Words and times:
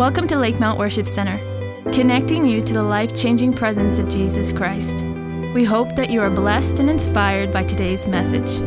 Welcome 0.00 0.26
to 0.28 0.36
Lakemount 0.36 0.78
Worship 0.78 1.06
Center, 1.06 1.36
connecting 1.92 2.46
you 2.46 2.62
to 2.62 2.72
the 2.72 2.82
life 2.82 3.14
changing 3.14 3.52
presence 3.52 3.98
of 3.98 4.08
Jesus 4.08 4.50
Christ. 4.50 5.04
We 5.52 5.62
hope 5.62 5.94
that 5.94 6.08
you 6.08 6.22
are 6.22 6.30
blessed 6.30 6.78
and 6.78 6.88
inspired 6.88 7.52
by 7.52 7.64
today's 7.64 8.06
message. 8.06 8.62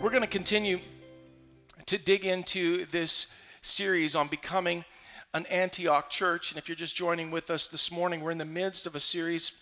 We're 0.00 0.10
going 0.10 0.20
to 0.20 0.28
continue 0.28 0.78
to 1.86 1.98
dig 1.98 2.24
into 2.24 2.86
this 2.86 3.36
series 3.62 4.14
on 4.14 4.28
becoming 4.28 4.84
an 5.34 5.44
Antioch 5.46 6.08
church. 6.08 6.52
And 6.52 6.58
if 6.58 6.68
you're 6.68 6.76
just 6.76 6.94
joining 6.94 7.32
with 7.32 7.50
us 7.50 7.66
this 7.66 7.90
morning, 7.90 8.20
we're 8.20 8.30
in 8.30 8.38
the 8.38 8.44
midst 8.44 8.86
of 8.86 8.94
a 8.94 9.00
series 9.00 9.54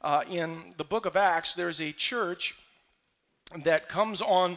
uh, 0.00 0.22
in 0.30 0.72
the 0.78 0.84
book 0.84 1.04
of 1.04 1.14
Acts. 1.14 1.54
There's 1.54 1.82
a 1.82 1.92
church 1.92 2.54
that 3.64 3.90
comes 3.90 4.22
on 4.22 4.56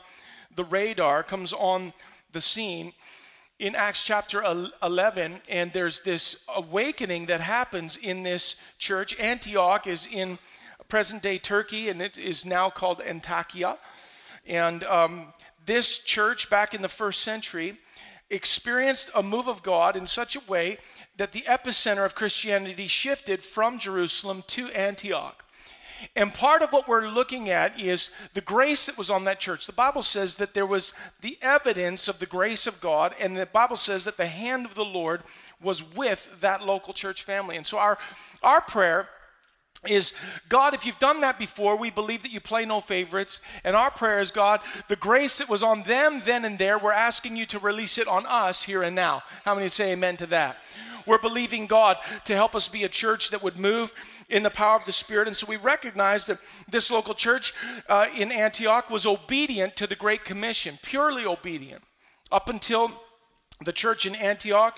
the 0.55 0.63
radar, 0.63 1.23
comes 1.23 1.51
on 1.51 1.91
the 2.33 2.41
scene 2.41 2.93
in 3.59 3.75
Acts 3.75 4.03
chapter 4.03 4.43
11, 4.81 5.41
and 5.47 5.71
there's 5.71 6.01
this 6.01 6.45
awakening 6.55 7.27
that 7.27 7.39
happens 7.39 7.95
in 7.95 8.23
this 8.23 8.61
church. 8.77 9.17
Antioch 9.19 9.87
is 9.87 10.07
in 10.11 10.39
present 10.89 11.23
day 11.23 11.37
Turkey, 11.37 11.89
and 11.89 12.01
it 12.01 12.17
is 12.17 12.45
now 12.45 12.69
called 12.69 12.99
Antakya. 12.99 13.77
And 14.45 14.83
um, 14.83 15.33
this 15.65 15.99
church, 15.99 16.49
back 16.49 16.73
in 16.73 16.81
the 16.81 16.89
first 16.89 17.21
century, 17.21 17.77
experienced 18.29 19.11
a 19.15 19.23
move 19.23 19.47
of 19.47 19.63
God 19.63 19.95
in 19.95 20.07
such 20.07 20.35
a 20.35 20.41
way 20.47 20.77
that 21.17 21.31
the 21.31 21.41
epicenter 21.41 22.05
of 22.05 22.15
Christianity 22.15 22.87
shifted 22.87 23.41
from 23.41 23.77
Jerusalem 23.77 24.43
to 24.47 24.67
Antioch. 24.69 25.45
And 26.15 26.33
part 26.33 26.61
of 26.61 26.71
what 26.71 26.87
we're 26.87 27.07
looking 27.07 27.49
at 27.49 27.79
is 27.79 28.11
the 28.33 28.41
grace 28.41 28.85
that 28.85 28.97
was 28.97 29.09
on 29.09 29.23
that 29.25 29.39
church. 29.39 29.65
The 29.65 29.73
Bible 29.73 30.01
says 30.01 30.35
that 30.35 30.53
there 30.53 30.65
was 30.65 30.93
the 31.21 31.37
evidence 31.41 32.07
of 32.07 32.19
the 32.19 32.25
grace 32.25 32.67
of 32.67 32.81
God, 32.81 33.13
and 33.19 33.35
the 33.35 33.45
Bible 33.45 33.75
says 33.75 34.05
that 34.05 34.17
the 34.17 34.27
hand 34.27 34.65
of 34.65 34.75
the 34.75 34.85
Lord 34.85 35.21
was 35.61 35.95
with 35.95 36.41
that 36.41 36.65
local 36.65 36.93
church 36.93 37.23
family. 37.23 37.55
And 37.55 37.65
so 37.65 37.77
our, 37.77 37.97
our 38.41 38.61
prayer 38.61 39.09
is 39.87 40.13
God, 40.49 40.73
if 40.73 40.85
you've 40.85 40.99
done 40.99 41.21
that 41.21 41.37
before, 41.37 41.77
we 41.77 41.89
believe 41.89 42.23
that 42.23 42.31
you 42.31 42.39
play 42.39 42.65
no 42.65 42.79
favorites. 42.79 43.41
And 43.63 43.75
our 43.75 43.91
prayer 43.91 44.19
is 44.19 44.31
God, 44.31 44.61
the 44.87 44.95
grace 44.95 45.39
that 45.39 45.49
was 45.49 45.63
on 45.63 45.83
them 45.83 46.21
then 46.23 46.45
and 46.45 46.57
there, 46.57 46.77
we're 46.77 46.91
asking 46.91 47.35
you 47.35 47.45
to 47.47 47.59
release 47.59 47.97
it 47.97 48.07
on 48.07 48.25
us 48.25 48.63
here 48.63 48.83
and 48.83 48.95
now. 48.95 49.23
How 49.43 49.55
many 49.55 49.67
say 49.67 49.91
amen 49.91 50.17
to 50.17 50.25
that? 50.27 50.57
We're 51.05 51.19
believing 51.19 51.67
God 51.67 51.97
to 52.25 52.35
help 52.35 52.55
us 52.55 52.67
be 52.67 52.83
a 52.83 52.89
church 52.89 53.29
that 53.29 53.43
would 53.43 53.59
move 53.59 53.93
in 54.29 54.43
the 54.43 54.49
power 54.49 54.77
of 54.77 54.85
the 54.85 54.91
Spirit. 54.91 55.27
And 55.27 55.35
so 55.35 55.47
we 55.47 55.57
recognize 55.57 56.25
that 56.25 56.39
this 56.69 56.89
local 56.89 57.13
church 57.13 57.53
uh, 57.89 58.07
in 58.17 58.31
Antioch 58.31 58.89
was 58.89 59.05
obedient 59.05 59.75
to 59.77 59.87
the 59.87 59.95
Great 59.95 60.25
Commission, 60.25 60.79
purely 60.81 61.25
obedient. 61.25 61.83
Up 62.31 62.49
until 62.49 62.91
the 63.63 63.73
church 63.73 64.05
in 64.05 64.15
Antioch, 64.15 64.77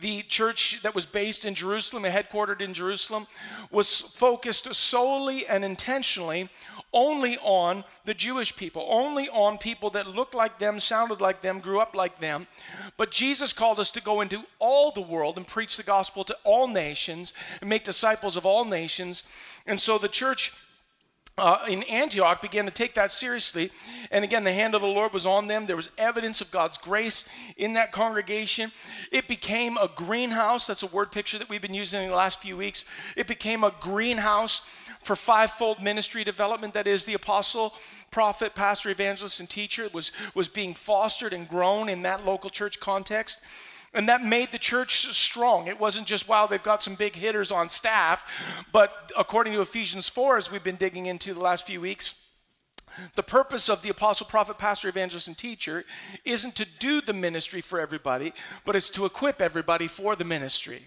the 0.00 0.22
church 0.22 0.80
that 0.82 0.94
was 0.94 1.06
based 1.06 1.44
in 1.44 1.54
Jerusalem 1.54 2.04
and 2.04 2.14
headquartered 2.14 2.60
in 2.60 2.74
Jerusalem, 2.74 3.26
was 3.70 4.00
focused 4.00 4.72
solely 4.74 5.46
and 5.46 5.64
intentionally 5.64 6.48
only 6.94 7.36
on 7.38 7.84
the 8.04 8.14
Jewish 8.14 8.56
people, 8.56 8.86
only 8.88 9.28
on 9.28 9.58
people 9.58 9.90
that 9.90 10.06
looked 10.06 10.34
like 10.34 10.58
them, 10.58 10.78
sounded 10.78 11.20
like 11.20 11.42
them, 11.42 11.58
grew 11.58 11.80
up 11.80 11.94
like 11.94 12.20
them. 12.20 12.46
But 12.96 13.10
Jesus 13.10 13.52
called 13.52 13.80
us 13.80 13.90
to 13.92 14.00
go 14.00 14.20
into 14.20 14.44
all 14.60 14.92
the 14.92 15.00
world 15.00 15.36
and 15.36 15.46
preach 15.46 15.76
the 15.76 15.82
gospel 15.82 16.22
to 16.24 16.36
all 16.44 16.68
nations 16.68 17.34
and 17.60 17.68
make 17.68 17.84
disciples 17.84 18.36
of 18.36 18.46
all 18.46 18.64
nations. 18.64 19.24
And 19.66 19.80
so 19.80 19.98
the 19.98 20.08
church 20.08 20.52
uh, 21.36 21.58
in 21.68 21.82
Antioch 21.84 22.40
began 22.40 22.64
to 22.64 22.70
take 22.70 22.94
that 22.94 23.10
seriously. 23.10 23.70
And 24.12 24.24
again, 24.24 24.44
the 24.44 24.52
hand 24.52 24.74
of 24.74 24.82
the 24.82 24.86
Lord 24.86 25.12
was 25.12 25.26
on 25.26 25.48
them. 25.48 25.66
There 25.66 25.74
was 25.74 25.90
evidence 25.98 26.40
of 26.40 26.50
God's 26.52 26.78
grace 26.78 27.28
in 27.56 27.72
that 27.72 27.90
congregation. 27.90 28.70
It 29.10 29.26
became 29.26 29.76
a 29.76 29.90
greenhouse. 29.92 30.68
That's 30.68 30.84
a 30.84 30.88
word 30.88 31.10
picture 31.10 31.38
that 31.38 31.48
we've 31.48 31.60
been 31.62 31.74
using 31.74 32.02
in 32.02 32.10
the 32.10 32.16
last 32.16 32.40
few 32.40 32.56
weeks. 32.56 32.84
It 33.16 33.26
became 33.26 33.64
a 33.64 33.74
greenhouse 33.80 34.60
for 35.02 35.16
fivefold 35.16 35.82
ministry 35.82 36.22
development. 36.22 36.72
That 36.74 36.86
is, 36.86 37.04
the 37.04 37.14
apostle, 37.14 37.74
prophet, 38.12 38.54
pastor, 38.54 38.90
evangelist, 38.90 39.40
and 39.40 39.50
teacher 39.50 39.88
was, 39.92 40.12
was 40.36 40.48
being 40.48 40.72
fostered 40.72 41.32
and 41.32 41.48
grown 41.48 41.88
in 41.88 42.02
that 42.02 42.24
local 42.24 42.48
church 42.48 42.78
context. 42.78 43.40
And 43.94 44.08
that 44.08 44.24
made 44.24 44.50
the 44.50 44.58
church 44.58 45.14
strong. 45.14 45.68
It 45.68 45.78
wasn't 45.78 46.08
just, 46.08 46.28
wow, 46.28 46.46
they've 46.46 46.62
got 46.62 46.82
some 46.82 46.96
big 46.96 47.14
hitters 47.14 47.52
on 47.52 47.68
staff. 47.68 48.64
But 48.72 49.12
according 49.16 49.52
to 49.52 49.60
Ephesians 49.60 50.08
4, 50.08 50.36
as 50.36 50.50
we've 50.50 50.64
been 50.64 50.74
digging 50.74 51.06
into 51.06 51.32
the 51.32 51.40
last 51.40 51.64
few 51.64 51.80
weeks, 51.80 52.26
the 53.14 53.22
purpose 53.22 53.68
of 53.68 53.82
the 53.82 53.90
apostle, 53.90 54.26
prophet, 54.26 54.58
pastor, 54.58 54.88
evangelist, 54.88 55.28
and 55.28 55.38
teacher 55.38 55.84
isn't 56.24 56.56
to 56.56 56.66
do 56.80 57.00
the 57.00 57.12
ministry 57.12 57.60
for 57.60 57.80
everybody, 57.80 58.32
but 58.64 58.74
it's 58.74 58.90
to 58.90 59.04
equip 59.04 59.40
everybody 59.40 59.86
for 59.86 60.16
the 60.16 60.24
ministry. 60.24 60.80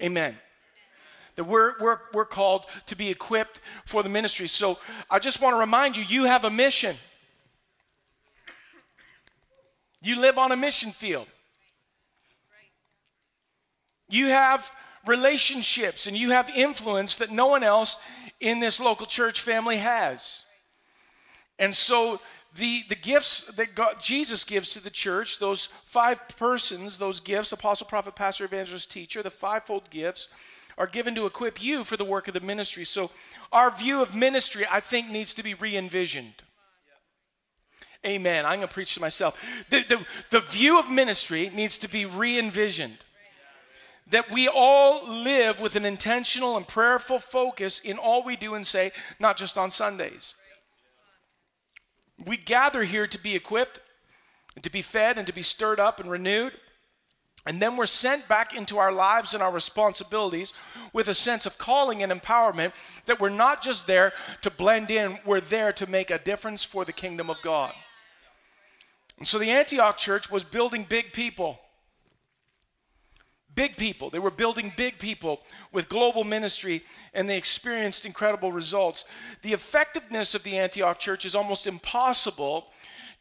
Amen. 0.00 0.36
That 1.34 1.44
we're, 1.44 1.74
we're, 1.80 1.98
we're 2.12 2.24
called 2.24 2.66
to 2.86 2.96
be 2.96 3.10
equipped 3.10 3.60
for 3.84 4.02
the 4.02 4.08
ministry. 4.08 4.46
So 4.46 4.78
I 5.10 5.18
just 5.18 5.40
want 5.40 5.54
to 5.54 5.58
remind 5.58 5.96
you 5.96 6.04
you 6.04 6.24
have 6.24 6.44
a 6.44 6.50
mission. 6.50 6.96
You 10.00 10.20
live 10.20 10.38
on 10.38 10.52
a 10.52 10.56
mission 10.56 10.92
field. 10.92 11.26
You 14.08 14.28
have 14.28 14.70
relationships 15.06 16.06
and 16.06 16.16
you 16.16 16.30
have 16.30 16.50
influence 16.50 17.16
that 17.16 17.30
no 17.30 17.46
one 17.46 17.62
else 17.62 18.00
in 18.40 18.60
this 18.60 18.80
local 18.80 19.06
church 19.06 19.40
family 19.40 19.78
has. 19.78 20.44
And 21.58 21.74
so 21.74 22.20
the, 22.54 22.82
the 22.88 22.94
gifts 22.94 23.44
that 23.56 23.74
God, 23.74 23.96
Jesus 24.00 24.44
gives 24.44 24.70
to 24.70 24.82
the 24.82 24.90
church, 24.90 25.38
those 25.38 25.66
five 25.66 26.26
persons, 26.36 26.98
those 26.98 27.20
gifts 27.20 27.52
apostle, 27.52 27.86
prophet, 27.86 28.14
pastor, 28.14 28.44
evangelist, 28.44 28.90
teacher, 28.90 29.22
the 29.22 29.30
fivefold 29.30 29.90
gifts 29.90 30.28
are 30.76 30.86
given 30.86 31.14
to 31.16 31.26
equip 31.26 31.62
you 31.62 31.82
for 31.84 31.96
the 31.96 32.04
work 32.04 32.28
of 32.28 32.34
the 32.34 32.40
ministry. 32.40 32.84
So 32.84 33.10
our 33.52 33.70
view 33.70 34.00
of 34.00 34.14
ministry, 34.14 34.64
I 34.70 34.80
think, 34.80 35.10
needs 35.10 35.34
to 35.34 35.42
be 35.42 35.54
re 35.54 35.76
envisioned. 35.76 36.42
Amen. 38.06 38.46
I'm 38.46 38.58
going 38.58 38.68
to 38.68 38.72
preach 38.72 38.94
to 38.94 39.00
myself. 39.00 39.42
The, 39.70 39.82
the, 39.82 40.06
the 40.30 40.40
view 40.40 40.78
of 40.78 40.88
ministry 40.88 41.50
needs 41.52 41.78
to 41.78 41.88
be 41.88 42.06
re 42.06 42.38
envisioned 42.38 43.04
that 44.10 44.30
we 44.30 44.48
all 44.48 45.06
live 45.06 45.60
with 45.60 45.76
an 45.76 45.84
intentional 45.84 46.56
and 46.56 46.66
prayerful 46.66 47.18
focus 47.18 47.78
in 47.78 47.98
all 47.98 48.24
we 48.24 48.36
do 48.36 48.54
and 48.54 48.66
say, 48.66 48.90
not 49.20 49.36
just 49.36 49.58
on 49.58 49.70
Sundays. 49.70 50.34
We 52.24 52.36
gather 52.36 52.84
here 52.84 53.06
to 53.06 53.18
be 53.18 53.34
equipped, 53.34 53.80
and 54.54 54.64
to 54.64 54.70
be 54.70 54.82
fed, 54.82 55.18
and 55.18 55.26
to 55.26 55.32
be 55.32 55.42
stirred 55.42 55.78
up 55.78 56.00
and 56.00 56.10
renewed. 56.10 56.52
And 57.46 57.62
then 57.62 57.76
we're 57.76 57.86
sent 57.86 58.28
back 58.28 58.56
into 58.56 58.78
our 58.78 58.92
lives 58.92 59.32
and 59.32 59.42
our 59.42 59.52
responsibilities 59.52 60.52
with 60.92 61.08
a 61.08 61.14
sense 61.14 61.46
of 61.46 61.58
calling 61.58 62.02
and 62.02 62.10
empowerment 62.10 62.72
that 63.06 63.20
we're 63.20 63.28
not 63.28 63.62
just 63.62 63.86
there 63.86 64.12
to 64.42 64.50
blend 64.50 64.90
in, 64.90 65.18
we're 65.24 65.40
there 65.40 65.72
to 65.74 65.88
make 65.88 66.10
a 66.10 66.18
difference 66.18 66.64
for 66.64 66.84
the 66.84 66.92
kingdom 66.92 67.30
of 67.30 67.40
God. 67.40 67.72
And 69.18 69.26
so 69.26 69.38
the 69.38 69.50
Antioch 69.50 69.96
church 69.96 70.30
was 70.30 70.44
building 70.44 70.84
big 70.88 71.12
people 71.12 71.60
big 73.54 73.76
people. 73.76 74.10
They 74.10 74.18
were 74.18 74.30
building 74.30 74.72
big 74.76 74.98
people 74.98 75.40
with 75.72 75.88
global 75.88 76.24
ministry, 76.24 76.82
and 77.14 77.28
they 77.28 77.36
experienced 77.36 78.06
incredible 78.06 78.52
results. 78.52 79.04
The 79.42 79.52
effectiveness 79.52 80.34
of 80.34 80.42
the 80.42 80.58
Antioch 80.58 80.98
church 80.98 81.24
is 81.24 81.34
almost 81.34 81.66
impossible 81.66 82.66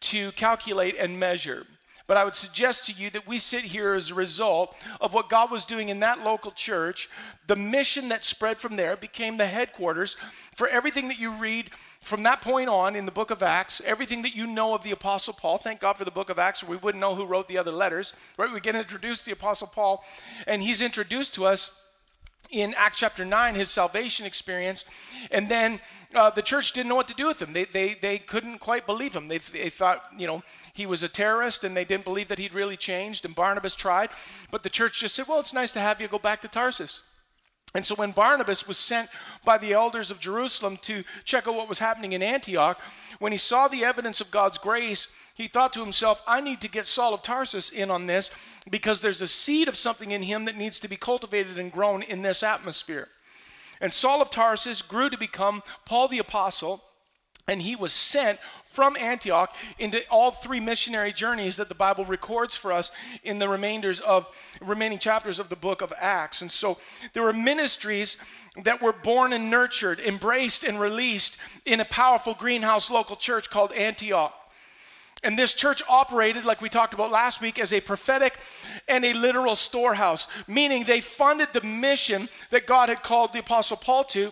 to 0.02 0.32
calculate 0.34 0.96
and 1.00 1.20
measure. 1.20 1.66
But 2.08 2.16
I 2.16 2.24
would 2.24 2.36
suggest 2.36 2.86
to 2.86 2.94
you 2.94 3.10
that 3.10 3.28
we 3.28 3.38
sit 3.38 3.66
here 3.66 3.94
as 3.94 4.12
a 4.12 4.16
result 4.16 4.76
of 5.02 5.14
what 5.14 5.30
God 5.30 5.52
was 5.52 5.66
doing 5.66 5.90
in 5.90 6.00
that 6.00 6.24
local 6.24 6.52
church. 6.52 7.10
The 7.48 7.58
mission 7.58 8.08
that 8.10 8.24
spread 8.24 8.60
from 8.60 8.78
there 8.78 8.96
became 8.96 9.36
the 9.36 9.46
headquarters 9.46 10.16
for 10.56 10.70
everything 10.70 11.10
that 11.10 11.20
you 11.20 11.32
read 11.32 11.70
from 12.02 12.24
that 12.24 12.42
point 12.42 12.70
on 12.70 12.96
in 12.96 13.06
the 13.06 13.12
book 13.12 13.32
of 13.32 13.44
Acts, 13.44 13.82
everything 13.86 14.22
that 14.22 14.36
you 14.36 14.48
know 14.48 14.74
of 14.74 14.84
the 14.84 14.92
Apostle 14.92 15.34
Paul, 15.34 15.58
thank 15.58 15.82
God 15.82 15.98
for 15.98 16.06
the 16.06 16.12
book 16.12 16.30
of 16.30 16.40
Acts, 16.40 16.64
or 16.64 16.68
we 16.68 16.78
wouldn't 16.78 17.02
know 17.02 17.16
who 17.16 17.26
wrote 17.26 17.48
the 17.48 17.58
other 17.58 17.72
letters, 17.72 18.14
right? 18.38 18.52
We 18.52 18.60
get 18.60 18.76
introduced 18.76 19.26
to 19.26 19.32
the 19.32 19.34
Apostle 19.34 19.68
Paul, 19.68 20.04
and 20.46 20.62
he's 20.62 20.82
introduced 20.82 21.34
to 21.36 21.46
us 21.46 21.82
in 22.52 22.74
Acts 22.78 23.00
chapter 23.00 23.26
9, 23.26 23.56
his 23.56 23.70
salvation 23.70 24.26
experience. 24.26 24.86
And 25.32 25.50
then 25.50 25.80
uh, 26.16 26.30
the 26.30 26.42
church 26.42 26.74
didn't 26.74 26.90
know 26.90 26.96
what 26.96 27.08
to 27.10 27.14
do 27.14 27.28
with 27.28 27.42
him. 27.42 27.54
They, 27.54 27.66
they, 27.66 27.94
they 27.94 28.20
couldn't 28.20 28.60
quite 28.60 28.86
believe 28.86 29.14
him. 29.14 29.28
They, 29.28 29.40
they 29.40 29.70
thought, 29.70 30.04
you 30.18 30.28
know, 30.28 30.44
he 30.74 30.86
was 30.86 31.04
a 31.04 31.10
terrorist 31.10 31.64
and 31.64 31.76
they 31.76 31.86
didn't 31.86 32.06
believe 32.06 32.30
that 32.30 32.40
he'd 32.40 32.54
really 32.54 32.78
changed. 32.78 33.26
And 33.26 33.36
Barnabas 33.36 33.76
tried. 33.76 34.10
But 34.52 34.64
the 34.64 34.70
church 34.70 35.02
just 35.02 35.16
said, 35.16 35.26
well, 35.28 35.40
it's 35.40 35.54
nice 35.54 35.74
to 35.74 35.80
have 35.80 36.00
you 36.00 36.08
go 36.08 36.20
back 36.20 36.42
to 36.42 36.48
Tarsus. 36.48 37.02
And 37.76 37.86
so 37.86 37.96
when 37.96 38.12
Barnabas 38.12 38.68
was 38.68 38.78
sent 38.78 39.10
by 39.44 39.58
the 39.58 39.74
elders 39.74 40.10
of 40.10 40.20
Jerusalem 40.20 40.78
to 40.84 41.04
check 41.26 41.48
out 41.48 41.56
what 41.56 41.70
was 41.70 41.80
happening 41.80 42.14
in 42.14 42.24
Antioch, 42.24 42.80
when 43.20 43.32
he 43.32 43.38
saw 43.38 43.68
the 43.68 43.84
evidence 43.84 44.22
of 44.22 44.32
God's 44.32 44.58
grace, 44.58 45.10
he 45.36 45.48
thought 45.48 45.74
to 45.74 45.84
himself, 45.84 46.24
I 46.26 46.42
need 46.42 46.62
to 46.62 46.70
get 46.70 46.88
Saul 46.88 47.14
of 47.14 47.22
Tarsus 47.22 47.70
in 47.70 47.92
on 47.92 48.08
this 48.08 48.32
because 48.70 49.02
there's 49.02 49.22
a 49.22 49.28
seed 49.28 49.68
of 49.68 49.76
something 49.76 50.12
in 50.12 50.24
him 50.24 50.46
that 50.46 50.58
needs 50.58 50.80
to 50.80 50.88
be 50.88 50.96
cultivated 50.96 51.60
and 51.60 51.72
grown 51.72 52.02
in 52.02 52.22
this 52.22 52.42
atmosphere. 52.42 53.10
And 53.80 53.94
Saul 53.94 54.22
of 54.22 54.30
Tarsus 54.32 54.82
grew 54.82 55.10
to 55.10 55.18
become 55.18 55.62
Paul 55.86 56.08
the 56.08 56.18
Apostle. 56.18 56.84
And 57.48 57.62
he 57.62 57.78
was 57.78 57.94
sent 57.94 58.40
from 58.66 58.98
Antioch 58.98 59.56
into 59.80 60.02
all 60.12 60.32
three 60.32 60.60
missionary 60.60 61.14
journeys 61.14 61.56
that 61.56 61.70
the 61.70 61.76
Bible 61.76 62.04
records 62.04 62.58
for 62.58 62.74
us 62.74 62.92
in 63.24 63.40
the 63.40 63.48
remainders 63.48 64.02
of 64.02 64.28
remaining 64.62 65.00
chapters 65.00 65.40
of 65.40 65.48
the 65.48 65.56
book 65.56 65.82
of 65.82 65.94
Acts. 65.98 66.42
And 66.42 66.52
so 66.52 66.78
there 67.14 67.24
were 67.24 67.32
ministries 67.32 68.18
that 68.64 68.82
were 68.82 68.92
born 68.92 69.32
and 69.32 69.50
nurtured, 69.50 70.02
embraced 70.02 70.66
and 70.66 70.80
released 70.80 71.38
in 71.66 71.80
a 71.80 71.86
powerful 71.86 72.34
greenhouse 72.34 72.92
local 72.92 73.16
church 73.16 73.50
called 73.50 73.72
Antioch. 73.72 74.34
And 75.24 75.40
this 75.40 75.54
church 75.54 75.82
operated, 75.90 76.46
like 76.46 76.62
we 76.62 76.70
talked 76.70 76.94
about 76.94 77.12
last 77.12 77.42
week, 77.42 77.60
as 77.60 77.74
a 77.74 77.82
prophetic 77.82 78.38
and 78.88 79.04
a 79.04 79.14
literal 79.14 79.56
storehouse, 79.56 80.28
meaning 80.48 80.84
they 80.84 81.02
funded 81.02 81.50
the 81.54 81.62
mission 81.62 82.30
that 82.52 82.68
God 82.68 82.90
had 82.90 83.02
called 83.02 83.34
the 83.34 83.40
Apostle 83.40 83.78
Paul 83.78 84.04
to 84.06 84.32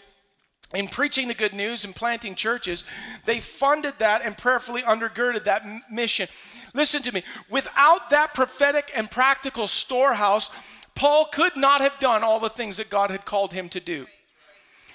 in 0.73 0.87
preaching 0.87 1.27
the 1.27 1.33
good 1.33 1.53
news 1.53 1.85
and 1.85 1.95
planting 1.95 2.35
churches. 2.35 2.83
They 3.25 3.39
funded 3.39 3.93
that 3.99 4.23
and 4.23 4.37
prayerfully 4.37 4.81
undergirded 4.81 5.43
that 5.43 5.65
mission. 5.91 6.27
Listen 6.73 7.01
to 7.03 7.13
me, 7.13 7.23
without 7.49 8.09
that 8.09 8.33
prophetic 8.33 8.91
and 8.95 9.09
practical 9.09 9.67
storehouse, 9.67 10.51
Paul 10.95 11.25
could 11.25 11.55
not 11.55 11.81
have 11.81 11.99
done 11.99 12.23
all 12.23 12.39
the 12.39 12.49
things 12.49 12.77
that 12.77 12.89
God 12.89 13.11
had 13.11 13.25
called 13.25 13.53
him 13.53 13.69
to 13.69 13.79
do. 13.79 14.07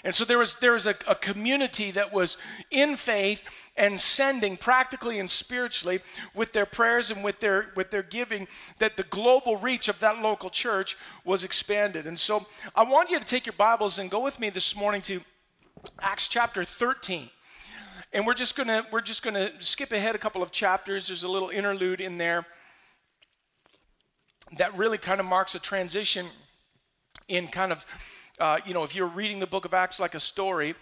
And 0.03 0.15
so 0.15 0.25
there 0.25 0.39
was, 0.39 0.57
there 0.57 0.73
was 0.73 0.87
a, 0.87 0.95
a 1.07 1.15
community 1.15 1.91
that 1.91 2.13
was 2.13 2.39
in 2.71 2.97
faith 2.97 3.45
and 3.77 4.01
sending 4.01 4.57
practically 4.57 5.19
and 5.19 5.29
spiritually 5.29 6.01
with 6.35 6.53
their 6.53 6.65
prayers 6.65 7.11
and 7.11 7.23
with 7.23 7.41
their, 7.41 7.71
with 7.77 7.91
their 7.91 8.03
giving 8.03 8.49
that 8.79 8.97
the 8.97 9.03
global 9.05 9.57
reach 9.57 9.89
of 9.89 10.01
that 10.01 10.23
local 10.23 10.49
church 10.49 10.97
was 11.25 11.45
expanded. 11.45 12.07
And 12.07 12.19
so 12.19 12.47
I 12.75 12.83
want 12.83 13.11
you 13.11 13.19
to 13.19 13.25
take 13.25 13.45
your 13.45 13.53
Bibles 13.53 13.99
and 13.99 14.11
go 14.11 14.25
with 14.25 14.41
me 14.41 14.49
this 14.49 14.75
morning 14.75 15.03
to 15.03 15.21
Acts 16.01 16.29
chapter 16.29 16.65
13. 16.65 17.29
And 18.13 18.27
we're 18.27 18.35
just 18.35 18.57
gonna 18.57 18.85
we're 18.91 19.01
just 19.01 19.23
gonna 19.23 19.51
skip 19.61 19.93
ahead 19.93 20.15
a 20.15 20.19
couple 20.19 20.43
of 20.43 20.51
chapters. 20.51 21.09
There's 21.09 21.23
a 21.23 21.29
little 21.29 21.51
interlude 21.51 22.01
in 22.01 22.19
there 22.19 22.47
that 24.59 24.77
really 24.77 24.99
kind 24.99 25.21
of 25.21 25.27
marks 25.27 25.55
a 25.55 25.61
transition 25.61 26.27
in 27.29 27.47
kind 27.47 27.73
of 27.73 27.87
uh, 28.41 28.59
you 28.65 28.73
know, 28.73 28.83
if 28.83 28.95
you're 28.95 29.07
reading 29.07 29.39
the 29.39 29.47
book 29.47 29.67
of 29.67 29.75
Acts 29.75 30.01
like 30.01 30.15
a 30.15 30.21
story, 30.21 30.75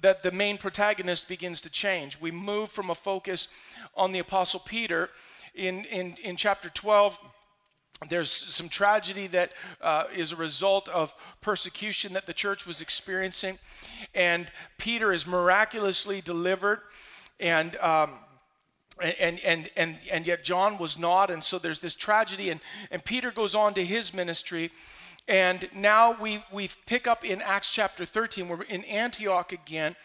that 0.00 0.22
the 0.22 0.30
main 0.30 0.56
protagonist 0.56 1.28
begins 1.28 1.60
to 1.62 1.70
change. 1.70 2.20
We 2.20 2.30
move 2.30 2.70
from 2.70 2.88
a 2.88 2.94
focus 2.94 3.48
on 3.96 4.12
the 4.12 4.20
Apostle 4.20 4.60
Peter 4.60 5.10
in, 5.54 5.84
in, 5.86 6.16
in 6.22 6.36
chapter 6.36 6.68
12. 6.70 7.18
There's 8.08 8.30
some 8.30 8.70
tragedy 8.70 9.26
that 9.26 9.52
uh, 9.82 10.04
is 10.14 10.32
a 10.32 10.36
result 10.36 10.88
of 10.88 11.14
persecution 11.42 12.14
that 12.14 12.24
the 12.24 12.32
church 12.32 12.66
was 12.66 12.80
experiencing. 12.80 13.58
And 14.14 14.50
Peter 14.78 15.12
is 15.12 15.26
miraculously 15.26 16.20
delivered. 16.20 16.80
And. 17.38 17.76
Um, 17.76 18.12
and, 19.18 19.40
and, 19.46 19.70
and, 19.78 19.96
and 20.12 20.26
yet 20.26 20.44
John 20.44 20.76
was 20.76 20.98
not. 20.98 21.30
And 21.30 21.42
so 21.42 21.58
there's 21.58 21.80
this 21.80 21.94
tragedy. 21.94 22.50
And, 22.50 22.60
and 22.90 23.02
Peter 23.02 23.30
goes 23.30 23.54
on 23.54 23.72
to 23.74 23.82
his 23.82 24.12
ministry. 24.12 24.70
And 25.26 25.70
now 25.74 26.20
we, 26.20 26.44
we 26.52 26.68
pick 26.84 27.06
up 27.06 27.24
in 27.24 27.40
Acts 27.40 27.70
chapter 27.70 28.04
13. 28.04 28.46
We're 28.46 28.62
in 28.64 28.84
Antioch 28.84 29.52
again. 29.52 29.96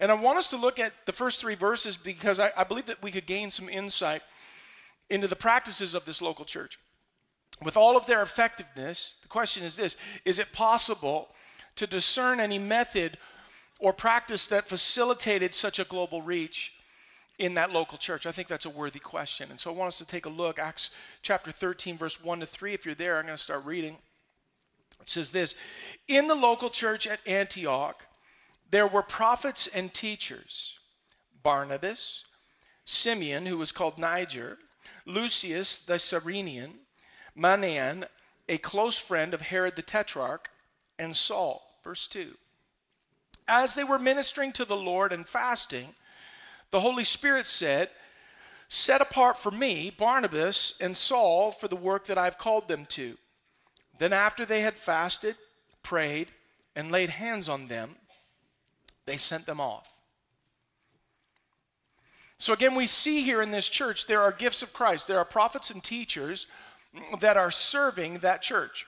And 0.00 0.10
I 0.10 0.14
want 0.14 0.38
us 0.38 0.48
to 0.48 0.56
look 0.56 0.80
at 0.80 0.92
the 1.06 1.12
first 1.12 1.40
three 1.40 1.54
verses 1.54 1.96
because 1.96 2.40
I, 2.40 2.50
I 2.56 2.64
believe 2.64 2.86
that 2.86 3.00
we 3.02 3.12
could 3.12 3.26
gain 3.26 3.52
some 3.52 3.68
insight 3.68 4.22
into 5.10 5.28
the 5.28 5.36
practices 5.36 5.94
of 5.94 6.04
this 6.04 6.20
local 6.20 6.44
church. 6.44 6.78
With 7.62 7.76
all 7.76 7.96
of 7.96 8.06
their 8.06 8.22
effectiveness, 8.22 9.16
the 9.22 9.28
question 9.28 9.64
is 9.64 9.76
this 9.76 9.96
Is 10.24 10.38
it 10.38 10.52
possible 10.52 11.28
to 11.76 11.86
discern 11.86 12.40
any 12.40 12.58
method 12.58 13.18
or 13.78 13.92
practice 13.92 14.46
that 14.48 14.68
facilitated 14.68 15.54
such 15.54 15.78
a 15.78 15.84
global 15.84 16.22
reach 16.22 16.74
in 17.38 17.54
that 17.54 17.72
local 17.72 17.98
church? 17.98 18.26
I 18.26 18.32
think 18.32 18.48
that's 18.48 18.66
a 18.66 18.70
worthy 18.70 18.98
question. 18.98 19.50
And 19.50 19.60
so 19.60 19.70
I 19.70 19.74
want 19.74 19.88
us 19.88 19.98
to 19.98 20.06
take 20.06 20.26
a 20.26 20.30
look. 20.30 20.58
Acts 20.58 20.90
chapter 21.22 21.52
13, 21.52 21.96
verse 21.96 22.22
1 22.22 22.40
to 22.40 22.46
3. 22.46 22.74
If 22.74 22.86
you're 22.86 22.94
there, 22.94 23.18
I'm 23.18 23.24
going 23.24 23.36
to 23.36 23.42
start 23.42 23.64
reading. 23.64 23.98
It 25.00 25.08
says 25.08 25.30
this 25.30 25.54
In 26.08 26.28
the 26.28 26.34
local 26.34 26.70
church 26.70 27.06
at 27.06 27.26
Antioch, 27.26 28.06
there 28.70 28.86
were 28.86 29.02
prophets 29.02 29.66
and 29.66 29.92
teachers 29.92 30.78
Barnabas, 31.42 32.24
Simeon, 32.84 33.46
who 33.46 33.58
was 33.58 33.72
called 33.72 33.98
Niger, 33.98 34.58
Lucius 35.06 35.78
the 35.84 35.98
Cyrenian, 35.98 36.74
Manaen, 37.36 38.04
a 38.48 38.58
close 38.58 38.98
friend 38.98 39.34
of 39.34 39.42
Herod 39.42 39.76
the 39.76 39.82
Tetrarch, 39.82 40.50
and 40.98 41.14
Saul. 41.14 41.62
Verse 41.84 42.06
2. 42.08 42.34
As 43.48 43.74
they 43.74 43.84
were 43.84 43.98
ministering 43.98 44.52
to 44.52 44.64
the 44.64 44.76
Lord 44.76 45.12
and 45.12 45.26
fasting, 45.26 45.94
the 46.70 46.80
Holy 46.80 47.04
Spirit 47.04 47.46
said, 47.46 47.88
Set 48.68 49.00
apart 49.00 49.36
for 49.36 49.50
me 49.50 49.90
Barnabas 49.90 50.80
and 50.80 50.96
Saul 50.96 51.50
for 51.50 51.66
the 51.66 51.74
work 51.74 52.06
that 52.06 52.18
I've 52.18 52.38
called 52.38 52.68
them 52.68 52.86
to. 52.86 53.16
Then, 53.98 54.12
after 54.12 54.46
they 54.46 54.60
had 54.60 54.74
fasted, 54.74 55.34
prayed, 55.82 56.28
and 56.76 56.92
laid 56.92 57.10
hands 57.10 57.48
on 57.48 57.66
them, 57.66 57.96
they 59.06 59.16
sent 59.16 59.46
them 59.46 59.60
off. 59.60 59.98
So, 62.38 62.52
again, 62.52 62.74
we 62.74 62.86
see 62.86 63.22
here 63.22 63.42
in 63.42 63.50
this 63.50 63.68
church 63.68 64.06
there 64.06 64.22
are 64.22 64.32
gifts 64.32 64.62
of 64.62 64.72
Christ. 64.72 65.08
There 65.08 65.18
are 65.18 65.24
prophets 65.24 65.70
and 65.70 65.82
teachers 65.82 66.46
that 67.20 67.36
are 67.36 67.50
serving 67.50 68.18
that 68.18 68.42
church. 68.42 68.86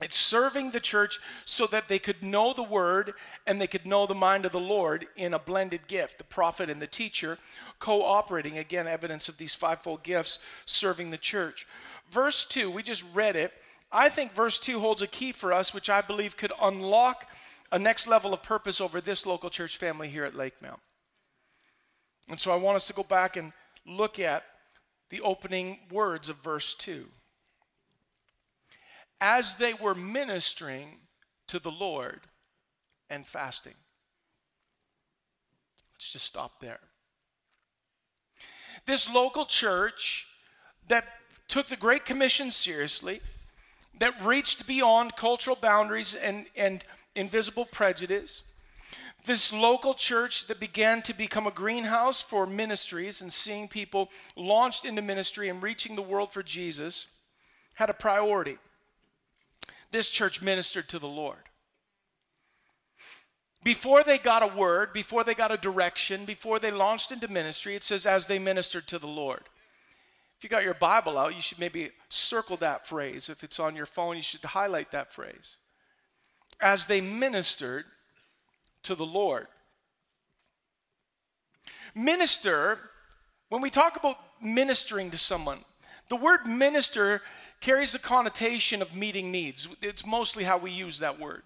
It's 0.00 0.16
serving 0.16 0.70
the 0.70 0.80
church 0.80 1.18
so 1.44 1.66
that 1.66 1.88
they 1.88 1.98
could 1.98 2.22
know 2.22 2.54
the 2.54 2.62
word 2.62 3.12
and 3.46 3.60
they 3.60 3.66
could 3.66 3.84
know 3.84 4.06
the 4.06 4.14
mind 4.14 4.46
of 4.46 4.52
the 4.52 4.60
Lord 4.60 5.06
in 5.14 5.34
a 5.34 5.38
blended 5.38 5.88
gift. 5.88 6.16
The 6.16 6.24
prophet 6.24 6.70
and 6.70 6.80
the 6.80 6.86
teacher 6.86 7.36
cooperating. 7.78 8.56
Again, 8.56 8.86
evidence 8.86 9.28
of 9.28 9.36
these 9.36 9.54
fivefold 9.54 10.02
gifts 10.02 10.38
serving 10.64 11.10
the 11.10 11.18
church. 11.18 11.66
Verse 12.10 12.46
2, 12.46 12.70
we 12.70 12.82
just 12.82 13.04
read 13.12 13.36
it. 13.36 13.52
I 13.92 14.08
think 14.08 14.32
verse 14.32 14.58
2 14.58 14.80
holds 14.80 15.02
a 15.02 15.06
key 15.06 15.32
for 15.32 15.52
us, 15.52 15.74
which 15.74 15.90
I 15.90 16.00
believe 16.00 16.36
could 16.36 16.52
unlock 16.62 17.26
a 17.70 17.78
next 17.78 18.06
level 18.06 18.32
of 18.32 18.42
purpose 18.42 18.80
over 18.80 19.00
this 19.00 19.26
local 19.26 19.50
church 19.50 19.76
family 19.76 20.08
here 20.08 20.24
at 20.24 20.34
Lakemount. 20.34 20.80
And 22.28 22.40
so 22.40 22.52
I 22.52 22.56
want 22.56 22.76
us 22.76 22.86
to 22.86 22.94
go 22.94 23.02
back 23.02 23.36
and 23.36 23.52
look 23.86 24.18
at 24.18 24.44
the 25.10 25.20
opening 25.20 25.78
words 25.90 26.28
of 26.28 26.36
verse 26.36 26.74
2. 26.74 27.06
As 29.20 29.56
they 29.56 29.74
were 29.74 29.94
ministering 29.94 30.96
to 31.48 31.58
the 31.58 31.70
Lord 31.70 32.20
and 33.10 33.26
fasting. 33.26 33.74
Let's 35.94 36.12
just 36.12 36.24
stop 36.24 36.60
there. 36.60 36.80
This 38.86 39.12
local 39.12 39.44
church 39.44 40.26
that 40.88 41.04
took 41.48 41.66
the 41.66 41.76
Great 41.76 42.04
Commission 42.04 42.50
seriously, 42.50 43.20
that 43.98 44.14
reached 44.24 44.66
beyond 44.66 45.16
cultural 45.16 45.56
boundaries 45.60 46.14
and, 46.14 46.46
and 46.56 46.84
invisible 47.14 47.66
prejudice. 47.66 48.42
This 49.24 49.52
local 49.52 49.94
church 49.94 50.46
that 50.46 50.60
began 50.60 51.02
to 51.02 51.14
become 51.14 51.46
a 51.46 51.50
greenhouse 51.50 52.20
for 52.20 52.46
ministries 52.46 53.20
and 53.20 53.32
seeing 53.32 53.68
people 53.68 54.10
launched 54.34 54.84
into 54.84 55.02
ministry 55.02 55.48
and 55.48 55.62
reaching 55.62 55.94
the 55.94 56.02
world 56.02 56.32
for 56.32 56.42
Jesus 56.42 57.06
had 57.74 57.90
a 57.90 57.94
priority. 57.94 58.56
This 59.90 60.08
church 60.08 60.40
ministered 60.40 60.88
to 60.88 60.98
the 60.98 61.08
Lord. 61.08 61.38
Before 63.62 64.02
they 64.02 64.16
got 64.16 64.42
a 64.42 64.46
word, 64.46 64.92
before 64.94 65.22
they 65.22 65.34
got 65.34 65.52
a 65.52 65.58
direction, 65.58 66.24
before 66.24 66.58
they 66.58 66.70
launched 66.70 67.12
into 67.12 67.28
ministry, 67.28 67.74
it 67.74 67.84
says, 67.84 68.06
as 68.06 68.26
they 68.26 68.38
ministered 68.38 68.86
to 68.88 68.98
the 68.98 69.06
Lord. 69.06 69.42
If 70.38 70.44
you 70.44 70.48
got 70.48 70.64
your 70.64 70.72
Bible 70.72 71.18
out, 71.18 71.34
you 71.34 71.42
should 71.42 71.58
maybe 71.58 71.90
circle 72.08 72.56
that 72.58 72.86
phrase. 72.86 73.28
If 73.28 73.44
it's 73.44 73.60
on 73.60 73.76
your 73.76 73.84
phone, 73.84 74.16
you 74.16 74.22
should 74.22 74.42
highlight 74.42 74.92
that 74.92 75.12
phrase. 75.12 75.56
As 76.62 76.86
they 76.86 77.02
ministered 77.02 77.84
to 78.84 78.94
the 78.94 79.06
Lord. 79.06 79.46
Minister, 81.94 82.78
when 83.48 83.60
we 83.60 83.70
talk 83.70 83.96
about 83.96 84.16
ministering 84.40 85.10
to 85.10 85.18
someone, 85.18 85.58
the 86.08 86.16
word 86.16 86.46
minister 86.46 87.22
carries 87.60 87.92
the 87.92 87.98
connotation 87.98 88.80
of 88.80 88.96
meeting 88.96 89.30
needs. 89.30 89.68
It's 89.82 90.06
mostly 90.06 90.44
how 90.44 90.58
we 90.58 90.70
use 90.70 90.98
that 91.00 91.20
word. 91.20 91.42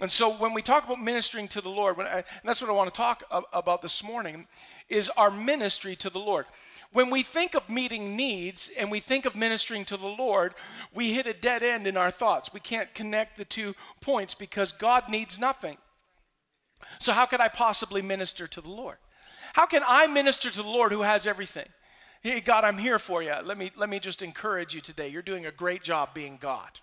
And 0.00 0.10
so 0.10 0.32
when 0.32 0.54
we 0.54 0.62
talk 0.62 0.84
about 0.84 1.00
ministering 1.00 1.48
to 1.48 1.60
the 1.60 1.68
Lord, 1.68 1.98
I, 2.00 2.16
and 2.16 2.24
that's 2.44 2.60
what 2.60 2.70
I 2.70 2.74
want 2.74 2.92
to 2.92 2.96
talk 2.96 3.22
about 3.52 3.82
this 3.82 4.02
morning, 4.02 4.46
is 4.88 5.10
our 5.16 5.30
ministry 5.30 5.96
to 5.96 6.10
the 6.10 6.18
Lord. 6.18 6.46
When 6.92 7.10
we 7.10 7.22
think 7.22 7.54
of 7.54 7.68
meeting 7.68 8.16
needs 8.16 8.70
and 8.78 8.90
we 8.90 9.00
think 9.00 9.24
of 9.24 9.34
ministering 9.34 9.84
to 9.86 9.96
the 9.96 10.06
Lord, 10.06 10.54
we 10.92 11.12
hit 11.12 11.26
a 11.26 11.32
dead 11.32 11.62
end 11.62 11.86
in 11.86 11.96
our 11.96 12.10
thoughts. 12.10 12.52
We 12.52 12.60
can't 12.60 12.92
connect 12.94 13.36
the 13.36 13.44
two 13.44 13.74
points 14.00 14.34
because 14.34 14.72
God 14.72 15.08
needs 15.08 15.38
nothing. 15.38 15.76
So, 16.98 17.12
how 17.12 17.26
could 17.26 17.40
I 17.40 17.48
possibly 17.48 18.02
minister 18.02 18.46
to 18.46 18.60
the 18.60 18.70
Lord? 18.70 18.96
How 19.54 19.66
can 19.66 19.82
I 19.86 20.06
minister 20.06 20.50
to 20.50 20.62
the 20.62 20.68
Lord 20.68 20.92
who 20.92 21.02
has 21.02 21.26
everything? 21.26 21.68
Hey, 22.22 22.40
God, 22.40 22.64
I'm 22.64 22.78
here 22.78 22.98
for 22.98 23.22
you. 23.22 23.34
Let 23.44 23.58
me, 23.58 23.70
let 23.76 23.88
me 23.88 23.98
just 23.98 24.22
encourage 24.22 24.74
you 24.74 24.80
today. 24.80 25.08
You're 25.08 25.22
doing 25.22 25.46
a 25.46 25.50
great 25.50 25.82
job 25.82 26.14
being 26.14 26.38
God. 26.40 26.80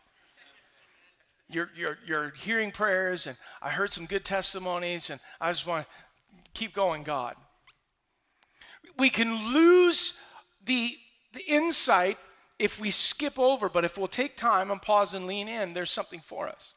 You're, 1.49 1.69
you're, 1.75 1.97
you're 2.05 2.29
hearing 2.37 2.71
prayers, 2.71 3.27
and 3.27 3.35
I 3.61 3.69
heard 3.69 3.91
some 3.91 4.05
good 4.05 4.23
testimonies, 4.23 5.09
and 5.09 5.19
I 5.41 5.51
just 5.51 5.67
want 5.67 5.85
to 5.85 6.51
keep 6.53 6.73
going, 6.73 7.03
God. 7.03 7.35
We 8.97 9.09
can 9.09 9.53
lose 9.53 10.17
the, 10.63 10.95
the 11.33 11.43
insight 11.45 12.17
if 12.59 12.79
we 12.79 12.91
skip 12.91 13.39
over, 13.39 13.67
but 13.67 13.83
if 13.83 13.97
we'll 13.97 14.07
take 14.07 14.37
time 14.37 14.69
and 14.71 14.81
pause 14.81 15.13
and 15.13 15.25
lean 15.25 15.49
in, 15.49 15.73
there's 15.73 15.91
something 15.91 16.19
for 16.19 16.47
us. 16.47 16.73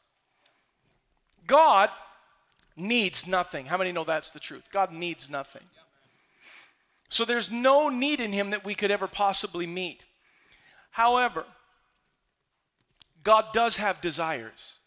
God 1.45 1.89
needs 2.75 3.27
nothing. 3.27 3.65
How 3.65 3.77
many 3.77 3.91
know 3.91 4.03
that's 4.03 4.31
the 4.31 4.39
truth? 4.39 4.69
God 4.71 4.91
needs 4.91 5.29
nothing. 5.29 5.63
So 7.09 7.23
there's 7.23 7.51
no 7.51 7.89
need 7.89 8.19
in 8.19 8.33
him 8.33 8.49
that 8.49 8.65
we 8.65 8.75
could 8.75 8.91
ever 8.91 9.07
possibly 9.07 9.67
meet. 9.67 10.03
However, 10.91 11.45
God 13.23 13.45
does 13.53 13.77
have 13.77 14.01
desires. 14.01 14.77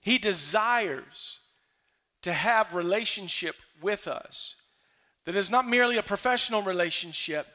He 0.00 0.18
desires 0.18 1.38
to 2.22 2.32
have 2.32 2.74
relationship 2.74 3.56
with 3.80 4.08
us 4.08 4.56
that 5.24 5.36
is 5.36 5.50
not 5.50 5.66
merely 5.66 5.96
a 5.96 6.02
professional 6.02 6.62
relationship. 6.62 7.46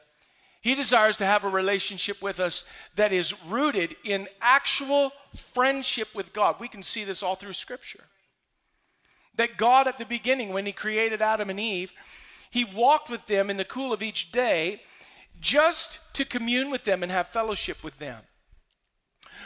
He 0.60 0.74
desires 0.74 1.16
to 1.18 1.26
have 1.26 1.44
a 1.44 1.48
relationship 1.48 2.20
with 2.20 2.40
us 2.40 2.68
that 2.96 3.12
is 3.12 3.34
rooted 3.44 3.94
in 4.04 4.26
actual 4.40 5.12
friendship 5.34 6.08
with 6.14 6.32
God. 6.32 6.56
We 6.58 6.68
can 6.68 6.82
see 6.82 7.04
this 7.04 7.22
all 7.22 7.36
through 7.36 7.52
Scripture. 7.52 8.04
That 9.36 9.56
God, 9.56 9.86
at 9.86 9.98
the 9.98 10.04
beginning, 10.04 10.52
when 10.52 10.66
He 10.66 10.72
created 10.72 11.22
Adam 11.22 11.48
and 11.48 11.60
Eve, 11.60 11.92
He 12.50 12.64
walked 12.64 13.08
with 13.08 13.26
them 13.26 13.50
in 13.50 13.56
the 13.56 13.64
cool 13.64 13.92
of 13.92 14.02
each 14.02 14.32
day 14.32 14.82
just 15.40 16.00
to 16.14 16.24
commune 16.24 16.70
with 16.70 16.84
them 16.84 17.04
and 17.04 17.12
have 17.12 17.28
fellowship 17.28 17.84
with 17.84 17.98
them. 17.98 18.22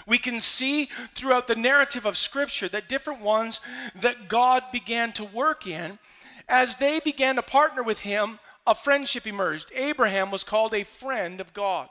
We 0.07 0.17
can 0.17 0.41
see 0.41 0.89
throughout 1.15 1.47
the 1.47 1.55
narrative 1.55 2.07
of 2.07 2.17
Scripture 2.17 2.69
that 2.69 2.89
different 2.89 3.21
ones 3.21 3.61
that 4.01 4.29
God 4.29 4.65
began 4.73 5.13
to 5.13 5.25
work 5.25 5.67
in, 5.67 5.99
as 6.49 6.77
they 6.77 7.01
began 7.01 7.37
to 7.37 7.43
partner 7.43 7.83
with 7.83 8.01
Him, 8.01 8.39
a 8.67 8.75
friendship 8.75 9.27
emerged. 9.27 9.71
Abraham 9.75 10.31
was 10.31 10.45
called 10.45 10.75
a 10.75 10.85
friend 10.85 11.41
of 11.41 11.53
God. 11.53 11.89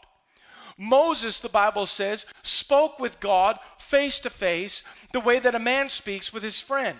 Moses, 0.78 1.40
the 1.40 1.50
Bible 1.50 1.86
says, 1.86 2.26
spoke 2.44 3.00
with 3.00 3.20
God 3.20 3.60
face 3.78 4.20
to 4.20 4.30
face 4.30 4.84
the 5.14 5.20
way 5.20 5.40
that 5.40 5.56
a 5.56 5.60
man 5.60 5.90
speaks 5.90 6.34
with 6.34 6.44
his 6.44 6.62
friend. 6.62 6.98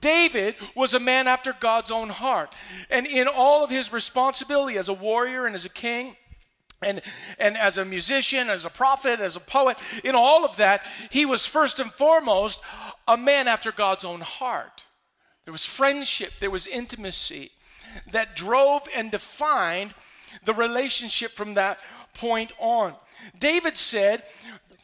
David 0.00 0.56
was 0.74 0.92
a 0.92 1.00
man 1.00 1.26
after 1.26 1.54
God's 1.58 1.90
own 1.90 2.10
heart. 2.10 2.54
And 2.90 3.06
in 3.06 3.28
all 3.28 3.64
of 3.64 3.70
his 3.70 3.92
responsibility 3.92 4.76
as 4.76 4.88
a 4.88 4.94
warrior 4.94 5.46
and 5.46 5.54
as 5.54 5.64
a 5.64 5.70
king, 5.70 6.16
and, 6.82 7.00
and 7.38 7.56
as 7.56 7.78
a 7.78 7.84
musician, 7.84 8.48
as 8.48 8.64
a 8.64 8.70
prophet, 8.70 9.20
as 9.20 9.36
a 9.36 9.40
poet, 9.40 9.76
in 10.02 10.14
all 10.14 10.44
of 10.44 10.56
that, 10.56 10.82
he 11.10 11.26
was 11.26 11.46
first 11.46 11.78
and 11.78 11.90
foremost 11.90 12.62
a 13.06 13.16
man 13.16 13.48
after 13.48 13.70
God's 13.70 14.04
own 14.04 14.20
heart. 14.20 14.84
There 15.44 15.52
was 15.52 15.64
friendship, 15.64 16.32
there 16.40 16.50
was 16.50 16.66
intimacy 16.66 17.50
that 18.12 18.36
drove 18.36 18.88
and 18.94 19.10
defined 19.10 19.94
the 20.44 20.54
relationship 20.54 21.32
from 21.32 21.54
that 21.54 21.78
point 22.14 22.52
on. 22.58 22.94
David 23.38 23.76
said 23.76 24.22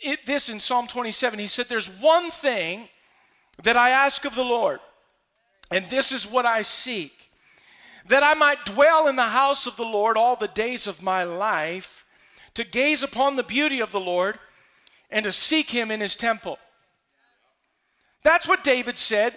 it, 0.00 0.26
this 0.26 0.48
in 0.48 0.60
Psalm 0.60 0.86
27 0.86 1.38
he 1.38 1.46
said, 1.46 1.66
There's 1.66 1.88
one 1.88 2.30
thing 2.30 2.88
that 3.62 3.76
I 3.76 3.90
ask 3.90 4.24
of 4.24 4.34
the 4.34 4.44
Lord, 4.44 4.80
and 5.70 5.84
this 5.86 6.12
is 6.12 6.30
what 6.30 6.46
I 6.46 6.62
seek 6.62 7.26
that 8.08 8.22
I 8.22 8.34
might 8.34 8.64
dwell 8.64 9.08
in 9.08 9.16
the 9.16 9.22
house 9.22 9.66
of 9.66 9.76
the 9.76 9.84
Lord 9.84 10.16
all 10.16 10.36
the 10.36 10.48
days 10.48 10.86
of 10.86 11.02
my 11.02 11.24
life, 11.24 12.04
to 12.54 12.64
gaze 12.64 13.02
upon 13.02 13.36
the 13.36 13.42
beauty 13.42 13.80
of 13.80 13.92
the 13.92 14.00
Lord 14.00 14.38
and 15.10 15.24
to 15.24 15.32
seek 15.32 15.70
him 15.70 15.90
in 15.90 16.00
his 16.00 16.16
temple. 16.16 16.58
That's 18.22 18.48
what 18.48 18.64
David 18.64 18.98
said 18.98 19.36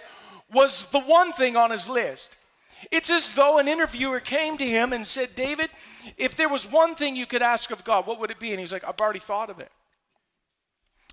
was 0.52 0.88
the 0.90 1.00
one 1.00 1.32
thing 1.32 1.56
on 1.56 1.70
his 1.70 1.88
list. 1.88 2.36
It's 2.90 3.10
as 3.10 3.34
though 3.34 3.58
an 3.58 3.68
interviewer 3.68 4.20
came 4.20 4.56
to 4.58 4.64
him 4.64 4.92
and 4.92 5.06
said, 5.06 5.28
David, 5.36 5.70
if 6.16 6.36
there 6.36 6.48
was 6.48 6.70
one 6.70 6.94
thing 6.94 7.14
you 7.14 7.26
could 7.26 7.42
ask 7.42 7.70
of 7.70 7.84
God, 7.84 8.06
what 8.06 8.18
would 8.20 8.30
it 8.30 8.40
be? 8.40 8.52
And 8.52 8.60
he's 8.60 8.72
like, 8.72 8.84
I've 8.86 9.00
already 9.00 9.18
thought 9.18 9.50
of 9.50 9.60
it. 9.60 9.70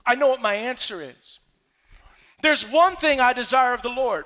I 0.06 0.16
know 0.16 0.28
what 0.28 0.42
my 0.42 0.54
answer 0.54 1.02
is. 1.02 1.40
There's 2.42 2.64
one 2.64 2.96
thing 2.96 3.20
I 3.20 3.34
desire 3.34 3.74
of 3.74 3.82
the 3.82 3.90
Lord. 3.90 4.26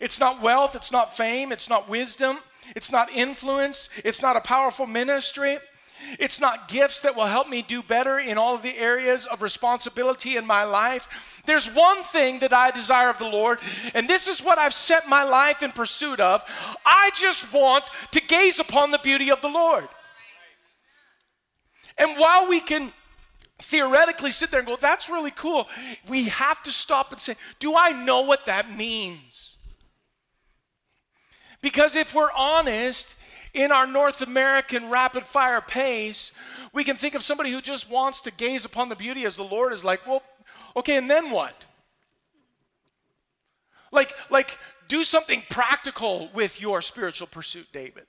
It's 0.00 0.18
not 0.18 0.42
wealth, 0.42 0.74
it's 0.74 0.90
not 0.90 1.14
fame, 1.14 1.52
it's 1.52 1.68
not 1.68 1.88
wisdom, 1.88 2.38
it's 2.74 2.92
not 2.92 3.10
influence. 3.12 3.88
It's 4.04 4.22
not 4.22 4.36
a 4.36 4.40
powerful 4.40 4.86
ministry. 4.86 5.58
It's 6.18 6.40
not 6.40 6.68
gifts 6.68 7.02
that 7.02 7.16
will 7.16 7.26
help 7.26 7.48
me 7.48 7.62
do 7.62 7.82
better 7.82 8.18
in 8.18 8.38
all 8.38 8.54
of 8.54 8.62
the 8.62 8.76
areas 8.76 9.26
of 9.26 9.42
responsibility 9.42 10.36
in 10.36 10.46
my 10.46 10.64
life. 10.64 11.42
There's 11.46 11.68
one 11.72 12.02
thing 12.04 12.40
that 12.40 12.52
I 12.52 12.70
desire 12.70 13.08
of 13.08 13.18
the 13.18 13.28
Lord, 13.28 13.58
and 13.94 14.08
this 14.08 14.28
is 14.28 14.42
what 14.42 14.58
I've 14.58 14.74
set 14.74 15.08
my 15.08 15.24
life 15.24 15.62
in 15.62 15.72
pursuit 15.72 16.20
of. 16.20 16.44
I 16.84 17.10
just 17.14 17.52
want 17.52 17.84
to 18.12 18.20
gaze 18.20 18.58
upon 18.58 18.90
the 18.90 18.98
beauty 18.98 19.30
of 19.30 19.42
the 19.42 19.48
Lord. 19.48 19.88
And 21.98 22.18
while 22.18 22.48
we 22.48 22.60
can 22.60 22.92
theoretically 23.58 24.30
sit 24.30 24.50
there 24.50 24.60
and 24.60 24.68
go, 24.68 24.76
that's 24.76 25.08
really 25.08 25.30
cool, 25.30 25.68
we 26.08 26.24
have 26.24 26.62
to 26.64 26.72
stop 26.72 27.12
and 27.12 27.20
say, 27.20 27.34
do 27.58 27.74
I 27.76 27.92
know 27.92 28.22
what 28.22 28.46
that 28.46 28.76
means? 28.76 29.56
Because 31.60 31.94
if 31.94 32.14
we're 32.14 32.32
honest, 32.36 33.14
in 33.54 33.70
our 33.70 33.86
North 33.86 34.22
American 34.22 34.90
rapid 34.90 35.24
fire 35.24 35.60
pace, 35.60 36.32
we 36.72 36.84
can 36.84 36.96
think 36.96 37.14
of 37.14 37.22
somebody 37.22 37.50
who 37.50 37.60
just 37.60 37.90
wants 37.90 38.20
to 38.22 38.30
gaze 38.30 38.64
upon 38.64 38.88
the 38.88 38.96
beauty 38.96 39.24
as 39.24 39.36
the 39.36 39.44
Lord 39.44 39.72
is 39.72 39.84
like, 39.84 40.06
well, 40.06 40.22
okay, 40.76 40.96
and 40.96 41.10
then 41.10 41.30
what? 41.30 41.66
Like, 43.90 44.14
like, 44.30 44.58
do 44.88 45.04
something 45.04 45.42
practical 45.50 46.30
with 46.32 46.60
your 46.60 46.80
spiritual 46.80 47.26
pursuit, 47.26 47.68
David. 47.72 48.06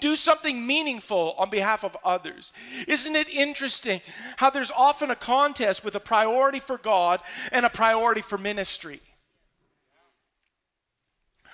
Do 0.00 0.16
something 0.16 0.66
meaningful 0.66 1.34
on 1.38 1.50
behalf 1.50 1.84
of 1.84 1.96
others. 2.04 2.52
Isn't 2.86 3.16
it 3.16 3.28
interesting 3.28 4.00
how 4.36 4.50
there's 4.50 4.72
often 4.72 5.10
a 5.10 5.16
contest 5.16 5.84
with 5.84 5.94
a 5.94 6.00
priority 6.00 6.60
for 6.60 6.78
God 6.78 7.20
and 7.52 7.64
a 7.64 7.70
priority 7.70 8.20
for 8.20 8.38
ministry? 8.38 9.00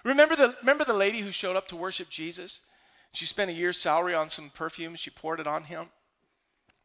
Remember 0.04 0.36
the, 0.36 0.54
remember 0.60 0.84
the 0.84 0.94
lady 0.94 1.20
who 1.20 1.32
showed 1.32 1.56
up 1.56 1.68
to 1.68 1.76
worship 1.76 2.10
Jesus? 2.10 2.60
She 3.14 3.26
spent 3.26 3.50
a 3.50 3.54
year's 3.54 3.78
salary 3.78 4.14
on 4.14 4.28
some 4.28 4.50
perfume. 4.50 4.96
She 4.96 5.10
poured 5.10 5.40
it 5.40 5.46
on 5.46 5.64
him. 5.64 5.86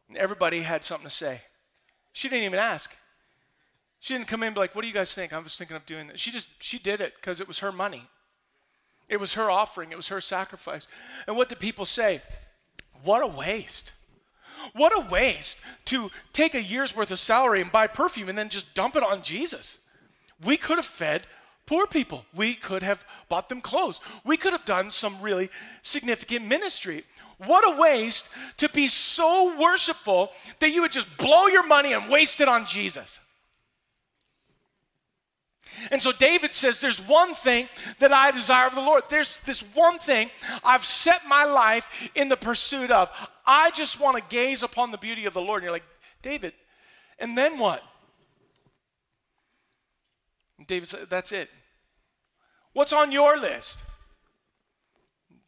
And 0.08 0.16
everybody 0.16 0.60
had 0.60 0.84
something 0.84 1.08
to 1.08 1.14
say. 1.14 1.42
She 2.12 2.28
didn't 2.28 2.44
even 2.44 2.58
ask. 2.58 2.94
She 3.98 4.14
didn't 4.14 4.28
come 4.28 4.42
in 4.42 4.48
and 4.48 4.54
be 4.54 4.60
like, 4.60 4.74
what 4.74 4.82
do 4.82 4.88
you 4.88 4.94
guys 4.94 5.14
think? 5.14 5.32
I 5.32 5.38
was 5.38 5.56
thinking 5.58 5.76
of 5.76 5.86
doing 5.86 6.06
this. 6.06 6.20
She 6.20 6.30
just, 6.30 6.62
she 6.62 6.78
did 6.78 7.00
it 7.00 7.14
because 7.16 7.40
it 7.40 7.48
was 7.48 7.58
her 7.58 7.72
money. 7.72 8.06
It 9.08 9.20
was 9.20 9.34
her 9.34 9.50
offering. 9.50 9.92
It 9.92 9.96
was 9.96 10.08
her 10.08 10.20
sacrifice. 10.20 10.88
And 11.26 11.36
what 11.36 11.48
did 11.48 11.58
people 11.58 11.84
say? 11.84 12.22
What 13.02 13.22
a 13.22 13.26
waste. 13.26 13.92
What 14.72 14.96
a 14.96 15.06
waste 15.10 15.58
to 15.86 16.10
take 16.32 16.54
a 16.54 16.62
year's 16.62 16.94
worth 16.94 17.10
of 17.10 17.18
salary 17.18 17.60
and 17.60 17.72
buy 17.72 17.86
perfume 17.86 18.28
and 18.28 18.38
then 18.38 18.48
just 18.48 18.74
dump 18.74 18.94
it 18.94 19.02
on 19.02 19.22
Jesus. 19.22 19.80
We 20.44 20.56
could 20.56 20.78
have 20.78 20.86
fed 20.86 21.26
poor 21.70 21.86
people. 21.86 22.24
We 22.34 22.54
could 22.54 22.82
have 22.82 23.06
bought 23.28 23.48
them 23.48 23.60
clothes. 23.60 24.00
We 24.24 24.36
could 24.36 24.52
have 24.52 24.64
done 24.64 24.90
some 24.90 25.22
really 25.22 25.50
significant 25.82 26.44
ministry. 26.44 27.04
What 27.46 27.64
a 27.64 27.80
waste 27.80 28.28
to 28.56 28.68
be 28.70 28.88
so 28.88 29.56
worshipful 29.56 30.32
that 30.58 30.70
you 30.70 30.82
would 30.82 30.90
just 30.90 31.16
blow 31.16 31.46
your 31.46 31.64
money 31.64 31.92
and 31.92 32.10
waste 32.10 32.40
it 32.40 32.48
on 32.48 32.66
Jesus. 32.66 33.20
And 35.92 36.02
so 36.02 36.10
David 36.10 36.52
says, 36.52 36.80
There's 36.80 36.98
one 37.06 37.36
thing 37.36 37.68
that 38.00 38.12
I 38.12 38.32
desire 38.32 38.66
of 38.66 38.74
the 38.74 38.80
Lord. 38.80 39.04
There's 39.08 39.36
this 39.36 39.60
one 39.72 40.00
thing 40.00 40.28
I've 40.64 40.84
set 40.84 41.20
my 41.28 41.44
life 41.44 42.10
in 42.16 42.28
the 42.28 42.36
pursuit 42.36 42.90
of. 42.90 43.12
I 43.46 43.70
just 43.70 44.00
want 44.00 44.16
to 44.16 44.24
gaze 44.28 44.64
upon 44.64 44.90
the 44.90 44.98
beauty 44.98 45.24
of 45.26 45.34
the 45.34 45.40
Lord. 45.40 45.62
And 45.62 45.66
you're 45.66 45.72
like, 45.72 45.86
David, 46.20 46.52
and 47.20 47.38
then 47.38 47.60
what? 47.60 47.80
And 50.58 50.66
David 50.66 50.88
said, 50.88 51.06
That's 51.08 51.30
it. 51.30 51.48
What's 52.72 52.92
on 52.92 53.12
your 53.12 53.38
list? 53.38 53.82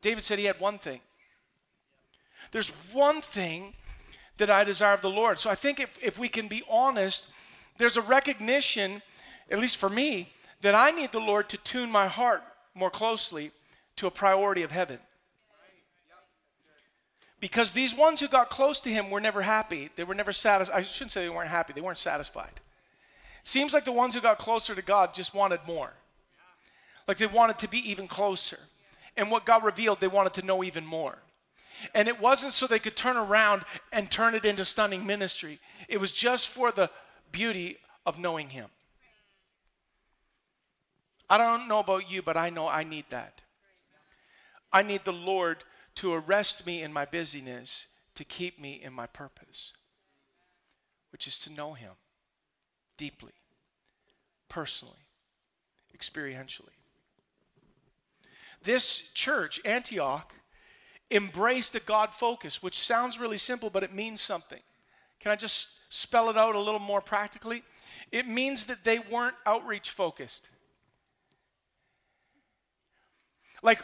David 0.00 0.24
said 0.24 0.38
he 0.38 0.46
had 0.46 0.58
one 0.60 0.78
thing. 0.78 1.00
There's 2.50 2.70
one 2.92 3.20
thing 3.20 3.74
that 4.38 4.50
I 4.50 4.64
desire 4.64 4.94
of 4.94 5.02
the 5.02 5.10
Lord. 5.10 5.38
So 5.38 5.48
I 5.48 5.54
think 5.54 5.80
if, 5.80 5.98
if 6.02 6.18
we 6.18 6.28
can 6.28 6.48
be 6.48 6.62
honest, 6.68 7.32
there's 7.78 7.96
a 7.96 8.02
recognition, 8.02 9.02
at 9.50 9.58
least 9.58 9.76
for 9.76 9.88
me, 9.88 10.32
that 10.62 10.74
I 10.74 10.90
need 10.90 11.12
the 11.12 11.20
Lord 11.20 11.48
to 11.50 11.56
tune 11.58 11.90
my 11.90 12.08
heart 12.08 12.42
more 12.74 12.90
closely 12.90 13.52
to 13.96 14.06
a 14.06 14.10
priority 14.10 14.62
of 14.62 14.70
heaven. 14.70 14.98
Because 17.40 17.72
these 17.72 17.94
ones 17.94 18.20
who 18.20 18.28
got 18.28 18.50
close 18.50 18.78
to 18.80 18.88
him 18.88 19.10
were 19.10 19.20
never 19.20 19.42
happy. 19.42 19.90
They 19.96 20.04
were 20.04 20.14
never 20.14 20.32
satisfied. 20.32 20.76
I 20.76 20.82
shouldn't 20.84 21.10
say 21.10 21.24
they 21.24 21.30
weren't 21.30 21.48
happy, 21.48 21.72
they 21.72 21.80
weren't 21.80 21.98
satisfied. 21.98 22.60
Seems 23.42 23.74
like 23.74 23.84
the 23.84 23.92
ones 23.92 24.14
who 24.14 24.20
got 24.20 24.38
closer 24.38 24.74
to 24.74 24.82
God 24.82 25.14
just 25.14 25.34
wanted 25.34 25.60
more. 25.66 25.92
Like 27.06 27.18
they 27.18 27.26
wanted 27.26 27.58
to 27.58 27.68
be 27.68 27.78
even 27.90 28.08
closer. 28.08 28.58
And 29.16 29.30
what 29.30 29.44
God 29.44 29.64
revealed, 29.64 30.00
they 30.00 30.08
wanted 30.08 30.34
to 30.34 30.46
know 30.46 30.64
even 30.64 30.86
more. 30.86 31.18
And 31.94 32.08
it 32.08 32.20
wasn't 32.20 32.52
so 32.52 32.66
they 32.66 32.78
could 32.78 32.96
turn 32.96 33.16
around 33.16 33.64
and 33.92 34.10
turn 34.10 34.34
it 34.34 34.44
into 34.44 34.64
stunning 34.64 35.04
ministry, 35.06 35.58
it 35.88 36.00
was 36.00 36.12
just 36.12 36.48
for 36.48 36.70
the 36.70 36.90
beauty 37.30 37.78
of 38.06 38.18
knowing 38.18 38.50
Him. 38.50 38.68
I 41.28 41.38
don't 41.38 41.68
know 41.68 41.78
about 41.78 42.10
you, 42.10 42.22
but 42.22 42.36
I 42.36 42.50
know 42.50 42.68
I 42.68 42.84
need 42.84 43.06
that. 43.08 43.40
I 44.72 44.82
need 44.82 45.04
the 45.04 45.12
Lord 45.12 45.64
to 45.96 46.12
arrest 46.12 46.66
me 46.66 46.82
in 46.82 46.92
my 46.92 47.04
busyness 47.04 47.86
to 48.14 48.24
keep 48.24 48.60
me 48.60 48.80
in 48.82 48.92
my 48.92 49.06
purpose, 49.06 49.72
which 51.10 51.26
is 51.26 51.38
to 51.40 51.52
know 51.52 51.72
Him 51.72 51.92
deeply, 52.96 53.32
personally, 54.48 55.06
experientially. 55.96 56.81
This 58.62 59.10
church, 59.12 59.60
Antioch, 59.64 60.32
embraced 61.10 61.74
a 61.74 61.80
God 61.80 62.12
focus, 62.12 62.62
which 62.62 62.78
sounds 62.78 63.18
really 63.20 63.38
simple, 63.38 63.70
but 63.70 63.82
it 63.82 63.94
means 63.94 64.20
something. 64.20 64.60
Can 65.20 65.32
I 65.32 65.36
just 65.36 65.92
spell 65.92 66.30
it 66.30 66.36
out 66.36 66.54
a 66.54 66.60
little 66.60 66.80
more 66.80 67.00
practically? 67.00 67.62
It 68.10 68.26
means 68.26 68.66
that 68.66 68.84
they 68.84 68.98
weren't 68.98 69.36
outreach 69.46 69.90
focused. 69.90 70.48
Like, 73.62 73.82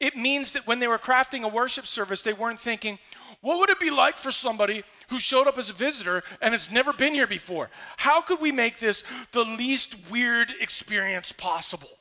it 0.00 0.16
means 0.16 0.52
that 0.52 0.66
when 0.66 0.80
they 0.80 0.88
were 0.88 0.98
crafting 0.98 1.44
a 1.44 1.48
worship 1.48 1.86
service, 1.86 2.22
they 2.22 2.32
weren't 2.32 2.58
thinking, 2.58 2.98
what 3.42 3.58
would 3.58 3.70
it 3.70 3.78
be 3.78 3.90
like 3.90 4.18
for 4.18 4.30
somebody 4.30 4.82
who 5.08 5.18
showed 5.18 5.46
up 5.46 5.58
as 5.58 5.70
a 5.70 5.74
visitor 5.74 6.22
and 6.42 6.52
has 6.52 6.72
never 6.72 6.92
been 6.92 7.14
here 7.14 7.26
before? 7.26 7.70
How 7.96 8.20
could 8.20 8.40
we 8.40 8.50
make 8.50 8.78
this 8.78 9.04
the 9.32 9.44
least 9.44 10.10
weird 10.10 10.52
experience 10.60 11.32
possible? 11.32 11.99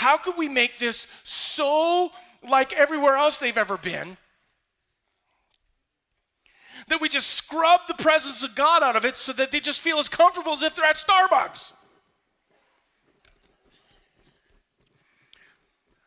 How 0.00 0.16
could 0.16 0.38
we 0.38 0.48
make 0.48 0.78
this 0.78 1.06
so 1.24 2.10
like 2.48 2.72
everywhere 2.72 3.16
else 3.16 3.36
they've 3.36 3.58
ever 3.58 3.76
been 3.76 4.16
that 6.88 7.02
we 7.02 7.10
just 7.10 7.28
scrub 7.28 7.82
the 7.86 7.92
presence 7.92 8.42
of 8.42 8.54
God 8.54 8.82
out 8.82 8.96
of 8.96 9.04
it 9.04 9.18
so 9.18 9.34
that 9.34 9.52
they 9.52 9.60
just 9.60 9.78
feel 9.82 9.98
as 9.98 10.08
comfortable 10.08 10.52
as 10.52 10.62
if 10.62 10.74
they're 10.74 10.86
at 10.86 10.96
Starbucks? 10.96 11.74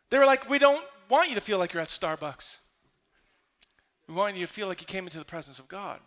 They 0.10 0.18
were 0.18 0.26
like, 0.26 0.50
We 0.50 0.58
don't 0.58 0.84
want 1.08 1.30
you 1.30 1.36
to 1.36 1.42
feel 1.42 1.60
like 1.60 1.72
you're 1.72 1.84
at 1.84 1.90
Starbucks. 1.90 2.58
We 4.08 4.16
want 4.16 4.36
you 4.36 4.48
to 4.48 4.52
feel 4.52 4.68
like 4.68 4.82
you 4.82 4.88
came 4.88 5.04
into 5.04 5.20
the 5.20 5.24
presence 5.26 5.60
of 5.60 5.68
God. 5.68 6.00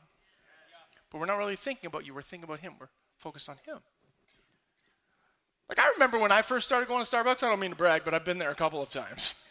But 1.12 1.20
we're 1.20 1.26
not 1.26 1.38
really 1.38 1.54
thinking 1.54 1.86
about 1.86 2.04
you, 2.04 2.14
we're 2.14 2.22
thinking 2.22 2.48
about 2.48 2.58
Him. 2.58 2.72
We're 2.80 2.88
focused 3.16 3.48
on 3.48 3.58
Him. 3.64 3.78
Like, 5.68 5.78
I 5.80 5.90
remember 5.94 6.18
when 6.18 6.30
I 6.30 6.42
first 6.42 6.66
started 6.66 6.86
going 6.88 7.04
to 7.04 7.10
Starbucks, 7.10 7.42
I 7.42 7.48
don't 7.48 7.58
mean 7.58 7.70
to 7.70 7.76
brag, 7.76 8.02
but 8.04 8.14
I've 8.14 8.24
been 8.24 8.38
there 8.38 8.50
a 8.50 8.54
couple 8.54 8.80
of 8.80 8.90
times. 8.90 9.34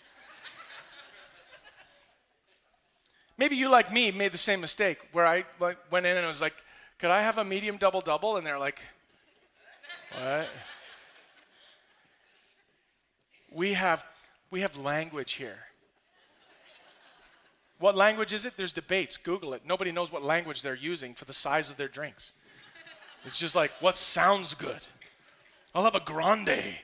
Maybe 3.38 3.57
you, 3.57 3.69
like 3.69 3.91
me, 3.91 4.12
made 4.12 4.31
the 4.31 4.38
same 4.38 4.62
mistake 4.62 5.00
where 5.12 5.25
I 5.25 5.43
like, 5.60 5.77
went 5.91 6.05
in 6.05 6.15
and 6.15 6.25
I 6.25 6.29
was 6.29 6.39
like, 6.39 6.55
could 7.00 7.12
I 7.12 7.22
have 7.22 7.38
a 7.38 7.43
medium 7.43 7.77
double 7.77 8.00
double? 8.00 8.38
And 8.38 8.48
they're 8.48 8.60
like, 8.60 8.81
what? 10.17 10.48
we 13.51 13.74
have, 13.74 14.05
we 14.51 14.62
have 14.62 14.77
language 14.77 15.34
here. 15.34 15.57
What 17.79 17.95
language 17.98 18.31
is 18.31 18.45
it? 18.45 18.55
There's 18.55 18.72
debates. 18.72 19.17
Google 19.17 19.53
it. 19.53 19.63
Nobody 19.65 19.91
knows 19.91 20.12
what 20.12 20.24
language 20.24 20.62
they're 20.62 20.75
using 20.75 21.13
for 21.13 21.25
the 21.25 21.34
size 21.34 21.69
of 21.69 21.75
their 21.75 21.89
drinks. 21.89 22.31
It's 23.25 23.39
just 23.39 23.55
like, 23.55 23.72
what 23.81 23.98
sounds 23.98 24.53
good? 24.53 24.79
I'll 25.75 25.84
have 25.84 25.96
a 25.96 26.00
grande. 26.00 26.79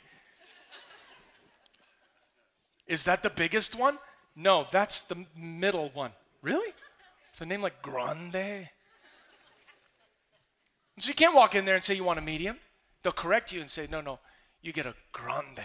Is 2.88 3.05
that 3.05 3.24
the 3.24 3.29
biggest 3.29 3.74
one? 3.74 3.98
No, 4.36 4.67
that's 4.69 5.03
the 5.03 5.25
middle 5.33 5.89
one. 5.93 6.12
Really? 6.41 6.74
It's 7.29 7.39
a 7.39 7.45
name 7.45 7.62
like 7.62 7.81
Grande? 7.81 8.67
So 10.98 11.07
you 11.07 11.13
can't 11.13 11.33
walk 11.33 11.55
in 11.55 11.63
there 11.63 11.75
and 11.75 11.83
say 11.83 11.95
you 11.95 12.03
want 12.03 12.19
a 12.19 12.21
medium. 12.21 12.57
They'll 13.01 13.13
correct 13.13 13.53
you 13.53 13.62
and 13.62 13.69
say, 13.69 13.88
no, 13.89 14.01
no, 14.01 14.19
you 14.62 14.74
get 14.74 14.86
a 14.86 14.93
Grande. 15.13 15.60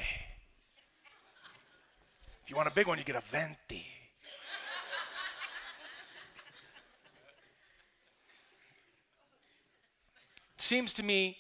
If 2.45 2.51
you 2.51 2.55
want 2.55 2.69
a 2.69 2.73
big 2.73 2.87
one, 2.87 2.99
you 2.99 3.05
get 3.05 3.17
a 3.17 3.21
Venti. 3.21 3.85
Seems 10.57 10.93
to 10.95 11.03
me 11.03 11.39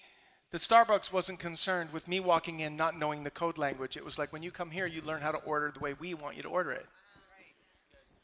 that 0.52 0.58
Starbucks 0.58 1.12
wasn't 1.12 1.40
concerned 1.40 1.92
with 1.92 2.08
me 2.08 2.20
walking 2.20 2.60
in 2.60 2.76
not 2.76 2.98
knowing 2.98 3.24
the 3.24 3.30
code 3.30 3.58
language. 3.58 3.96
It 3.96 4.04
was 4.04 4.18
like 4.18 4.32
when 4.32 4.42
you 4.42 4.50
come 4.50 4.70
here, 4.70 4.86
you 4.86 5.02
learn 5.02 5.20
how 5.20 5.32
to 5.32 5.38
order 5.38 5.70
the 5.72 5.80
way 5.80 5.94
we 5.98 6.14
want 6.14 6.36
you 6.36 6.42
to 6.42 6.48
order 6.48 6.70
it. 6.70 6.86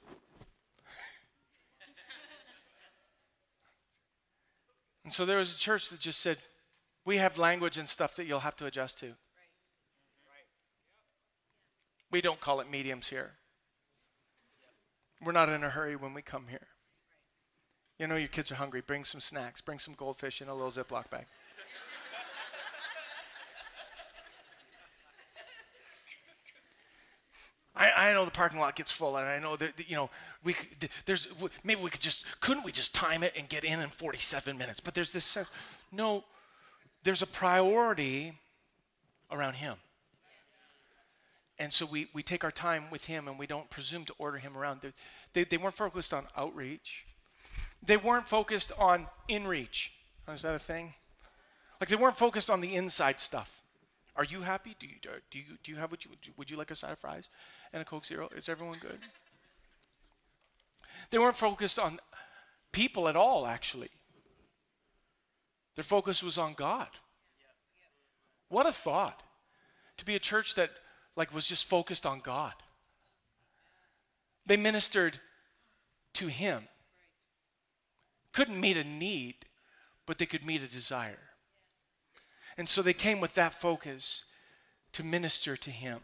and 5.05 5.13
so 5.13 5.27
there 5.27 5.39
was 5.39 5.55
a 5.55 5.59
church 5.59 5.91
that 5.91 5.99
just 5.99 6.21
said, 6.21 6.39
We 7.05 7.17
have 7.17 7.39
language 7.39 7.77
and 7.77 7.89
stuff 7.89 8.15
that 8.17 8.27
you'll 8.27 8.41
have 8.41 8.57
to 8.57 8.67
adjust 8.67 8.99
to. 8.99 9.15
We 12.13 12.21
don't 12.21 12.41
call 12.41 12.61
it 12.61 12.71
mediums 12.71 13.09
here. 13.09 13.33
We're 15.25 15.33
not 15.33 15.49
in 15.49 15.65
a 15.65 15.71
hurry 15.71 15.97
when 15.97 16.15
we 16.15 16.23
come 16.23 16.47
here. 16.51 16.69
You 17.99 18.07
know 18.07 18.17
your 18.17 18.29
kids 18.29 18.53
are 18.53 18.57
hungry. 18.57 18.81
Bring 18.81 19.05
some 19.05 19.21
snacks. 19.21 19.61
Bring 19.61 19.79
some 19.79 19.95
goldfish 19.95 20.43
in 20.43 20.49
a 20.49 20.55
little 20.55 20.71
Ziploc 20.71 21.09
bag. 21.09 21.27
I, 27.75 27.91
I 27.91 28.13
know 28.13 28.25
the 28.25 28.31
parking 28.31 28.61
lot 28.61 28.77
gets 28.77 28.93
full, 28.93 29.17
and 29.17 29.27
I 29.27 29.39
know 29.39 29.57
that, 29.57 29.89
you 29.89 29.97
know 29.97 30.11
we 30.45 30.55
there's 31.07 31.29
maybe 31.65 31.81
we 31.81 31.91
could 31.91 32.01
just 32.01 32.27
couldn't 32.41 32.65
we 32.65 32.73
just 32.73 32.95
time 32.95 33.23
it 33.23 33.33
and 33.37 33.49
get 33.49 33.65
in 33.65 33.81
in 33.81 33.89
47 33.89 34.59
minutes? 34.59 34.81
But 34.81 34.95
there's 34.95 35.13
this 35.13 35.25
sense, 35.25 35.51
no, 35.91 36.25
there's 37.03 37.23
a 37.23 37.27
priority 37.27 38.35
around 39.31 39.55
Him, 39.55 39.77
and 41.59 41.73
so 41.73 41.87
we 41.87 42.09
we 42.13 42.23
take 42.23 42.45
our 42.45 42.51
time 42.51 42.85
with 42.91 43.07
Him, 43.07 43.27
and 43.27 43.39
we 43.39 43.47
don't 43.47 43.71
presume 43.71 44.05
to 44.05 44.15
order 44.19 44.37
Him 44.37 44.57
around. 44.57 44.83
They, 44.83 44.93
they, 45.33 45.45
they 45.45 45.57
weren't 45.57 45.75
focused 45.75 46.13
on 46.13 46.27
outreach. 46.37 47.07
They 47.85 47.97
weren't 47.97 48.29
focused 48.29 48.71
on 48.79 49.07
in 49.29 49.47
reach. 49.47 49.95
Is 50.33 50.43
that 50.43 50.55
a 50.55 50.59
thing? 50.59 50.95
Like 51.81 51.89
they 51.89 51.97
weren't 51.97 52.17
focused 52.17 52.51
on 52.51 52.61
the 52.61 52.75
inside 52.75 53.19
stuff. 53.19 53.63
Are 54.15 54.25
you 54.25 54.43
happy? 54.43 54.77
Do 54.79 54.87
you 54.87 54.97
do 55.31 55.39
you 55.39 55.45
do 55.63 55.73
you 55.73 55.79
have 55.79 55.91
what 55.91 56.05
you 56.05 56.11
would 56.37 56.51
you 56.51 56.57
like 56.59 56.71
a 56.71 56.77
side 56.77 56.93
of 56.93 56.99
fries 56.99 57.29
and 57.73 57.83
a 57.83 57.85
Coke 57.85 58.05
Zero? 58.05 58.29
Is 58.37 58.49
everyone 58.49 58.79
good? 58.79 58.99
They 61.11 61.19
weren't 61.19 61.37
focused 61.37 61.79
on 61.79 61.99
people 62.73 63.09
at 63.09 63.17
all, 63.17 63.47
actually. 63.47 63.91
Their 65.75 65.85
focus 65.85 66.23
was 66.23 66.39
on 66.39 66.55
God. 66.55 66.89
What 68.49 68.67
a 68.67 68.73
thought 68.73 69.23
to 69.97 70.05
be 70.05 70.15
a 70.15 70.21
church 70.21 70.55
that 70.55 70.71
like 71.17 71.35
was 71.35 71.47
just 71.47 71.67
focused 71.67 72.07
on 72.07 72.21
God. 72.21 72.53
They 74.47 74.57
ministered 74.57 75.21
to 76.15 76.27
him 76.29 76.69
couldn't 78.33 78.61
meet 78.61 78.77
a 78.77 78.85
need, 78.85 79.35
but 80.07 80.19
they 80.19 80.27
could 80.27 80.45
meet 80.45 80.63
a 80.63 80.69
desire. 80.69 81.19
And 82.57 82.69
so 82.69 82.83
they 82.83 82.95
came 82.95 83.21
with 83.21 83.35
that 83.35 83.55
focus 83.55 84.25
to 84.93 85.05
minister 85.05 85.57
to 85.57 85.71
Him. 85.71 86.01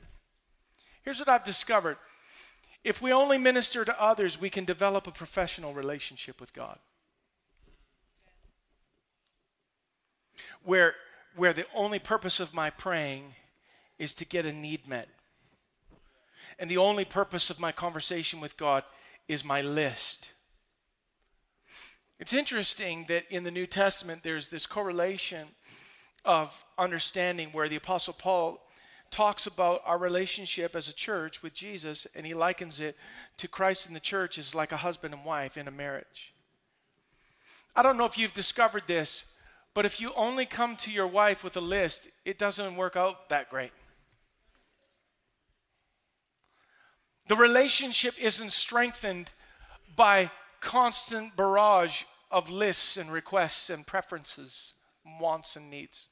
Here's 1.09 1.21
what 1.21 1.31
I've 1.31 1.43
discovered 1.43 1.97
if 2.85 3.01
we 3.01 3.15
only 3.15 3.39
minister 3.39 3.83
to 3.83 3.99
others, 3.99 4.39
we 4.39 4.51
can 4.51 4.67
develop 4.67 5.07
a 5.07 5.11
professional 5.11 5.73
relationship 5.73 6.39
with 6.39 6.53
God. 6.53 6.79
Where, 10.63 10.97
where 11.35 11.55
the 11.55 11.65
only 11.75 11.99
purpose 11.99 12.41
of 12.41 12.53
my 12.53 12.69
praying 12.69 13.37
is 13.99 14.13
to 14.17 14.27
get 14.27 14.45
a 14.45 14.53
need 14.53 14.87
met. 14.87 15.09
And 16.59 16.71
the 16.71 16.77
only 16.77 17.07
purpose 17.07 17.49
of 17.49 17.59
my 17.59 17.73
conversation 17.73 18.39
with 18.39 18.59
God 18.59 18.85
is 19.29 19.43
my 19.43 19.63
list 19.63 20.33
it's 22.21 22.33
interesting 22.33 23.05
that 23.09 23.25
in 23.31 23.45
the 23.45 23.51
New 23.51 23.67
Testament 23.67 24.23
there's 24.25 24.49
this 24.49 24.67
correlation 24.67 25.47
of 26.25 26.65
understanding 26.77 27.51
where 27.53 27.69
the 27.69 27.77
Apostle 27.77 28.13
Paul 28.13 28.61
talks 29.11 29.47
about 29.47 29.83
our 29.85 29.99
relationship 29.99 30.77
as 30.77 30.89
a 30.89 30.95
church 30.95 31.43
with 31.43 31.55
Jesus 31.55 32.07
and 32.15 32.27
he 32.27 32.35
likens 32.35 32.81
it 32.81 32.97
to 33.39 33.49
Christ 33.49 33.89
in 33.89 33.95
the 33.95 34.01
church 34.01 34.39
as 34.39 34.55
like 34.55 34.73
a 34.73 34.79
husband 34.79 35.15
and 35.15 35.25
wife 35.25 35.57
in 35.57 35.69
a 35.69 35.73
marriage. 35.73 36.35
I 37.75 37.83
don't 37.83 37.97
know 37.97 38.07
if 38.07 38.19
you've 38.19 38.35
discovered 38.35 38.85
this, 38.87 39.33
but 39.75 39.87
if 39.87 40.01
you 40.01 40.11
only 40.17 40.47
come 40.47 40.77
to 40.77 40.91
your 40.91 41.07
wife 41.07 41.45
with 41.45 41.57
a 41.57 41.61
list, 41.61 42.09
it 42.25 42.39
doesn't 42.39 42.77
work 42.77 42.97
out 42.97 43.29
that 43.29 43.49
great. 43.49 43.73
The 47.29 47.37
relationship 47.37 48.15
isn't 48.21 48.53
strengthened 48.53 49.31
by 49.95 50.31
constant 50.61 51.37
barrage 51.37 52.05
of 52.31 52.51
lists 52.51 52.97
and 52.97 53.13
requests 53.13 53.71
and 53.71 53.87
preferences, 53.87 54.75
wants 55.21 55.55
and 55.55 55.71
needs. 55.71 56.09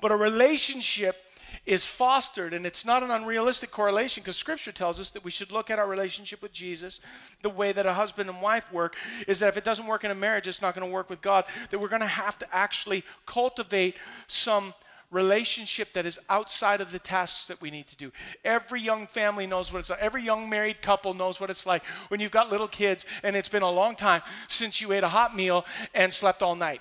But 0.00 0.12
a 0.12 0.16
relationship 0.16 1.16
is 1.64 1.86
fostered, 1.86 2.52
and 2.52 2.66
it's 2.66 2.84
not 2.84 3.02
an 3.02 3.10
unrealistic 3.10 3.70
correlation 3.70 4.22
because 4.22 4.36
Scripture 4.36 4.72
tells 4.72 5.00
us 5.00 5.10
that 5.10 5.24
we 5.24 5.30
should 5.30 5.50
look 5.50 5.70
at 5.70 5.78
our 5.78 5.88
relationship 5.88 6.42
with 6.42 6.52
Jesus 6.52 7.00
the 7.42 7.50
way 7.50 7.72
that 7.72 7.86
a 7.86 7.94
husband 7.94 8.28
and 8.28 8.42
wife 8.42 8.72
work. 8.72 8.96
Is 9.26 9.40
that 9.40 9.48
if 9.48 9.56
it 9.56 9.64
doesn't 9.64 9.86
work 9.86 10.04
in 10.04 10.10
a 10.10 10.14
marriage, 10.14 10.46
it's 10.46 10.62
not 10.62 10.74
going 10.74 10.86
to 10.86 10.92
work 10.92 11.08
with 11.08 11.20
God. 11.20 11.44
That 11.70 11.78
we're 11.78 11.88
going 11.88 12.00
to 12.00 12.06
have 12.06 12.38
to 12.40 12.54
actually 12.54 13.04
cultivate 13.24 13.96
some 14.26 14.74
relationship 15.10 15.92
that 15.92 16.04
is 16.04 16.18
outside 16.28 16.80
of 16.80 16.90
the 16.90 16.98
tasks 16.98 17.46
that 17.46 17.60
we 17.60 17.70
need 17.70 17.86
to 17.86 17.96
do. 17.96 18.12
Every 18.44 18.80
young 18.80 19.06
family 19.06 19.46
knows 19.46 19.72
what 19.72 19.78
it's 19.78 19.90
like. 19.90 20.00
Every 20.00 20.22
young 20.22 20.48
married 20.48 20.82
couple 20.82 21.14
knows 21.14 21.40
what 21.40 21.50
it's 21.50 21.66
like 21.66 21.84
when 22.08 22.20
you've 22.20 22.32
got 22.32 22.50
little 22.50 22.68
kids 22.68 23.06
and 23.22 23.36
it's 23.36 23.48
been 23.48 23.62
a 23.62 23.70
long 23.70 23.94
time 23.94 24.22
since 24.48 24.80
you 24.80 24.92
ate 24.92 25.04
a 25.04 25.08
hot 25.08 25.36
meal 25.36 25.64
and 25.94 26.12
slept 26.12 26.42
all 26.42 26.56
night. 26.56 26.80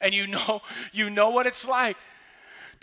And 0.00 0.14
you 0.14 0.26
know, 0.26 0.62
you 0.92 1.10
know 1.10 1.30
what 1.30 1.46
it's 1.46 1.66
like 1.66 1.96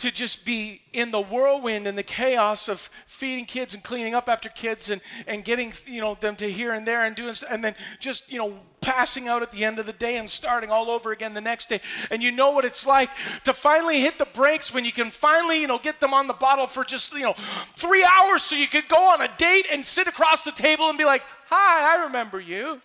to 0.02 0.12
just 0.12 0.46
be 0.48 0.82
in 0.94 1.12
the 1.12 1.22
whirlwind 1.22 1.86
and 1.86 1.96
the 1.96 2.04
chaos 2.04 2.68
of 2.68 2.90
feeding 3.06 3.46
kids 3.46 3.76
and 3.76 3.84
cleaning 3.84 4.16
up 4.16 4.28
after 4.28 4.50
kids 4.50 4.90
and, 4.90 5.00
and 5.28 5.46
getting 5.46 5.72
you 5.86 6.02
know 6.02 6.16
them 6.16 6.36
to 6.36 6.52
here 6.52 6.74
and 6.74 6.88
there 6.88 7.06
and 7.06 7.16
doing 7.16 7.36
and 7.52 7.64
then 7.64 7.76
just 8.00 8.32
you 8.32 8.40
know 8.40 8.58
passing 8.82 9.28
out 9.28 9.44
at 9.44 9.52
the 9.52 9.64
end 9.64 9.78
of 9.78 9.86
the 9.86 9.94
day 9.94 10.18
and 10.18 10.28
starting 10.28 10.72
all 10.72 10.90
over 10.90 11.12
again 11.12 11.36
the 11.36 11.42
next 11.42 11.70
day. 11.70 11.80
And 12.10 12.24
you 12.24 12.32
know 12.32 12.50
what 12.50 12.66
it's 12.66 12.84
like 12.84 13.12
to 13.44 13.54
finally 13.54 14.02
hit 14.02 14.18
the 14.18 14.26
brakes 14.26 14.74
when 14.74 14.86
you 14.86 14.92
can 14.92 15.12
finally 15.12 15.62
you 15.62 15.68
know 15.68 15.78
get 15.78 16.00
them 16.00 16.16
on 16.16 16.26
the 16.26 16.34
bottle 16.34 16.66
for 16.66 16.84
just 16.84 17.14
you 17.14 17.22
know 17.22 17.36
three 17.76 18.04
hours 18.04 18.42
so 18.42 18.56
you 18.56 18.68
could 18.68 18.88
go 18.88 19.12
on 19.12 19.22
a 19.22 19.30
date 19.38 19.68
and 19.72 19.86
sit 19.86 20.08
across 20.08 20.44
the 20.44 20.52
table 20.52 20.90
and 20.90 20.98
be 20.98 21.06
like 21.06 21.22
hi 21.48 21.96
i 22.00 22.06
remember 22.06 22.40
you 22.40 22.82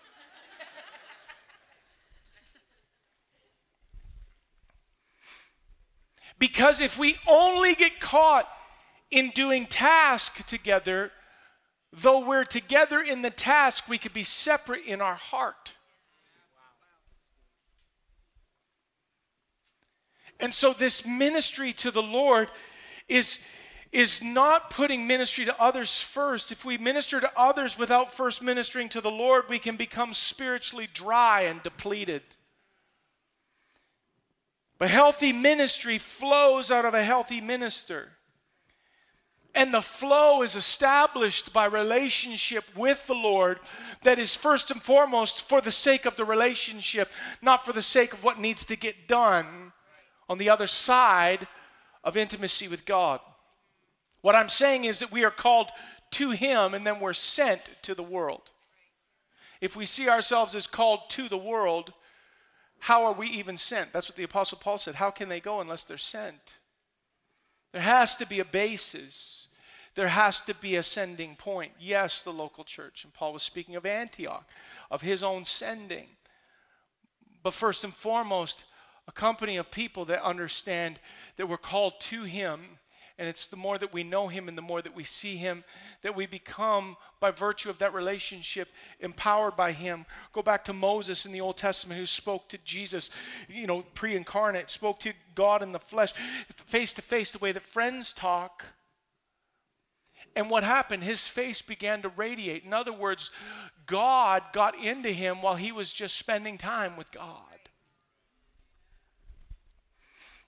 Because 6.39 6.81
if 6.81 6.97
we 6.97 7.15
only 7.27 7.73
get 7.75 7.99
caught 7.99 8.47
in 9.09 9.29
doing 9.31 9.65
task 9.65 10.45
together, 10.45 11.11
though 11.91 12.25
we're 12.25 12.43
together 12.43 12.99
in 12.99 13.21
the 13.21 13.29
task, 13.29 13.87
we 13.87 13.97
could 13.97 14.13
be 14.13 14.23
separate 14.23 14.85
in 14.85 15.01
our 15.01 15.15
heart. 15.15 15.73
And 20.39 20.53
so, 20.53 20.71
this 20.73 21.05
ministry 21.05 21.73
to 21.73 21.89
the 21.89 22.03
Lord 22.03 22.51
is, 23.07 23.43
is 23.91 24.23
not 24.23 24.69
putting 24.69 25.07
ministry 25.07 25.45
to 25.45 25.61
others 25.61 25.99
first. 25.99 26.51
If 26.51 26.63
we 26.63 26.77
minister 26.77 27.19
to 27.19 27.31
others 27.35 27.75
without 27.75 28.13
first 28.13 28.43
ministering 28.43 28.87
to 28.89 29.01
the 29.01 29.09
Lord, 29.09 29.45
we 29.49 29.57
can 29.57 29.77
become 29.77 30.13
spiritually 30.13 30.87
dry 30.93 31.41
and 31.41 31.63
depleted. 31.63 32.21
But 34.77 34.89
healthy 34.89 35.33
ministry 35.33 35.97
flows 35.97 36.71
out 36.71 36.85
of 36.85 36.93
a 36.93 37.03
healthy 37.03 37.41
minister. 37.41 38.09
And 39.55 39.73
the 39.73 39.81
flow 39.81 40.43
is 40.43 40.55
established 40.55 41.51
by 41.51 41.65
relationship 41.65 42.63
with 42.75 43.07
the 43.07 43.15
Lord 43.15 43.59
that 44.03 44.19
is 44.19 44.35
first 44.35 44.69
and 44.69 44.81
foremost 44.81 45.41
for 45.41 45.61
the 45.61 45.71
sake 45.71 46.05
of 46.05 46.15
the 46.15 46.25
relationship, 46.25 47.11
not 47.41 47.65
for 47.65 47.73
the 47.73 47.81
sake 47.81 48.13
of 48.13 48.23
what 48.23 48.39
needs 48.39 48.67
to 48.67 48.75
get 48.75 49.07
done 49.07 49.73
on 50.29 50.37
the 50.37 50.49
other 50.49 50.67
side 50.67 51.47
of 52.03 52.15
intimacy 52.15 52.67
with 52.67 52.85
God. 52.85 53.19
What 54.21 54.35
I'm 54.35 54.49
saying 54.49 54.85
is 54.85 54.99
that 54.99 55.11
we 55.11 55.25
are 55.25 55.31
called 55.31 55.71
to 56.11 56.31
Him 56.31 56.75
and 56.75 56.85
then 56.85 56.99
we're 56.99 57.13
sent 57.13 57.61
to 57.81 57.95
the 57.95 58.03
world. 58.03 58.51
If 59.59 59.75
we 59.75 59.85
see 59.85 60.07
ourselves 60.07 60.53
as 60.53 60.67
called 60.67 61.09
to 61.11 61.27
the 61.27 61.37
world, 61.37 61.93
how 62.79 63.05
are 63.05 63.13
we 63.13 63.27
even 63.27 63.57
sent? 63.57 63.93
That's 63.93 64.09
what 64.09 64.17
the 64.17 64.23
Apostle 64.23 64.59
Paul 64.61 64.77
said. 64.77 64.95
How 64.95 65.09
can 65.09 65.29
they 65.29 65.39
go 65.39 65.61
unless 65.61 65.83
they're 65.83 65.97
sent? 65.97 66.57
There 67.73 67.81
has 67.81 68.15
to 68.17 68.27
be 68.27 68.39
a 68.39 68.45
basis. 68.45 69.47
There 69.95 70.07
has 70.07 70.41
to 70.41 70.55
be 70.55 70.75
a 70.75 70.83
sending 70.83 71.35
point. 71.35 71.71
Yes, 71.79 72.23
the 72.23 72.31
local 72.31 72.63
church. 72.63 73.03
And 73.03 73.13
Paul 73.13 73.33
was 73.33 73.43
speaking 73.43 73.75
of 73.75 73.85
Antioch, 73.85 74.47
of 74.91 75.01
his 75.01 75.23
own 75.23 75.43
sending. 75.43 76.07
But 77.43 77.53
first 77.53 77.83
and 77.83 77.93
foremost, 77.93 78.65
a 79.07 79.11
company 79.11 79.57
of 79.57 79.71
people 79.71 80.05
that 80.05 80.21
understand 80.21 80.99
that 81.37 81.47
we're 81.47 81.57
called 81.57 81.99
to 82.01 82.23
him 82.23 82.61
and 83.17 83.27
it's 83.27 83.47
the 83.47 83.57
more 83.57 83.77
that 83.77 83.93
we 83.93 84.03
know 84.03 84.27
Him 84.27 84.47
and 84.47 84.57
the 84.57 84.61
more 84.61 84.81
that 84.81 84.95
we 84.95 85.03
see 85.03 85.37
Him 85.37 85.63
that 86.03 86.15
we 86.15 86.27
become, 86.27 86.95
by 87.19 87.31
virtue 87.31 87.69
of 87.69 87.79
that 87.79 87.93
relationship, 87.93 88.69
empowered 88.99 89.55
by 89.55 89.71
Him. 89.71 90.05
Go 90.33 90.41
back 90.41 90.63
to 90.65 90.73
Moses 90.73 91.25
in 91.25 91.31
the 91.31 91.41
Old 91.41 91.57
Testament 91.57 91.99
who 91.99 92.05
spoke 92.05 92.47
to 92.49 92.57
Jesus, 92.59 93.09
you 93.49 93.65
know, 93.65 93.83
pre 93.95 94.15
incarnate, 94.15 94.69
spoke 94.69 94.99
to 94.99 95.13
God 95.33 95.63
in 95.63 95.71
the 95.71 95.79
flesh, 95.79 96.13
face 96.55 96.93
to 96.93 97.01
face, 97.01 97.31
the 97.31 97.39
way 97.39 97.51
that 97.51 97.63
friends 97.63 98.13
talk. 98.13 98.65
And 100.35 100.51
what 100.51 100.63
happened? 100.63 101.03
His 101.03 101.27
face 101.27 101.63
began 101.63 102.03
to 102.03 102.09
radiate. 102.09 102.63
In 102.63 102.71
other 102.71 102.93
words, 102.93 103.31
God 103.87 104.43
got 104.53 104.77
into 104.77 105.09
him 105.09 105.41
while 105.41 105.55
he 105.55 105.71
was 105.71 105.91
just 105.91 106.15
spending 106.15 106.59
time 106.59 106.95
with 106.95 107.11
God. 107.11 107.56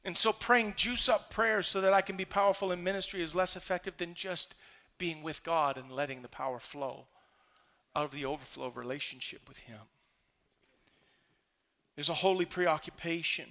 And 0.06 0.16
so 0.16 0.32
praying 0.32 0.74
juice 0.78 1.10
up 1.10 1.30
prayers 1.30 1.68
so 1.68 1.82
that 1.82 1.94
I 1.94 2.02
can 2.02 2.16
be 2.16 2.26
powerful 2.26 2.72
in 2.72 2.84
ministry 2.84 3.22
is 3.22 3.36
less 3.36 3.56
effective 3.56 3.98
than 3.98 4.14
just 4.14 4.56
being 4.98 5.24
with 5.24 5.44
God 5.44 5.78
and 5.78 5.92
letting 5.92 6.22
the 6.22 6.30
power 6.30 6.60
flow 6.60 7.08
out 7.96 8.06
of 8.06 8.12
the 8.12 8.26
overflow 8.26 8.68
of 8.68 8.78
relationship 8.78 9.42
with 9.48 9.60
Him. 9.60 9.80
There's 11.96 12.10
a 12.10 12.14
holy 12.14 12.46
preoccupation 12.46 13.48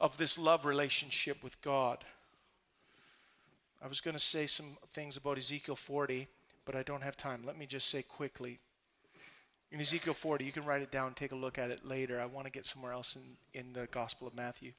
of 0.00 0.16
this 0.16 0.38
love 0.38 0.64
relationship 0.64 1.42
with 1.42 1.60
God. 1.60 2.04
I 3.82 3.86
was 3.86 4.00
going 4.00 4.16
to 4.16 4.22
say 4.22 4.46
some 4.46 4.78
things 4.94 5.18
about 5.18 5.36
Ezekiel 5.36 5.76
40, 5.76 6.26
but 6.64 6.74
I 6.74 6.82
don't 6.82 7.02
have 7.02 7.16
time. 7.16 7.42
Let 7.44 7.58
me 7.58 7.66
just 7.66 7.90
say 7.90 8.02
quickly. 8.02 8.60
In 9.74 9.80
Ezekiel 9.80 10.14
40, 10.14 10.44
you 10.44 10.52
can 10.52 10.64
write 10.64 10.82
it 10.82 10.92
down, 10.92 11.14
take 11.14 11.32
a 11.32 11.34
look 11.34 11.58
at 11.58 11.72
it 11.72 11.84
later. 11.84 12.20
I 12.20 12.26
want 12.26 12.46
to 12.46 12.52
get 12.52 12.64
somewhere 12.64 12.92
else 12.92 13.16
in, 13.16 13.22
in 13.60 13.72
the 13.72 13.88
Gospel 13.88 14.28
of 14.28 14.32
Matthew 14.32 14.70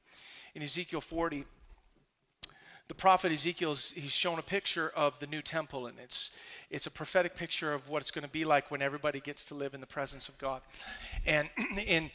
in 0.54 0.62
Ezekiel 0.62 1.02
40, 1.02 1.44
the 2.88 2.94
prophet 2.94 3.30
Ezekiel 3.30 3.72
he's 3.72 4.10
shown 4.10 4.38
a 4.38 4.42
picture 4.42 4.90
of 4.96 5.18
the 5.18 5.26
new 5.26 5.42
temple, 5.42 5.86
and 5.86 5.98
it's 5.98 6.30
it's 6.70 6.86
a 6.86 6.90
prophetic 6.90 7.36
picture 7.36 7.74
of 7.74 7.90
what 7.90 8.00
it's 8.00 8.10
going 8.10 8.24
to 8.24 8.30
be 8.30 8.46
like 8.46 8.70
when 8.70 8.80
everybody 8.80 9.20
gets 9.20 9.44
to 9.46 9.54
live 9.54 9.74
in 9.74 9.82
the 9.82 9.86
presence 9.86 10.30
of 10.30 10.38
God. 10.38 10.62
And 11.26 11.50
in 11.86 12.10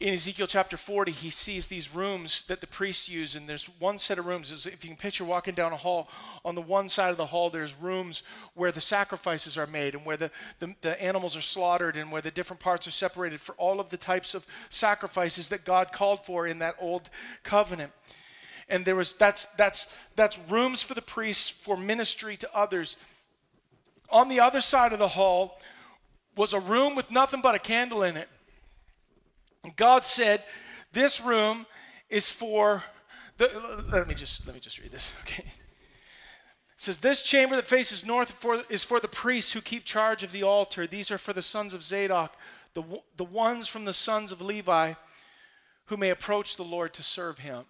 in 0.00 0.14
Ezekiel 0.14 0.46
chapter 0.46 0.76
40, 0.76 1.10
he 1.10 1.28
sees 1.28 1.66
these 1.66 1.92
rooms 1.92 2.44
that 2.44 2.60
the 2.60 2.68
priests 2.68 3.08
use, 3.08 3.34
and 3.34 3.48
there's 3.48 3.68
one 3.80 3.98
set 3.98 4.18
of 4.18 4.26
rooms. 4.26 4.64
If 4.64 4.84
you 4.84 4.90
can 4.90 4.96
picture 4.96 5.24
walking 5.24 5.54
down 5.54 5.72
a 5.72 5.76
hall, 5.76 6.08
on 6.44 6.54
the 6.54 6.62
one 6.62 6.88
side 6.88 7.10
of 7.10 7.16
the 7.16 7.26
hall, 7.26 7.50
there's 7.50 7.74
rooms 7.76 8.22
where 8.54 8.70
the 8.70 8.80
sacrifices 8.80 9.58
are 9.58 9.66
made 9.66 9.96
and 9.96 10.06
where 10.06 10.16
the, 10.16 10.30
the, 10.60 10.72
the, 10.82 11.02
animals 11.02 11.36
are 11.36 11.40
slaughtered 11.40 11.96
and 11.96 12.12
where 12.12 12.22
the 12.22 12.30
different 12.30 12.60
parts 12.60 12.86
are 12.86 12.92
separated 12.92 13.40
for 13.40 13.56
all 13.56 13.80
of 13.80 13.90
the 13.90 13.96
types 13.96 14.36
of 14.36 14.46
sacrifices 14.68 15.48
that 15.48 15.64
God 15.64 15.90
called 15.90 16.24
for 16.24 16.46
in 16.46 16.60
that 16.60 16.76
old 16.80 17.10
covenant. 17.42 17.90
And 18.68 18.84
there 18.84 18.96
was 18.96 19.14
that's 19.14 19.46
that's 19.56 19.92
that's 20.14 20.38
rooms 20.48 20.82
for 20.82 20.94
the 20.94 21.02
priests 21.02 21.48
for 21.48 21.76
ministry 21.76 22.36
to 22.36 22.56
others. 22.56 22.98
On 24.10 24.28
the 24.28 24.40
other 24.40 24.60
side 24.60 24.92
of 24.92 24.98
the 24.98 25.08
hall 25.08 25.58
was 26.36 26.52
a 26.52 26.60
room 26.60 26.94
with 26.94 27.10
nothing 27.10 27.40
but 27.40 27.54
a 27.54 27.58
candle 27.58 28.02
in 28.02 28.16
it. 28.16 28.28
God 29.76 30.04
said, 30.04 30.42
This 30.92 31.20
room 31.20 31.66
is 32.08 32.28
for 32.28 32.82
the, 33.36 33.48
let 33.92 34.08
me 34.08 34.14
just 34.14 34.46
let 34.46 34.54
me 34.54 34.60
just 34.60 34.80
read 34.80 34.92
this. 34.92 35.12
Okay. 35.22 35.44
It 35.44 36.82
says, 36.82 36.98
This 36.98 37.22
chamber 37.22 37.56
that 37.56 37.66
faces 37.66 38.06
north 38.06 38.30
for, 38.30 38.62
is 38.70 38.84
for 38.84 39.00
the 39.00 39.08
priests 39.08 39.52
who 39.52 39.60
keep 39.60 39.84
charge 39.84 40.22
of 40.22 40.32
the 40.32 40.44
altar. 40.44 40.86
These 40.86 41.10
are 41.10 41.18
for 41.18 41.32
the 41.32 41.42
sons 41.42 41.74
of 41.74 41.82
Zadok, 41.82 42.36
the, 42.74 42.84
the 43.16 43.24
ones 43.24 43.66
from 43.66 43.84
the 43.84 43.92
sons 43.92 44.30
of 44.30 44.40
Levi 44.40 44.94
who 45.86 45.96
may 45.96 46.10
approach 46.10 46.56
the 46.56 46.62
Lord 46.62 46.92
to 46.94 47.02
serve 47.02 47.38
him. 47.38 47.64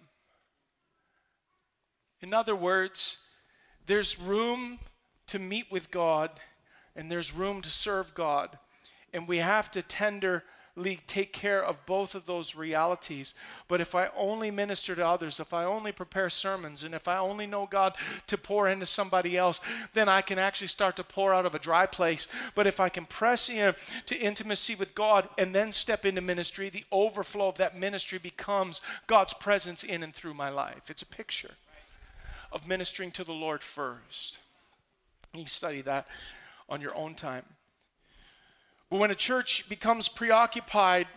In 2.21 2.33
other 2.33 2.55
words, 2.55 3.19
there's 3.85 4.19
room 4.19 4.79
to 5.27 5.39
meet 5.39 5.71
with 5.71 5.89
God 5.89 6.31
and 6.95 7.09
there's 7.09 7.33
room 7.33 7.61
to 7.61 7.69
serve 7.69 8.13
God. 8.13 8.57
And 9.13 9.27
we 9.27 9.37
have 9.37 9.71
to 9.71 9.81
tender 9.81 10.43
take 11.07 11.33
care 11.33 11.63
of 11.63 11.85
both 11.85 12.15
of 12.15 12.25
those 12.25 12.55
realities. 12.55 13.33
But 13.67 13.81
if 13.81 13.95
I 13.95 14.09
only 14.15 14.51
minister 14.51 14.95
to 14.95 15.07
others, 15.07 15.39
if 15.39 15.53
I 15.53 15.65
only 15.65 15.91
prepare 15.91 16.29
sermons, 16.29 16.83
and 16.83 16.95
if 16.95 17.07
I 17.07 17.17
only 17.17 17.47
know 17.47 17.65
God 17.65 17.95
to 18.27 18.37
pour 18.37 18.67
into 18.67 18.85
somebody 18.85 19.37
else, 19.37 19.61
then 19.93 20.09
I 20.09 20.21
can 20.21 20.39
actually 20.39 20.67
start 20.67 20.95
to 20.95 21.03
pour 21.03 21.33
out 21.33 21.45
of 21.45 21.55
a 21.55 21.59
dry 21.59 21.85
place. 21.85 22.27
But 22.55 22.67
if 22.67 22.79
I 22.79 22.89
can 22.89 23.05
press 23.05 23.49
in 23.49 23.75
to 24.07 24.17
intimacy 24.17 24.75
with 24.75 24.95
God 24.95 25.29
and 25.37 25.53
then 25.53 25.71
step 25.71 26.05
into 26.05 26.21
ministry, 26.21 26.69
the 26.69 26.85
overflow 26.91 27.49
of 27.49 27.57
that 27.57 27.77
ministry 27.77 28.19
becomes 28.19 28.81
God's 29.07 29.33
presence 29.33 29.83
in 29.83 30.03
and 30.03 30.13
through 30.13 30.33
my 30.33 30.49
life. 30.49 30.89
It's 30.89 31.01
a 31.01 31.07
picture 31.07 31.55
of 32.51 32.67
ministering 32.67 33.11
to 33.11 33.23
the 33.23 33.33
Lord 33.33 33.61
first. 33.61 34.39
You 35.35 35.45
study 35.45 35.81
that 35.81 36.07
on 36.67 36.81
your 36.81 36.95
own 36.95 37.15
time. 37.15 37.43
But 38.89 38.99
when 38.99 39.11
a 39.11 39.15
church 39.15 39.69
becomes 39.69 40.07
preoccupied 40.07 41.07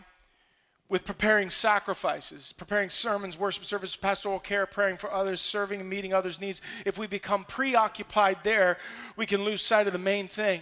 with 0.89 1.07
preparing 1.07 1.49
sacrifices, 1.49 2.53
preparing 2.53 2.91
sermons, 2.91 3.39
worship 3.39 3.65
services, 3.65 3.97
pastoral 3.97 4.39
care, 4.39 4.67
praying 4.67 4.99
for 4.99 5.11
others, 5.11 5.41
serving 5.41 5.81
and 5.81 5.89
meeting 5.89 6.13
others' 6.13 6.41
needs, 6.41 6.61
if 6.85 6.99
we 6.99 7.07
become 7.07 7.45
preoccupied 7.45 8.37
there, 8.45 8.77
we 9.17 9.25
can 9.25 9.43
lose 9.43 9.63
sight 9.63 9.87
of 9.87 9.95
the 9.95 9.99
main 9.99 10.29
thing. 10.29 10.61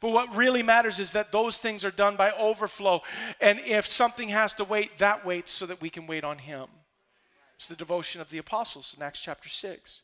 But 0.00 0.10
what 0.10 0.34
really 0.34 0.62
matters 0.62 0.98
is 0.98 1.12
that 1.12 1.32
those 1.32 1.58
things 1.58 1.84
are 1.84 1.90
done 1.90 2.16
by 2.16 2.32
overflow. 2.32 3.02
And 3.40 3.60
if 3.60 3.86
something 3.86 4.30
has 4.30 4.54
to 4.54 4.64
wait, 4.64 4.98
that 4.98 5.24
waits 5.24 5.52
so 5.52 5.66
that 5.66 5.80
we 5.80 5.90
can 5.90 6.06
wait 6.06 6.24
on 6.24 6.38
Him. 6.38 6.66
It's 7.54 7.68
the 7.68 7.76
devotion 7.76 8.20
of 8.20 8.30
the 8.30 8.38
apostles 8.38 8.94
in 8.96 9.02
Acts 9.02 9.20
chapter 9.20 9.48
6. 9.48 10.02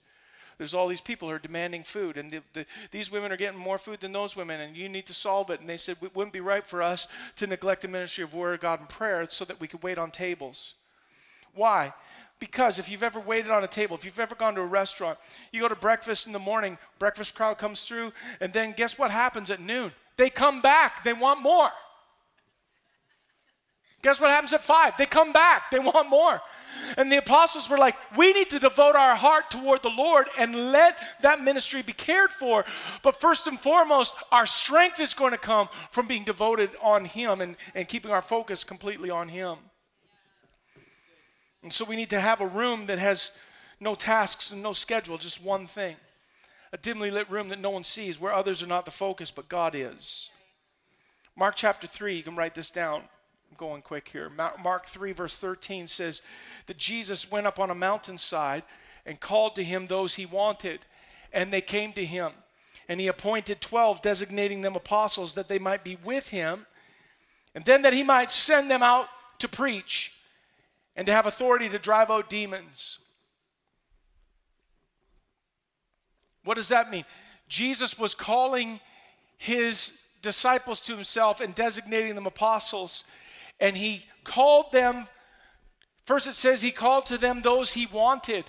There's 0.59 0.75
all 0.75 0.89
these 0.89 1.01
people 1.01 1.29
who 1.29 1.35
are 1.35 1.39
demanding 1.39 1.85
food, 1.85 2.17
and 2.17 2.33
the, 2.33 2.43
the, 2.53 2.67
these 2.91 3.13
women 3.13 3.31
are 3.31 3.37
getting 3.37 3.59
more 3.59 3.79
food 3.79 4.01
than 4.01 4.11
those 4.11 4.37
women, 4.37 4.61
and 4.61 4.77
you 4.77 4.89
need 4.89 5.07
to 5.07 5.15
solve 5.15 5.51
it. 5.51 5.61
And 5.61 5.69
they 5.69 5.77
said, 5.77 5.97
It 6.03 6.15
wouldn't 6.17 6.33
be 6.33 6.41
right 6.41 6.67
for 6.67 6.83
us 6.83 7.07
to 7.37 7.47
neglect 7.47 7.83
the 7.83 7.89
ministry 7.89 8.25
of 8.25 8.35
Word 8.35 8.55
of 8.55 8.61
God 8.61 8.81
and 8.81 8.89
prayer 8.89 9.25
so 9.27 9.45
that 9.45 9.61
we 9.61 9.69
could 9.69 9.85
wait 9.85 9.99
on 9.99 10.11
tables. 10.11 10.75
Why? 11.55 11.95
Because 12.41 12.79
if 12.81 12.91
you've 12.91 13.05
ever 13.05 13.21
waited 13.21 13.53
on 13.53 13.63
a 13.63 13.69
table, 13.69 13.97
if 13.97 14.05
you've 14.05 14.19
ever 14.19 14.35
gone 14.35 14.57
to 14.57 14.61
a 14.61 14.67
restaurant, 14.67 15.19
you 15.53 15.61
go 15.61 15.69
to 15.69 15.77
breakfast 15.77 16.27
in 16.27 16.33
the 16.33 16.39
morning, 16.39 16.77
breakfast 16.99 17.35
crowd 17.37 17.59
comes 17.59 17.87
through, 17.87 18.13
and 18.41 18.53
then 18.53 18.73
guess 18.77 18.99
what 18.99 19.11
happens 19.13 19.51
at 19.51 19.61
noon? 19.61 19.93
They 20.17 20.31
come 20.31 20.61
back, 20.61 21.05
they 21.05 21.13
want 21.13 21.41
more. 21.41 21.71
Guess 24.03 24.21
what 24.21 24.31
happens 24.31 24.53
at 24.53 24.63
five? 24.63 24.97
They 24.97 25.07
come 25.07 25.33
back, 25.33 25.71
they 25.71 25.79
want 25.79 26.09
more. 26.09 26.41
And 26.97 27.11
the 27.11 27.19
apostles 27.19 27.69
were 27.69 27.79
like, 27.79 27.97
we 28.17 28.33
need 28.33 28.51
to 28.51 28.59
devote 28.59 28.97
our 28.97 29.15
heart 29.15 29.51
toward 29.51 29.83
the 29.83 29.91
Lord 29.91 30.29
and 30.39 30.55
let 30.73 30.97
that 31.23 31.43
ministry 31.43 31.83
be 31.83 31.93
cared 31.93 32.31
for. 32.31 32.65
But 33.03 33.21
first 33.21 33.47
and 33.47 33.59
foremost, 33.59 34.15
our 34.33 34.47
strength 34.47 35.01
is 35.01 35.15
going 35.15 35.33
to 35.33 35.39
come 35.39 35.69
from 35.91 36.07
being 36.07 36.25
devoted 36.25 36.71
on 36.83 37.05
Him 37.05 37.41
and, 37.41 37.57
and 37.75 37.89
keeping 37.89 38.11
our 38.11 38.23
focus 38.23 38.65
completely 38.65 39.11
on 39.11 39.29
Him. 39.29 39.59
And 41.63 41.73
so 41.73 41.85
we 41.85 41.97
need 41.97 42.11
to 42.11 42.21
have 42.21 42.41
a 42.41 42.47
room 42.47 42.87
that 42.87 42.99
has 42.99 43.33
no 43.81 43.95
tasks 43.95 44.53
and 44.53 44.63
no 44.63 44.73
schedule, 44.73 45.19
just 45.19 45.43
one 45.43 45.67
thing. 45.67 45.97
A 46.73 46.77
dimly 46.77 47.11
lit 47.11 47.31
room 47.31 47.49
that 47.49 47.61
no 47.61 47.71
one 47.71 47.85
sees, 47.85 48.21
where 48.21 48.33
others 48.33 48.63
are 48.63 48.67
not 48.67 48.85
the 48.85 48.91
focus, 48.91 49.31
but 49.31 49.49
God 49.49 49.75
is. 49.75 50.31
Mark 51.37 51.55
chapter 51.57 51.87
3, 51.87 52.17
you 52.17 52.23
can 52.23 52.37
write 52.37 52.55
this 52.55 52.71
down. 52.71 53.03
Going 53.57 53.83
quick 53.83 54.09
here. 54.09 54.31
Mark 54.63 54.87
3, 54.87 55.13
verse 55.13 55.39
13 55.39 55.87
says 55.87 56.23
that 56.67 56.77
Jesus 56.79 57.31
went 57.31 57.47
up 57.47 57.59
on 57.59 57.71
a 57.71 57.75
mountainside 57.75 58.63
and 59.05 59.19
called 59.19 59.57
to 59.57 59.65
him 59.65 59.87
those 59.87 60.15
he 60.15 60.27
wanted, 60.27 60.81
and 61.33 61.53
they 61.53 61.61
came 61.61 61.93
to 61.95 62.05
him. 62.05 62.33
And 62.89 63.01
he 63.01 63.09
appointed 63.09 63.61
12, 63.61 64.01
designating 64.01 64.63
them 64.63 64.77
apostles, 64.77 65.35
that 65.35 65.49
they 65.49 65.59
might 65.59 65.83
be 65.83 65.97
with 66.05 66.29
him, 66.29 66.67
and 67.55 67.65
then 67.65 67.83
that 67.83 67.93
he 67.93 68.03
might 68.03 68.31
send 68.31 68.71
them 68.71 68.83
out 68.83 69.09
to 69.39 69.49
preach 69.49 70.15
and 70.95 71.07
to 71.07 71.13
have 71.13 71.27
authority 71.27 71.69
to 71.69 71.79
drive 71.79 72.11
out 72.11 72.31
demons. 72.31 72.99
What 76.45 76.55
does 76.55 76.69
that 76.69 76.91
mean? 76.91 77.05
Jesus 77.49 77.99
was 77.99 78.15
calling 78.15 78.81
his 79.37 80.09
disciples 80.23 80.81
to 80.83 80.95
himself 80.95 81.41
and 81.41 81.55
designating 81.55 82.15
them 82.15 82.27
apostles, 82.27 83.05
and 83.61 83.77
he 83.77 84.07
called 84.25 84.73
them. 84.73 85.07
First, 86.05 86.27
it 86.27 86.35
says 86.35 86.63
he 86.63 86.71
called 86.71 87.07
to 87.07 87.19
them 87.19 87.43
those 87.43 87.73
he 87.73 87.87
wanted. 87.87 88.45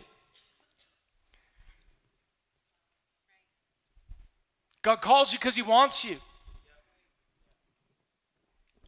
God 4.81 5.01
calls 5.01 5.33
you 5.33 5.39
because 5.39 5.55
he 5.55 5.61
wants 5.61 6.05
you. 6.05 6.17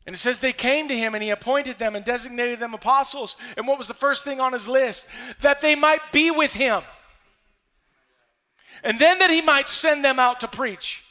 And 0.05 0.15
it 0.15 0.19
says 0.19 0.39
they 0.39 0.53
came 0.53 0.87
to 0.87 0.95
him 0.95 1.13
and 1.13 1.23
he 1.23 1.29
appointed 1.29 1.77
them 1.77 1.95
and 1.95 2.03
designated 2.03 2.59
them 2.59 2.73
apostles. 2.73 3.37
And 3.55 3.67
what 3.67 3.77
was 3.77 3.87
the 3.87 3.93
first 3.93 4.23
thing 4.23 4.39
on 4.39 4.53
his 4.53 4.67
list? 4.67 5.07
That 5.41 5.61
they 5.61 5.75
might 5.75 6.01
be 6.11 6.31
with 6.31 6.53
him. 6.53 6.81
And 8.83 8.97
then 8.97 9.19
that 9.19 9.29
he 9.29 9.41
might 9.41 9.69
send 9.69 10.03
them 10.03 10.19
out 10.19 10.39
to 10.39 10.47
preach. 10.47 11.03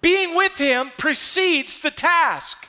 Being 0.00 0.34
with 0.34 0.56
him 0.56 0.90
precedes 0.96 1.80
the 1.80 1.90
task. 1.90 2.66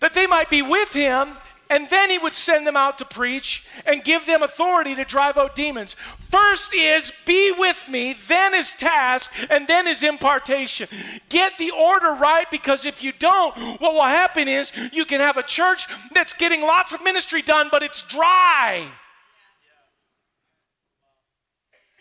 That 0.00 0.14
they 0.14 0.26
might 0.26 0.50
be 0.50 0.62
with 0.62 0.92
him 0.92 1.36
and 1.68 1.88
then 1.90 2.10
he 2.10 2.18
would 2.18 2.34
send 2.34 2.66
them 2.66 2.76
out 2.76 2.98
to 2.98 3.04
preach 3.04 3.66
and 3.84 4.04
give 4.04 4.26
them 4.26 4.42
authority 4.42 4.94
to 4.94 5.04
drive 5.04 5.36
out 5.36 5.54
demons. 5.54 5.94
First 6.16 6.74
is 6.74 7.12
be 7.24 7.52
with 7.52 7.88
me, 7.88 8.14
then 8.28 8.54
is 8.54 8.72
task, 8.72 9.32
and 9.50 9.66
then 9.66 9.86
is 9.86 10.02
impartation. 10.02 10.88
Get 11.28 11.58
the 11.58 11.72
order 11.72 12.12
right 12.14 12.48
because 12.50 12.86
if 12.86 13.02
you 13.02 13.12
don't, 13.18 13.56
what 13.80 13.94
will 13.94 14.04
happen 14.04 14.48
is 14.48 14.70
you 14.92 15.04
can 15.04 15.20
have 15.20 15.36
a 15.36 15.42
church 15.42 15.86
that's 16.12 16.32
getting 16.32 16.62
lots 16.62 16.92
of 16.92 17.02
ministry 17.02 17.42
done, 17.42 17.68
but 17.70 17.82
it's 17.82 18.02
dry. 18.02 18.86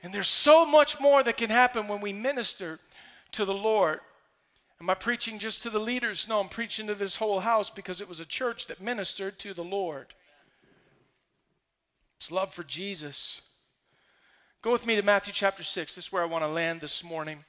And 0.03 0.13
there's 0.13 0.27
so 0.27 0.65
much 0.65 0.99
more 0.99 1.23
that 1.23 1.38
can 1.38 1.49
happen 1.49 1.88
when 1.88 2.01
we 2.01 2.13
minister 2.13 2.79
to 3.31 3.45
the 3.45 3.55
Lord. 3.55 3.99
Am 4.81 4.89
I 4.89 4.93
preaching 4.93 5.39
just 5.39 5.63
to 5.63 5.69
the 5.69 5.79
leaders? 5.79 6.27
No, 6.27 6.41
I'm 6.41 6.49
preaching 6.49 6.88
to 6.88 6.95
this 6.95 7.15
whole 7.15 7.39
house 7.39 7.69
because 7.69 8.01
it 8.01 8.09
was 8.09 8.19
a 8.19 8.25
church 8.25 8.67
that 8.67 8.81
ministered 8.81 9.39
to 9.39 9.53
the 9.53 9.63
Lord. 9.63 10.07
It's 12.17 12.31
love 12.31 12.53
for 12.53 12.63
Jesus. 12.63 13.41
Go 14.61 14.71
with 14.71 14.85
me 14.85 14.95
to 14.95 15.01
Matthew 15.03 15.31
chapter 15.31 15.63
6. 15.63 15.95
This 15.95 16.05
is 16.07 16.11
where 16.11 16.23
I 16.23 16.27
want 16.27 16.43
to 16.43 16.49
land 16.49 16.81
this 16.81 17.03
morning 17.03 17.43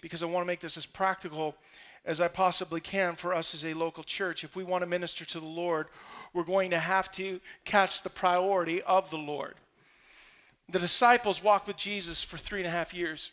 because 0.00 0.22
I 0.22 0.26
want 0.26 0.44
to 0.44 0.46
make 0.46 0.60
this 0.60 0.76
as 0.76 0.86
practical 0.86 1.56
as 2.04 2.20
I 2.20 2.28
possibly 2.28 2.80
can 2.80 3.16
for 3.16 3.34
us 3.34 3.54
as 3.54 3.64
a 3.64 3.74
local 3.74 4.02
church. 4.02 4.42
If 4.42 4.56
we 4.56 4.64
want 4.64 4.82
to 4.82 4.88
minister 4.88 5.24
to 5.24 5.40
the 5.40 5.46
Lord, 5.46 5.88
we're 6.32 6.44
going 6.44 6.70
to 6.70 6.78
have 6.78 7.12
to 7.12 7.40
catch 7.64 8.02
the 8.02 8.10
priority 8.10 8.82
of 8.82 9.10
the 9.10 9.18
Lord. 9.18 9.54
The 10.68 10.78
disciples 10.78 11.42
walked 11.42 11.66
with 11.66 11.76
Jesus 11.76 12.22
for 12.22 12.38
three 12.38 12.60
and 12.60 12.66
a 12.66 12.70
half 12.70 12.94
years. 12.94 13.30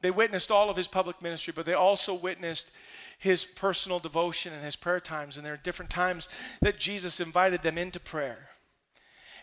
They 0.00 0.10
witnessed 0.10 0.50
all 0.50 0.70
of 0.70 0.76
his 0.76 0.88
public 0.88 1.22
ministry, 1.22 1.52
but 1.54 1.66
they 1.66 1.74
also 1.74 2.14
witnessed 2.14 2.70
his 3.18 3.44
personal 3.44 3.98
devotion 3.98 4.52
and 4.52 4.64
his 4.64 4.76
prayer 4.76 5.00
times. 5.00 5.36
And 5.36 5.44
there 5.44 5.54
are 5.54 5.58
different 5.58 5.90
times 5.90 6.28
that 6.60 6.78
Jesus 6.78 7.20
invited 7.20 7.62
them 7.62 7.76
into 7.76 7.98
prayer. 7.98 8.48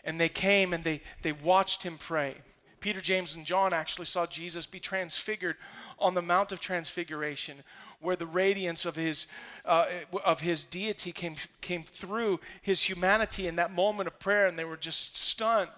And 0.02 0.20
they 0.20 0.28
came 0.28 0.72
and 0.72 0.82
they, 0.82 1.02
they 1.22 1.32
watched 1.32 1.82
him 1.82 1.98
pray. 1.98 2.36
Peter, 2.80 3.00
James, 3.00 3.34
and 3.34 3.44
John 3.44 3.72
actually 3.72 4.06
saw 4.06 4.26
Jesus 4.26 4.66
be 4.66 4.78
transfigured 4.78 5.56
on 5.98 6.14
the 6.14 6.22
Mount 6.22 6.52
of 6.52 6.60
Transfiguration, 6.60 7.56
where 8.00 8.16
the 8.16 8.26
radiance 8.26 8.86
of 8.86 8.96
his, 8.96 9.26
uh, 9.64 9.86
of 10.24 10.40
his 10.40 10.64
deity 10.64 11.10
came, 11.10 11.34
came 11.60 11.82
through 11.82 12.38
his 12.62 12.82
humanity 12.82 13.46
in 13.46 13.56
that 13.56 13.72
moment 13.72 14.06
of 14.06 14.18
prayer, 14.20 14.46
and 14.46 14.58
they 14.58 14.64
were 14.64 14.76
just 14.76 15.16
stunned 15.16 15.70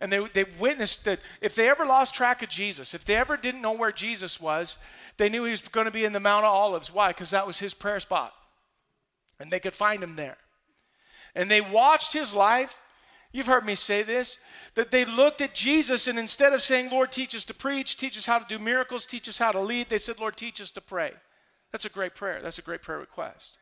and 0.00 0.12
they, 0.12 0.24
they 0.32 0.44
witnessed 0.58 1.04
that 1.06 1.20
if 1.40 1.54
they 1.54 1.68
ever 1.68 1.84
lost 1.84 2.14
track 2.14 2.42
of 2.42 2.48
Jesus, 2.48 2.94
if 2.94 3.04
they 3.04 3.16
ever 3.16 3.36
didn't 3.36 3.62
know 3.62 3.72
where 3.72 3.90
Jesus 3.90 4.40
was, 4.40 4.78
they 5.16 5.28
knew 5.28 5.44
he 5.44 5.50
was 5.50 5.66
going 5.66 5.86
to 5.86 5.90
be 5.90 6.04
in 6.04 6.12
the 6.12 6.20
Mount 6.20 6.44
of 6.44 6.52
Olives. 6.52 6.92
Why? 6.92 7.08
Because 7.08 7.30
that 7.30 7.46
was 7.46 7.58
his 7.58 7.74
prayer 7.74 7.98
spot. 7.98 8.32
And 9.40 9.50
they 9.50 9.60
could 9.60 9.74
find 9.74 10.02
him 10.02 10.16
there. 10.16 10.36
And 11.34 11.50
they 11.50 11.60
watched 11.60 12.12
his 12.12 12.32
life. 12.32 12.80
You've 13.32 13.46
heard 13.46 13.66
me 13.66 13.74
say 13.74 14.02
this 14.02 14.38
that 14.74 14.92
they 14.92 15.04
looked 15.04 15.40
at 15.40 15.54
Jesus 15.54 16.06
and 16.06 16.18
instead 16.18 16.52
of 16.52 16.62
saying, 16.62 16.90
Lord, 16.90 17.10
teach 17.10 17.34
us 17.34 17.44
to 17.46 17.54
preach, 17.54 17.96
teach 17.96 18.16
us 18.16 18.26
how 18.26 18.38
to 18.38 18.44
do 18.48 18.62
miracles, 18.62 19.04
teach 19.04 19.28
us 19.28 19.38
how 19.38 19.50
to 19.50 19.60
lead, 19.60 19.88
they 19.88 19.98
said, 19.98 20.20
Lord, 20.20 20.36
teach 20.36 20.60
us 20.60 20.70
to 20.72 20.80
pray. 20.80 21.12
That's 21.72 21.84
a 21.84 21.90
great 21.90 22.14
prayer. 22.14 22.40
That's 22.40 22.58
a 22.58 22.62
great 22.62 22.82
prayer 22.82 22.98
request. 22.98 23.58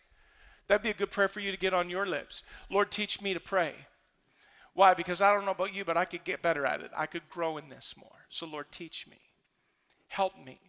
That'd 0.69 0.83
be 0.83 0.91
a 0.91 0.95
good 0.95 1.11
prayer 1.11 1.29
for 1.29 1.41
you 1.41 1.51
to 1.53 1.59
get 1.59 1.73
on 1.73 1.89
your 1.89 2.05
lips. 2.05 2.43
Lord, 2.71 2.91
teach 2.91 3.23
me 3.23 3.33
to 3.33 3.41
pray. 3.41 3.75
Why? 4.77 4.93
Because 4.93 5.23
I 5.23 5.33
don't 5.33 5.47
know 5.47 5.53
about 5.53 5.75
you, 5.75 5.87
but 5.87 5.97
I 5.97 6.05
could 6.05 6.23
get 6.23 6.43
better 6.43 6.67
at 6.67 6.83
it. 6.83 6.91
I 6.95 7.07
could 7.07 7.27
grow 7.31 7.57
in 7.57 7.71
this 7.71 7.95
more. 7.97 8.27
So, 8.29 8.47
Lord, 8.47 8.71
teach 8.71 9.07
me. 9.09 9.17
Help 10.09 10.35
me. 10.45 10.61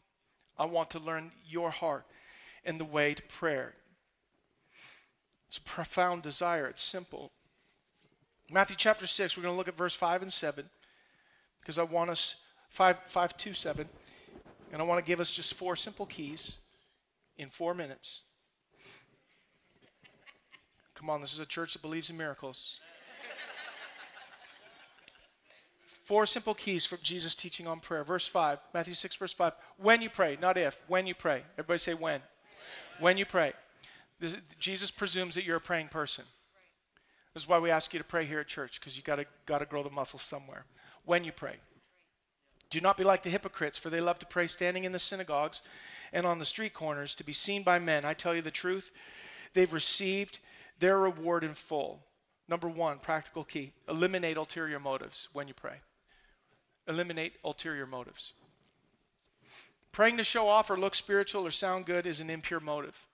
I 0.58 0.64
want 0.64 0.90
to 0.92 1.00
learn 1.00 1.32
your 1.46 1.72
heart 1.72 2.06
in 2.64 2.78
the 2.78 2.86
way 2.86 3.14
to 3.14 3.22
prayer. 3.24 3.74
It's 5.50 5.58
a 5.58 5.62
profound 5.62 6.24
desire. 6.24 6.68
It's 6.68 6.82
simple. 6.82 7.34
Matthew 8.50 8.78
chapter 8.78 9.06
6, 9.06 9.36
we're 9.36 9.44
going 9.44 9.54
to 9.54 9.58
look 9.58 9.68
at 9.68 9.76
verse 9.76 9.94
5 9.94 10.22
and 10.22 10.32
7 10.32 10.64
because 11.60 11.78
I 11.78 11.84
want 11.84 12.10
us, 12.10 12.46
5, 12.70 13.00
5 13.00 13.36
to 13.36 13.54
7, 13.54 13.90
and 14.72 14.82
I 14.82 14.86
want 14.86 15.06
to 15.06 15.10
give 15.10 15.20
us 15.20 15.32
just 15.32 15.54
four 15.56 15.76
simple 15.76 16.06
keys 16.06 16.60
in 17.38 17.50
four 17.50 17.74
minutes. 17.74 18.22
Come 20.96 21.10
on, 21.10 21.20
this 21.20 21.34
is 21.34 21.40
a 21.40 21.46
church 21.46 21.74
that 21.74 21.82
believes 21.82 22.10
in 22.10 22.16
miracles. 22.16 22.80
Four 26.08 26.26
simple 26.26 26.54
keys 26.54 26.86
for 26.86 26.96
Jesus' 26.96 27.36
teaching 27.36 27.68
on 27.68 27.82
prayer. 27.82 28.02
Verse 28.06 28.30
5, 28.30 28.60
Matthew 28.74 28.94
6, 28.94 29.18
verse 29.18 29.34
5. 29.34 29.52
When 29.76 30.02
you 30.02 30.10
pray, 30.10 30.38
not 30.42 30.58
if, 30.58 30.80
when 30.88 31.06
you 31.06 31.14
pray. 31.14 31.44
Everybody 31.56 31.80
say 31.80 31.96
when. 31.96 32.00
When, 32.12 32.22
when 33.00 33.18
you 33.18 33.26
pray. 33.26 33.52
This, 34.18 34.38
Jesus 34.58 34.90
presumes 34.90 35.36
that 35.36 35.44
you're 35.44 35.58
a 35.58 35.62
praying 35.62 35.90
person. 35.90 36.24
This 37.34 37.44
is 37.44 37.50
why 37.50 37.60
we 37.60 37.72
ask 37.72 37.92
you 37.92 38.00
to 38.00 38.06
pray 38.06 38.24
here 38.24 38.40
at 38.40 38.48
church, 38.48 38.80
because 38.80 38.96
you 38.96 39.04
gotta 39.04 39.26
gotta 39.46 39.66
grow 39.66 39.84
the 39.84 39.90
muscle 39.90 40.18
somewhere. 40.18 40.64
When 41.04 41.26
you 41.26 41.34
pray. 41.34 41.58
Do 42.70 42.80
not 42.80 42.96
be 42.96 43.04
like 43.04 43.24
the 43.24 43.30
hypocrites, 43.30 43.78
for 43.78 43.90
they 43.90 44.00
love 44.00 44.18
to 44.20 44.26
pray 44.26 44.48
standing 44.48 44.86
in 44.86 44.94
the 44.94 45.00
synagogues 45.00 45.62
and 46.14 46.26
on 46.26 46.40
the 46.40 46.46
street 46.46 46.74
corners 46.74 47.16
to 47.16 47.26
be 47.26 47.34
seen 47.34 47.64
by 47.64 47.80
men. 47.80 48.06
I 48.06 48.14
tell 48.14 48.34
you 48.34 48.42
the 48.42 48.50
truth, 48.50 48.94
they've 49.54 49.74
received 49.74 50.40
their 50.80 50.98
reward 50.98 51.44
in 51.44 51.54
full. 51.54 52.00
Number 52.48 52.70
one, 52.70 53.00
practical 53.00 53.44
key 53.44 53.74
eliminate 53.90 54.38
ulterior 54.38 54.80
motives 54.80 55.28
when 55.34 55.50
you 55.50 55.54
pray 55.54 55.82
eliminate 56.88 57.34
ulterior 57.44 57.86
motives. 57.86 58.34
Praying 59.92 60.18
to 60.18 60.24
show 60.24 60.48
off 60.48 60.70
or 60.70 60.78
look 60.78 60.96
spiritual 60.96 61.46
or 61.46 61.52
sound 61.52 61.86
good 61.86 62.06
is 62.06 62.20
an 62.20 62.30
impure 62.30 62.60
motive. 62.60 63.08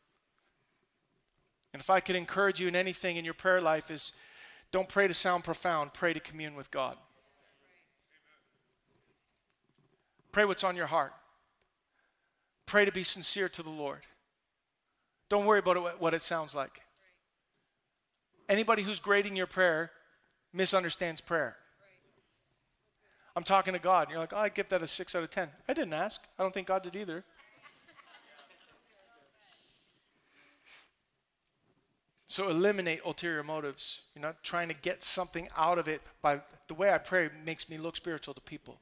And 1.74 1.82
if 1.82 1.90
I 1.90 2.00
could 2.00 2.16
encourage 2.16 2.60
you 2.60 2.68
in 2.68 2.76
anything 2.76 3.18
in 3.18 3.26
your 3.26 3.34
prayer 3.34 3.62
life 3.62 3.90
is 3.90 4.14
Don't 4.74 4.90
pray 4.90 5.08
to 5.08 5.14
sound 5.14 5.44
profound, 5.44 5.94
pray 5.94 6.14
to 6.14 6.20
commune 6.20 6.56
with 6.56 6.72
God. 6.72 6.98
Pray 10.32 10.46
what's 10.46 10.64
on 10.64 10.76
your 10.76 10.88
heart. 10.88 11.14
Pray 12.66 12.84
to 12.84 12.92
be 12.92 13.04
sincere 13.04 13.48
to 13.50 13.62
the 13.62 13.70
Lord. 13.70 14.02
Don't 15.30 15.46
worry 15.46 15.60
about 15.60 16.02
what 16.02 16.16
it 16.16 16.24
sounds 16.24 16.56
like. 16.56 16.82
Anybody 18.50 18.82
who's 18.82 19.00
grading 19.00 19.36
your 19.36 19.46
prayer 19.46 19.92
misunderstands 20.52 21.22
prayer. 21.22 21.56
I'm 23.36 23.44
talking 23.44 23.74
to 23.74 23.80
God, 23.80 24.04
and 24.04 24.12
you're 24.12 24.20
like, 24.20 24.34
oh, 24.34 24.38
I 24.38 24.50
give 24.50 24.70
that 24.70 24.84
a 24.84 24.88
six 24.88 25.16
out 25.16 25.24
of 25.24 25.32
10. 25.32 25.50
I 25.68 25.74
didn't 25.74 25.94
ask. 25.94 26.22
I 26.38 26.44
don't 26.44 26.54
think 26.54 26.68
God 26.68 26.84
did 26.84 26.96
either. 26.96 27.24
So 32.28 32.50
eliminate 32.50 33.02
ulterior 33.06 33.44
motives. 33.44 34.02
You're 34.16 34.24
not 34.24 34.44
trying 34.44 34.68
to 34.68 34.74
get 34.74 35.04
something 35.04 35.50
out 35.56 35.78
of 35.78 35.88
it 35.88 36.02
by 36.22 36.42
the 36.68 36.74
way 36.74 36.92
I 36.92 36.98
pray 36.98 37.30
makes 37.46 37.70
me 37.70 37.78
look 37.78 37.96
spiritual 37.96 38.34
to 38.34 38.42
people. 38.42 38.80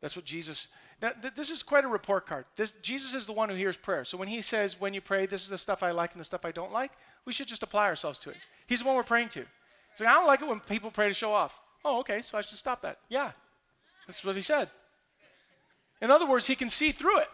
That's 0.00 0.16
what 0.16 0.24
Jesus. 0.24 0.68
Now, 1.02 1.10
th- 1.10 1.34
this 1.34 1.50
is 1.50 1.62
quite 1.62 1.84
a 1.84 1.88
report 1.88 2.26
card. 2.26 2.46
This, 2.56 2.70
Jesus 2.82 3.12
is 3.14 3.26
the 3.26 3.34
one 3.34 3.50
who 3.50 3.54
hears 3.54 3.76
prayer. 3.76 4.06
So 4.06 4.16
when 4.16 4.28
he 4.28 4.40
says, 4.40 4.80
when 4.80 4.94
you 4.94 5.02
pray, 5.02 5.26
this 5.26 5.42
is 5.42 5.50
the 5.50 5.58
stuff 5.58 5.82
I 5.82 5.90
like 5.90 6.12
and 6.12 6.20
the 6.20 6.24
stuff 6.24 6.46
I 6.46 6.52
don't 6.52 6.72
like, 6.72 6.92
we 7.26 7.34
should 7.34 7.48
just 7.48 7.62
apply 7.62 7.86
ourselves 7.86 8.18
to 8.20 8.30
it. 8.30 8.36
He's 8.66 8.80
the 8.80 8.86
one 8.86 8.96
we're 8.96 9.02
praying 9.02 9.28
to. 9.30 9.40
He's 9.40 10.00
like, 10.00 10.08
I 10.08 10.12
don't 10.12 10.26
like 10.26 10.40
it 10.40 10.48
when 10.48 10.60
people 10.60 10.90
pray 10.90 11.08
to 11.08 11.12
show 11.14 11.32
off. 11.32 11.60
Oh, 11.84 12.00
okay, 12.00 12.22
so 12.22 12.38
I 12.38 12.40
should 12.40 12.56
stop 12.56 12.80
that. 12.82 12.98
Yeah, 13.10 13.32
that's 14.10 14.24
what 14.24 14.34
he 14.34 14.42
said. 14.42 14.68
In 16.02 16.10
other 16.10 16.26
words, 16.26 16.46
he 16.46 16.56
can 16.56 16.68
see 16.68 16.90
through 16.90 17.20
it. 17.20 17.28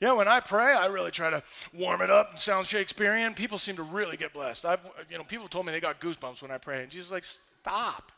Yeah, 0.00 0.12
when 0.12 0.28
I 0.28 0.38
pray, 0.38 0.72
I 0.72 0.86
really 0.86 1.10
try 1.10 1.30
to 1.30 1.42
warm 1.74 2.00
it 2.00 2.10
up 2.10 2.30
and 2.30 2.38
sound 2.38 2.66
Shakespearean. 2.66 3.34
People 3.34 3.58
seem 3.58 3.76
to 3.76 3.82
really 3.82 4.16
get 4.16 4.32
blessed. 4.32 4.64
I've, 4.64 4.86
you 5.10 5.18
know, 5.18 5.24
people 5.24 5.48
told 5.48 5.66
me 5.66 5.72
they 5.72 5.80
got 5.80 6.00
goosebumps 6.00 6.42
when 6.42 6.52
I 6.52 6.58
pray, 6.58 6.82
and 6.82 6.90
Jesus 6.90 7.10
like, 7.10 7.24
stop. 7.24 8.12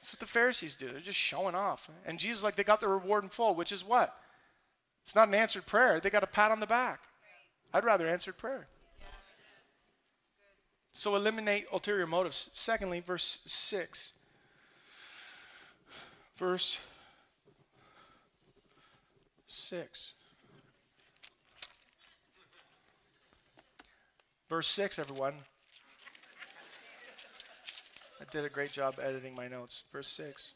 That's 0.00 0.12
what 0.12 0.20
the 0.20 0.26
Pharisees 0.26 0.74
do. 0.74 0.88
They're 0.88 0.98
just 0.98 1.18
showing 1.18 1.54
off. 1.54 1.90
And 2.06 2.18
Jesus, 2.18 2.42
like, 2.42 2.56
they 2.56 2.64
got 2.64 2.80
the 2.80 2.88
reward 2.88 3.22
in 3.22 3.28
full, 3.28 3.54
which 3.54 3.70
is 3.70 3.84
what? 3.84 4.16
It's 5.04 5.14
not 5.14 5.28
an 5.28 5.34
answered 5.34 5.66
prayer. 5.66 6.00
They 6.00 6.10
got 6.10 6.24
a 6.24 6.26
pat 6.26 6.50
on 6.50 6.60
the 6.60 6.66
back. 6.66 7.00
I'd 7.72 7.84
rather 7.84 8.08
answered 8.08 8.38
prayer. 8.38 8.66
So 10.90 11.16
eliminate 11.16 11.66
ulterior 11.70 12.06
motives. 12.06 12.50
Secondly, 12.54 13.00
verse 13.00 13.40
6. 13.44 14.13
Verse 16.36 16.78
6. 19.46 20.14
Verse 24.48 24.66
6, 24.66 24.98
everyone. 24.98 25.34
I 28.20 28.24
did 28.30 28.44
a 28.44 28.48
great 28.48 28.72
job 28.72 28.96
editing 29.00 29.34
my 29.34 29.48
notes. 29.48 29.84
Verse 29.92 30.08
6. 30.08 30.54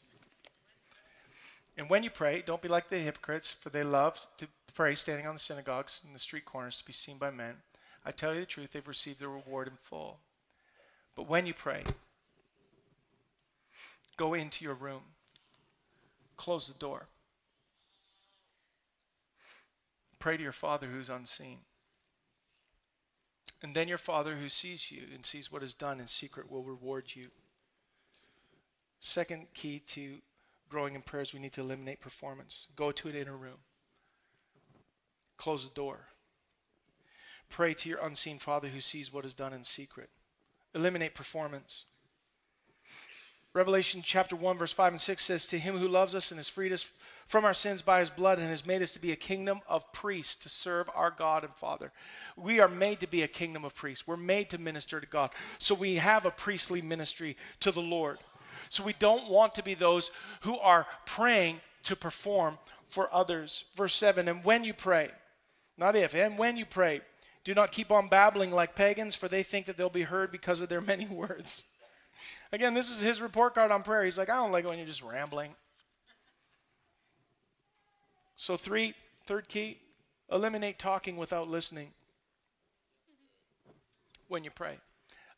And 1.77 1.89
when 1.89 2.03
you 2.03 2.09
pray, 2.09 2.43
don't 2.45 2.61
be 2.61 2.67
like 2.67 2.89
the 2.89 2.97
hypocrites, 2.97 3.53
for 3.53 3.69
they 3.69 3.83
love 3.83 4.19
to 4.37 4.47
pray 4.73 4.95
standing 4.95 5.27
on 5.27 5.35
the 5.35 5.39
synagogues 5.39 6.01
and 6.05 6.13
the 6.13 6.19
street 6.19 6.43
corners 6.43 6.77
to 6.77 6.85
be 6.85 6.91
seen 6.91 7.17
by 7.17 7.31
men. 7.31 7.55
I 8.05 8.11
tell 8.11 8.33
you 8.33 8.41
the 8.41 8.45
truth, 8.45 8.73
they've 8.73 8.87
received 8.87 9.21
their 9.21 9.29
reward 9.29 9.67
in 9.67 9.77
full. 9.81 10.19
But 11.15 11.29
when 11.29 11.45
you 11.45 11.53
pray, 11.53 11.83
go 14.17 14.33
into 14.33 14.65
your 14.65 14.73
room, 14.73 15.01
close 16.39 16.69
the 16.69 16.79
door, 16.79 17.09
pray 20.19 20.37
to 20.37 20.43
your 20.43 20.53
Father 20.53 20.87
who's 20.87 21.09
unseen. 21.09 21.57
And 23.61 23.75
then 23.75 23.89
your 23.89 23.97
Father 23.97 24.35
who 24.35 24.47
sees 24.47 24.89
you 24.89 25.01
and 25.13 25.25
sees 25.25 25.51
what 25.51 25.61
is 25.61 25.73
done 25.73 25.99
in 25.99 26.07
secret 26.07 26.49
will 26.49 26.63
reward 26.63 27.11
you. 27.13 27.27
Second 29.01 29.47
key 29.53 29.79
to 29.87 30.19
growing 30.69 30.95
in 30.95 31.01
prayers, 31.01 31.33
we 31.33 31.41
need 31.41 31.51
to 31.53 31.61
eliminate 31.61 31.99
performance. 31.99 32.67
Go 32.73 32.93
to 32.93 33.09
an 33.09 33.15
inner 33.15 33.35
room, 33.35 33.59
close 35.35 35.67
the 35.67 35.75
door. 35.75 36.07
Pray 37.49 37.73
to 37.73 37.89
your 37.89 37.99
unseen 38.01 38.37
Father 38.37 38.69
who 38.69 38.79
sees 38.79 39.11
what 39.11 39.25
is 39.25 39.33
done 39.33 39.51
in 39.51 39.65
secret. 39.65 40.09
Eliminate 40.73 41.15
performance. 41.15 41.83
Revelation 43.53 44.01
chapter 44.03 44.35
1, 44.35 44.59
verse 44.59 44.73
5 44.73 44.93
and 44.93 45.01
6 45.01 45.23
says, 45.23 45.47
To 45.47 45.57
him 45.57 45.77
who 45.77 45.87
loves 45.87 46.13
us 46.13 46.29
and 46.29 46.37
has 46.37 46.47
freed 46.47 46.71
us 46.71 46.91
from 47.25 47.45
our 47.45 47.53
sins 47.53 47.81
by 47.81 47.99
his 47.99 48.11
blood 48.11 48.37
and 48.37 48.47
has 48.47 48.65
made 48.65 48.83
us 48.83 48.93
to 48.93 49.01
be 49.01 49.11
a 49.11 49.15
kingdom 49.15 49.59
of 49.67 49.91
priests 49.91 50.35
to 50.37 50.49
serve 50.49 50.87
our 50.93 51.09
God 51.09 51.43
and 51.43 51.53
Father. 51.55 51.91
We 52.37 52.59
are 52.59 52.67
made 52.67 52.99
to 52.99 53.07
be 53.07 53.23
a 53.23 53.27
kingdom 53.27 53.65
of 53.65 53.73
priests. 53.73 54.07
We're 54.07 54.17
made 54.17 54.51
to 54.51 54.59
minister 54.59 55.01
to 55.01 55.07
God. 55.07 55.31
So 55.57 55.73
we 55.73 55.95
have 55.95 56.25
a 56.25 56.31
priestly 56.31 56.81
ministry 56.81 57.37
to 57.61 57.71
the 57.71 57.81
Lord. 57.81 58.19
So 58.69 58.83
we 58.83 58.93
don't 58.99 59.29
want 59.29 59.53
to 59.53 59.63
be 59.63 59.73
those 59.73 60.11
who 60.41 60.57
are 60.59 60.85
praying 61.07 61.59
to 61.83 61.95
perform 61.95 62.59
for 62.87 63.13
others. 63.13 63.65
Verse 63.75 63.95
7 63.95 64.27
And 64.27 64.43
when 64.43 64.63
you 64.63 64.75
pray, 64.75 65.09
not 65.75 65.95
if, 65.95 66.13
and 66.13 66.37
when 66.37 66.55
you 66.55 66.65
pray, 66.65 67.01
do 67.43 67.55
not 67.55 67.71
keep 67.71 67.91
on 67.91 68.09
babbling 68.09 68.51
like 68.51 68.75
pagans, 68.75 69.15
for 69.15 69.27
they 69.27 69.41
think 69.41 69.65
that 69.65 69.77
they'll 69.77 69.89
be 69.89 70.03
heard 70.03 70.31
because 70.31 70.61
of 70.61 70.69
their 70.69 70.81
many 70.81 71.05
words. 71.07 71.65
Again, 72.51 72.73
this 72.73 72.89
is 72.89 72.99
his 73.01 73.21
report 73.21 73.55
card 73.55 73.71
on 73.71 73.83
prayer. 73.83 74.03
He's 74.03 74.17
like, 74.17 74.29
I 74.29 74.35
don't 74.35 74.51
like 74.51 74.67
when 74.67 74.77
you're 74.77 74.87
just 74.87 75.03
rambling. 75.03 75.55
So, 78.35 78.55
three, 78.55 78.93
third 79.25 79.49
key, 79.49 79.79
eliminate 80.31 80.79
talking 80.79 81.17
without 81.17 81.47
listening 81.49 81.91
when 84.27 84.43
you 84.43 84.51
pray. 84.51 84.77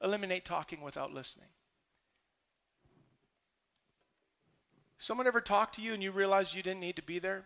Eliminate 0.03 0.45
talking 0.45 0.81
without 0.81 1.13
listening. 1.13 1.47
Someone 4.97 5.25
ever 5.25 5.41
talked 5.41 5.75
to 5.75 5.81
you 5.81 5.93
and 5.93 6.03
you 6.03 6.11
realized 6.11 6.53
you 6.53 6.61
didn't 6.61 6.79
need 6.79 6.95
to 6.95 7.01
be 7.01 7.17
there? 7.17 7.45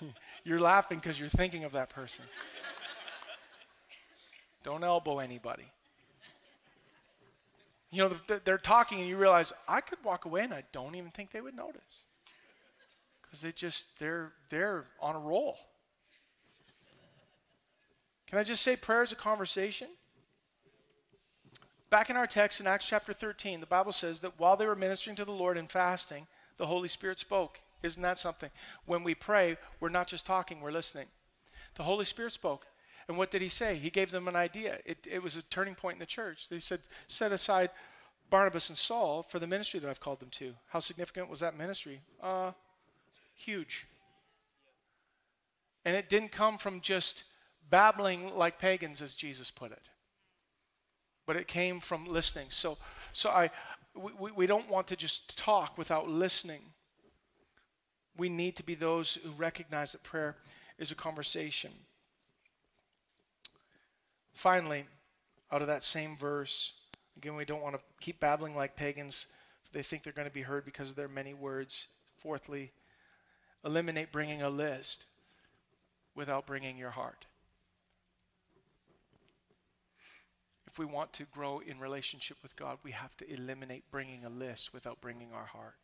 you're 0.44 0.58
laughing 0.58 0.96
because 0.98 1.20
you're 1.20 1.28
thinking 1.28 1.64
of 1.64 1.72
that 1.72 1.90
person. 1.90 2.24
Don't 4.62 4.84
elbow 4.84 5.18
anybody. 5.18 5.70
You 7.90 8.04
know, 8.04 8.38
they're 8.44 8.58
talking 8.58 9.00
and 9.00 9.08
you 9.08 9.16
realize, 9.16 9.52
I 9.66 9.80
could 9.80 9.98
walk 10.04 10.24
away 10.24 10.42
and 10.42 10.54
I 10.54 10.62
don't 10.72 10.94
even 10.94 11.10
think 11.10 11.32
they 11.32 11.40
would 11.40 11.56
notice. 11.56 12.06
Because 13.22 13.40
they 13.40 13.52
just, 13.52 13.98
they're, 13.98 14.32
they're 14.48 14.84
on 15.00 15.16
a 15.16 15.18
roll. 15.18 15.58
Can 18.28 18.38
I 18.38 18.44
just 18.44 18.62
say 18.62 18.76
prayer 18.76 19.02
is 19.02 19.10
a 19.10 19.16
conversation? 19.16 19.88
Back 21.90 22.10
in 22.10 22.16
our 22.16 22.28
text 22.28 22.60
in 22.60 22.68
Acts 22.68 22.86
chapter 22.86 23.12
13, 23.12 23.58
the 23.58 23.66
Bible 23.66 23.90
says 23.90 24.20
that 24.20 24.38
while 24.38 24.56
they 24.56 24.66
were 24.66 24.76
ministering 24.76 25.16
to 25.16 25.24
the 25.24 25.32
Lord 25.32 25.58
and 25.58 25.68
fasting, 25.68 26.28
the 26.56 26.66
Holy 26.66 26.86
Spirit 26.86 27.18
spoke. 27.18 27.58
Isn't 27.82 28.02
that 28.02 28.18
something? 28.18 28.50
When 28.86 29.02
we 29.02 29.16
pray, 29.16 29.56
we're 29.80 29.88
not 29.88 30.06
just 30.06 30.26
talking, 30.26 30.60
we're 30.60 30.70
listening. 30.70 31.06
The 31.74 31.82
Holy 31.82 32.04
Spirit 32.04 32.32
spoke. 32.32 32.66
And 33.10 33.18
what 33.18 33.32
did 33.32 33.42
he 33.42 33.48
say? 33.48 33.74
He 33.74 33.90
gave 33.90 34.12
them 34.12 34.28
an 34.28 34.36
idea. 34.36 34.78
It, 34.86 35.04
it 35.10 35.20
was 35.20 35.36
a 35.36 35.42
turning 35.42 35.74
point 35.74 35.96
in 35.96 35.98
the 35.98 36.06
church. 36.06 36.48
They 36.48 36.60
said, 36.60 36.78
set 37.08 37.32
aside 37.32 37.70
Barnabas 38.30 38.68
and 38.68 38.78
Saul 38.78 39.24
for 39.24 39.40
the 39.40 39.48
ministry 39.48 39.80
that 39.80 39.90
I've 39.90 39.98
called 39.98 40.20
them 40.20 40.28
to. 40.30 40.54
How 40.68 40.78
significant 40.78 41.28
was 41.28 41.40
that 41.40 41.58
ministry? 41.58 42.02
Uh, 42.22 42.52
huge. 43.34 43.88
And 45.84 45.96
it 45.96 46.08
didn't 46.08 46.30
come 46.30 46.56
from 46.56 46.80
just 46.80 47.24
babbling 47.68 48.32
like 48.36 48.60
pagans, 48.60 49.02
as 49.02 49.16
Jesus 49.16 49.50
put 49.50 49.72
it, 49.72 49.88
but 51.26 51.34
it 51.34 51.48
came 51.48 51.80
from 51.80 52.06
listening. 52.06 52.46
So, 52.50 52.78
so 53.12 53.30
I, 53.30 53.50
we, 53.96 54.30
we 54.30 54.46
don't 54.46 54.70
want 54.70 54.86
to 54.86 54.94
just 54.94 55.36
talk 55.36 55.76
without 55.76 56.08
listening. 56.08 56.60
We 58.16 58.28
need 58.28 58.54
to 58.54 58.62
be 58.62 58.76
those 58.76 59.14
who 59.14 59.32
recognize 59.32 59.90
that 59.90 60.04
prayer 60.04 60.36
is 60.78 60.92
a 60.92 60.94
conversation. 60.94 61.72
Finally, 64.40 64.84
out 65.52 65.60
of 65.60 65.68
that 65.68 65.84
same 65.84 66.16
verse, 66.16 66.72
again, 67.14 67.36
we 67.36 67.44
don't 67.44 67.60
want 67.60 67.74
to 67.74 67.80
keep 68.00 68.18
babbling 68.20 68.56
like 68.56 68.74
pagans. 68.74 69.26
They 69.72 69.82
think 69.82 70.02
they're 70.02 70.14
going 70.14 70.28
to 70.28 70.32
be 70.32 70.40
heard 70.40 70.64
because 70.64 70.88
of 70.88 70.96
their 70.96 71.08
many 71.08 71.34
words. 71.34 71.88
Fourthly, 72.16 72.72
eliminate 73.66 74.10
bringing 74.10 74.40
a 74.40 74.48
list 74.48 75.04
without 76.14 76.46
bringing 76.46 76.78
your 76.78 76.88
heart. 76.88 77.26
If 80.66 80.78
we 80.78 80.86
want 80.86 81.12
to 81.12 81.24
grow 81.24 81.58
in 81.58 81.78
relationship 81.78 82.38
with 82.42 82.56
God, 82.56 82.78
we 82.82 82.92
have 82.92 83.14
to 83.18 83.30
eliminate 83.30 83.90
bringing 83.90 84.24
a 84.24 84.30
list 84.30 84.72
without 84.72 85.02
bringing 85.02 85.34
our 85.34 85.44
heart. 85.44 85.76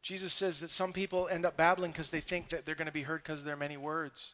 Jesus 0.00 0.32
says 0.32 0.60
that 0.60 0.70
some 0.70 0.94
people 0.94 1.28
end 1.28 1.44
up 1.44 1.58
babbling 1.58 1.90
because 1.90 2.10
they 2.10 2.20
think 2.20 2.48
that 2.48 2.64
they're 2.64 2.74
going 2.74 2.86
to 2.86 2.92
be 2.92 3.02
heard 3.02 3.22
because 3.22 3.40
of 3.40 3.44
their 3.44 3.54
many 3.54 3.76
words. 3.76 4.32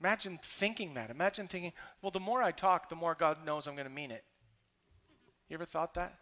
Imagine 0.00 0.38
thinking 0.42 0.94
that. 0.94 1.10
Imagine 1.10 1.48
thinking, 1.48 1.72
well, 2.02 2.10
the 2.10 2.20
more 2.20 2.42
I 2.42 2.52
talk, 2.52 2.88
the 2.88 2.96
more 2.96 3.14
God 3.14 3.44
knows 3.44 3.66
I'm 3.66 3.74
going 3.74 3.88
to 3.88 3.92
mean 3.92 4.10
it. 4.10 4.24
You 5.48 5.54
ever 5.54 5.64
thought 5.64 5.94
that? 5.94 6.18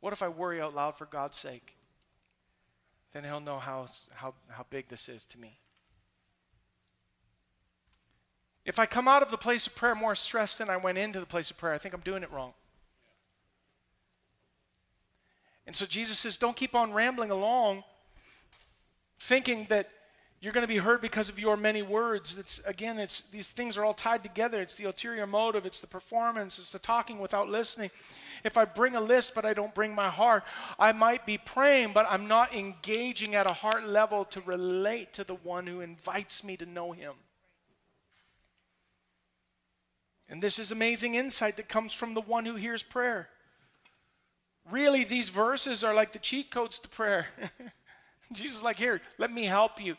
What 0.00 0.12
if 0.12 0.22
I 0.22 0.28
worry 0.28 0.60
out 0.60 0.74
loud 0.74 0.96
for 0.96 1.06
God's 1.06 1.36
sake? 1.36 1.76
Then 3.12 3.24
He'll 3.24 3.40
know 3.40 3.58
how, 3.58 3.86
how, 4.14 4.34
how 4.48 4.66
big 4.70 4.88
this 4.88 5.08
is 5.08 5.24
to 5.26 5.38
me. 5.38 5.58
If 8.64 8.78
I 8.78 8.86
come 8.86 9.08
out 9.08 9.22
of 9.22 9.30
the 9.30 9.38
place 9.38 9.66
of 9.66 9.74
prayer 9.74 9.94
more 9.94 10.14
stressed 10.14 10.58
than 10.58 10.68
I 10.68 10.76
went 10.76 10.98
into 10.98 11.20
the 11.20 11.26
place 11.26 11.50
of 11.50 11.56
prayer, 11.56 11.72
I 11.72 11.78
think 11.78 11.94
I'm 11.94 12.00
doing 12.00 12.22
it 12.22 12.30
wrong. 12.30 12.52
And 15.66 15.74
so 15.74 15.86
Jesus 15.86 16.18
says, 16.18 16.36
don't 16.36 16.56
keep 16.56 16.74
on 16.74 16.92
rambling 16.92 17.30
along 17.30 17.84
thinking 19.18 19.66
that 19.70 19.88
you're 20.40 20.54
going 20.54 20.66
to 20.66 20.68
be 20.68 20.78
hurt 20.78 21.02
because 21.02 21.28
of 21.28 21.38
your 21.38 21.56
many 21.56 21.82
words. 21.82 22.38
It's 22.38 22.60
again, 22.60 22.98
it's 22.98 23.22
these 23.22 23.48
things 23.48 23.76
are 23.76 23.84
all 23.84 23.92
tied 23.92 24.22
together. 24.22 24.62
It's 24.62 24.74
the 24.74 24.84
ulterior 24.84 25.26
motive, 25.26 25.66
it's 25.66 25.80
the 25.80 25.86
performance, 25.86 26.58
it's 26.58 26.72
the 26.72 26.78
talking 26.78 27.18
without 27.18 27.48
listening. 27.48 27.90
If 28.42 28.56
I 28.56 28.64
bring 28.64 28.96
a 28.96 29.00
list 29.00 29.34
but 29.34 29.44
I 29.44 29.52
don't 29.52 29.74
bring 29.74 29.94
my 29.94 30.08
heart, 30.08 30.44
I 30.78 30.92
might 30.92 31.26
be 31.26 31.36
praying, 31.36 31.92
but 31.92 32.06
I'm 32.08 32.26
not 32.26 32.54
engaging 32.54 33.34
at 33.34 33.50
a 33.50 33.52
heart 33.52 33.86
level 33.86 34.24
to 34.26 34.40
relate 34.40 35.12
to 35.14 35.24
the 35.24 35.34
one 35.34 35.66
who 35.66 35.82
invites 35.82 36.42
me 36.42 36.56
to 36.56 36.64
know 36.64 36.92
him. 36.92 37.12
And 40.30 40.40
this 40.40 40.58
is 40.58 40.72
amazing 40.72 41.16
insight 41.16 41.56
that 41.56 41.68
comes 41.68 41.92
from 41.92 42.14
the 42.14 42.20
one 42.22 42.46
who 42.46 42.54
hears 42.54 42.82
prayer. 42.82 43.28
Really, 44.70 45.04
these 45.04 45.28
verses 45.28 45.84
are 45.84 45.92
like 45.92 46.12
the 46.12 46.18
cheat 46.18 46.50
codes 46.50 46.78
to 46.78 46.88
prayer. 46.88 47.26
Jesus 48.32 48.58
is 48.58 48.62
like, 48.62 48.76
here, 48.76 49.00
let 49.18 49.32
me 49.32 49.44
help 49.44 49.82
you. 49.82 49.96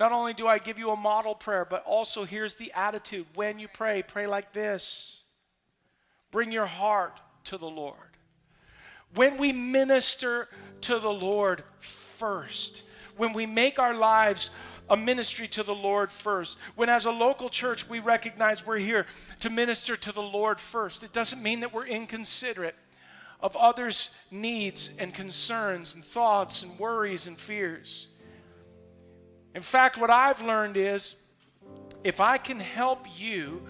Not 0.00 0.12
only 0.12 0.32
do 0.32 0.46
I 0.46 0.58
give 0.58 0.78
you 0.78 0.90
a 0.90 0.96
model 0.96 1.34
prayer, 1.34 1.66
but 1.66 1.84
also 1.84 2.24
here's 2.24 2.54
the 2.54 2.72
attitude. 2.74 3.26
When 3.34 3.58
you 3.58 3.68
pray, 3.68 4.02
pray 4.02 4.26
like 4.26 4.54
this. 4.54 5.20
Bring 6.30 6.50
your 6.50 6.66
heart 6.66 7.20
to 7.44 7.58
the 7.58 7.68
Lord. 7.68 7.98
When 9.14 9.36
we 9.36 9.52
minister 9.52 10.48
to 10.82 10.98
the 10.98 11.12
Lord 11.12 11.62
first, 11.80 12.82
when 13.18 13.34
we 13.34 13.44
make 13.44 13.78
our 13.78 13.92
lives 13.92 14.50
a 14.88 14.96
ministry 14.96 15.46
to 15.46 15.62
the 15.62 15.74
Lord 15.74 16.10
first. 16.10 16.58
When, 16.74 16.88
as 16.88 17.04
a 17.04 17.12
local 17.12 17.48
church, 17.48 17.88
we 17.88 18.00
recognize 18.00 18.66
we're 18.66 18.78
here 18.78 19.06
to 19.38 19.48
minister 19.48 19.96
to 19.96 20.12
the 20.12 20.20
Lord 20.20 20.58
first, 20.58 21.04
it 21.04 21.12
doesn't 21.12 21.42
mean 21.42 21.60
that 21.60 21.72
we're 21.72 21.86
inconsiderate 21.86 22.74
of 23.40 23.56
others' 23.56 24.12
needs 24.32 24.90
and 24.98 25.14
concerns 25.14 25.94
and 25.94 26.04
thoughts 26.04 26.64
and 26.64 26.76
worries 26.78 27.28
and 27.28 27.38
fears. 27.38 28.08
In 29.54 29.62
fact, 29.62 29.98
what 29.98 30.10
I've 30.10 30.42
learned 30.42 30.76
is 30.76 31.16
if 32.04 32.20
I 32.20 32.38
can 32.38 32.60
help 32.60 33.06
you 33.18 33.66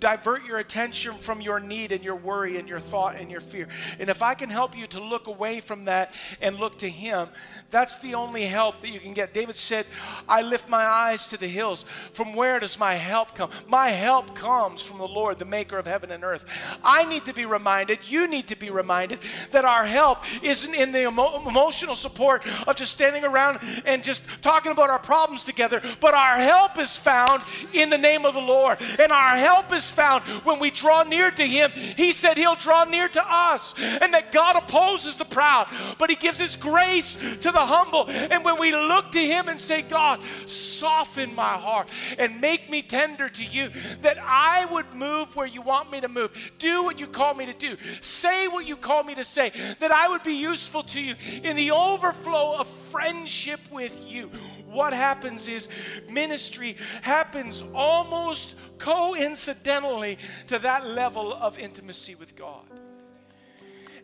divert 0.00 0.44
your 0.44 0.58
attention 0.58 1.14
from 1.14 1.40
your 1.40 1.60
need 1.60 1.92
and 1.92 2.04
your 2.04 2.16
worry 2.16 2.56
and 2.56 2.68
your 2.68 2.80
thought 2.80 3.16
and 3.16 3.30
your 3.30 3.40
fear. 3.40 3.68
And 3.98 4.08
if 4.08 4.22
I 4.22 4.34
can 4.34 4.48
help 4.48 4.76
you 4.76 4.86
to 4.88 5.00
look 5.00 5.26
away 5.26 5.60
from 5.60 5.86
that 5.86 6.14
and 6.40 6.58
look 6.58 6.78
to 6.78 6.88
Him, 6.88 7.28
that's 7.70 7.98
the 7.98 8.14
only 8.14 8.42
help 8.42 8.80
that 8.80 8.88
you 8.88 9.00
can 9.00 9.12
get. 9.12 9.34
David 9.34 9.56
said, 9.56 9.86
I 10.28 10.42
lift 10.42 10.68
my 10.68 10.84
eyes 10.84 11.28
to 11.28 11.36
the 11.36 11.46
hills. 11.46 11.84
From 12.12 12.34
where 12.34 12.60
does 12.60 12.78
my 12.78 12.94
help 12.94 13.34
come? 13.34 13.50
My 13.66 13.88
help 13.88 14.34
comes 14.34 14.82
from 14.82 14.98
the 14.98 15.06
Lord, 15.08 15.38
the 15.38 15.44
maker 15.44 15.78
of 15.78 15.86
heaven 15.86 16.10
and 16.10 16.24
earth. 16.24 16.46
I 16.82 17.04
need 17.04 17.26
to 17.26 17.34
be 17.34 17.44
reminded, 17.44 17.98
you 18.08 18.26
need 18.26 18.48
to 18.48 18.56
be 18.56 18.70
reminded 18.70 19.20
that 19.52 19.64
our 19.64 19.84
help 19.84 20.18
isn't 20.42 20.74
in 20.74 20.92
the 20.92 21.08
emo- 21.08 21.46
emotional 21.46 21.94
support 21.94 22.46
of 22.66 22.76
just 22.76 22.92
standing 22.92 23.24
around 23.24 23.58
and 23.84 24.02
just 24.02 24.26
talking 24.40 24.72
about 24.72 24.90
our 24.90 24.98
problems 24.98 25.44
together, 25.44 25.82
but 26.00 26.14
our 26.14 26.36
help 26.36 26.78
is 26.78 26.96
found 26.96 27.42
in 27.72 27.90
the 27.90 27.98
name 27.98 28.24
of 28.24 28.34
the 28.34 28.40
Lord. 28.40 28.78
And 28.98 29.12
our 29.12 29.36
help 29.36 29.72
is 29.72 29.87
found 29.90 30.24
when 30.44 30.58
we 30.58 30.70
draw 30.70 31.02
near 31.02 31.30
to 31.30 31.42
Him. 31.42 31.70
He 31.72 32.12
said 32.12 32.36
He'll 32.36 32.54
draw 32.54 32.84
near 32.84 33.08
to 33.08 33.22
us, 33.24 33.74
and 33.78 34.12
that 34.14 34.32
God 34.32 34.56
opposes 34.56 35.16
the 35.16 35.24
proud, 35.24 35.68
but 35.98 36.10
He 36.10 36.16
gives 36.16 36.38
His 36.38 36.56
grace 36.56 37.16
to 37.16 37.50
the 37.50 37.64
humble. 37.64 38.08
And 38.08 38.44
when 38.44 38.58
we 38.58 38.72
look 38.72 39.12
to 39.12 39.18
Him 39.18 39.48
and 39.48 39.60
say, 39.60 39.82
God, 39.82 40.20
soften 40.46 41.34
my 41.34 41.54
heart 41.54 41.88
and 42.18 42.40
make 42.40 42.70
me 42.70 42.82
tender 42.82 43.28
to 43.28 43.44
you, 43.44 43.70
that 44.02 44.18
I 44.20 44.66
would 44.70 44.92
move 44.94 45.34
where 45.36 45.46
you 45.46 45.62
want 45.62 45.90
me 45.90 46.00
to 46.00 46.08
move, 46.08 46.52
do 46.58 46.84
what 46.84 47.00
you 47.00 47.06
call 47.06 47.34
me 47.34 47.46
to 47.46 47.52
do, 47.52 47.76
say 48.00 48.48
what 48.48 48.66
you 48.66 48.76
call 48.76 49.04
me 49.04 49.14
to 49.14 49.24
say, 49.24 49.52
that 49.80 49.90
I 49.90 50.08
would 50.08 50.22
be 50.22 50.34
useful 50.34 50.82
to 50.84 51.02
you 51.02 51.14
in 51.42 51.56
the 51.56 51.70
overflow 51.70 52.56
of 52.58 52.68
friendship 52.68 53.60
with 53.70 54.00
you. 54.04 54.30
What 54.70 54.92
happens 54.92 55.48
is 55.48 55.68
ministry 56.10 56.76
happens 57.00 57.64
almost 57.74 58.54
coincidentally 58.78 60.18
to 60.48 60.58
that 60.58 60.86
level 60.86 61.32
of 61.32 61.58
intimacy 61.58 62.14
with 62.14 62.36
God. 62.36 62.66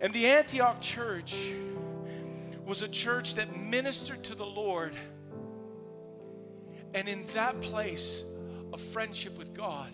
And 0.00 0.12
the 0.12 0.26
Antioch 0.26 0.80
church 0.80 1.52
was 2.64 2.82
a 2.82 2.88
church 2.88 3.34
that 3.34 3.54
ministered 3.54 4.24
to 4.24 4.34
the 4.34 4.46
Lord. 4.46 4.94
And 6.94 7.08
in 7.08 7.26
that 7.34 7.60
place 7.60 8.24
of 8.72 8.80
friendship 8.80 9.36
with 9.36 9.52
God, 9.52 9.90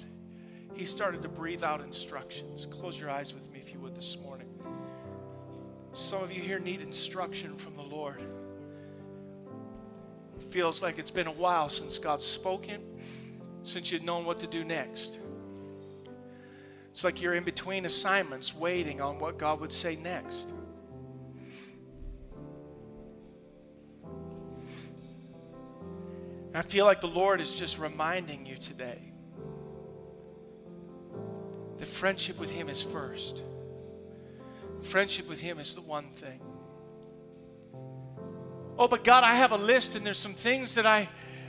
he 0.74 0.84
started 0.84 1.20
to 1.22 1.28
breathe 1.28 1.64
out 1.64 1.80
instructions. 1.80 2.66
Close 2.66 2.98
your 2.98 3.10
eyes 3.10 3.34
with 3.34 3.50
me 3.50 3.58
if 3.58 3.72
you 3.74 3.80
would 3.80 3.96
this 3.96 4.16
morning. 4.18 4.48
Some 5.92 6.22
of 6.22 6.32
you 6.32 6.42
here 6.42 6.60
need 6.60 6.80
instruction 6.80 7.56
from 7.56 7.74
the 7.74 7.82
Lord. 7.82 8.22
Feels 10.50 10.82
like 10.82 10.98
it's 10.98 11.10
been 11.12 11.28
a 11.28 11.32
while 11.32 11.68
since 11.68 11.98
God's 11.98 12.24
spoken 12.24 12.82
since 13.62 13.92
you'd 13.92 14.04
known 14.04 14.24
what 14.24 14.40
to 14.40 14.46
do 14.46 14.64
next. 14.64 15.18
It's 16.90 17.04
like 17.04 17.22
you're 17.22 17.34
in 17.34 17.44
between 17.44 17.84
assignments 17.84 18.54
waiting 18.54 19.00
on 19.00 19.18
what 19.18 19.38
God 19.38 19.60
would 19.60 19.72
say 19.72 19.96
next. 19.96 20.52
I 26.52 26.62
feel 26.62 26.84
like 26.84 27.00
the 27.00 27.06
Lord 27.06 27.40
is 27.40 27.54
just 27.54 27.78
reminding 27.78 28.44
you 28.44 28.56
today 28.56 29.12
that 31.78 31.86
friendship 31.86 32.40
with 32.40 32.50
Him 32.50 32.68
is 32.68 32.82
first. 32.82 33.44
Friendship 34.82 35.28
with 35.28 35.40
Him 35.40 35.60
is 35.60 35.74
the 35.76 35.80
one 35.80 36.08
thing. 36.10 36.40
Oh, 38.80 38.88
but 38.88 39.04
God, 39.04 39.24
I 39.24 39.34
have 39.34 39.52
a 39.52 39.58
list 39.58 39.94
and 39.94 40.06
there's 40.06 40.16
some 40.16 40.32
things 40.32 40.76
that 40.76 40.86
I 40.86 41.06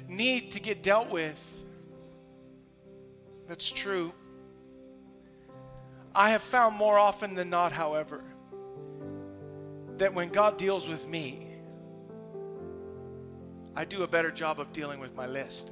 need 0.10 0.52
to 0.52 0.60
get 0.60 0.84
dealt 0.84 1.10
with. 1.10 1.64
That's 3.48 3.72
true. 3.72 4.12
I 6.14 6.32
have 6.32 6.42
found 6.42 6.76
more 6.76 7.00
often 7.00 7.34
than 7.34 7.50
not, 7.50 7.72
however, 7.72 8.22
that 9.98 10.14
when 10.14 10.28
God 10.28 10.58
deals 10.58 10.90
with 10.90 11.08
me, 11.08 11.48
I 13.78 13.86
do 13.86 14.04
a 14.04 14.08
better 14.08 14.30
job 14.30 14.60
of 14.60 14.74
dealing 14.74 15.00
with 15.00 15.16
my 15.16 15.26
list. 15.26 15.72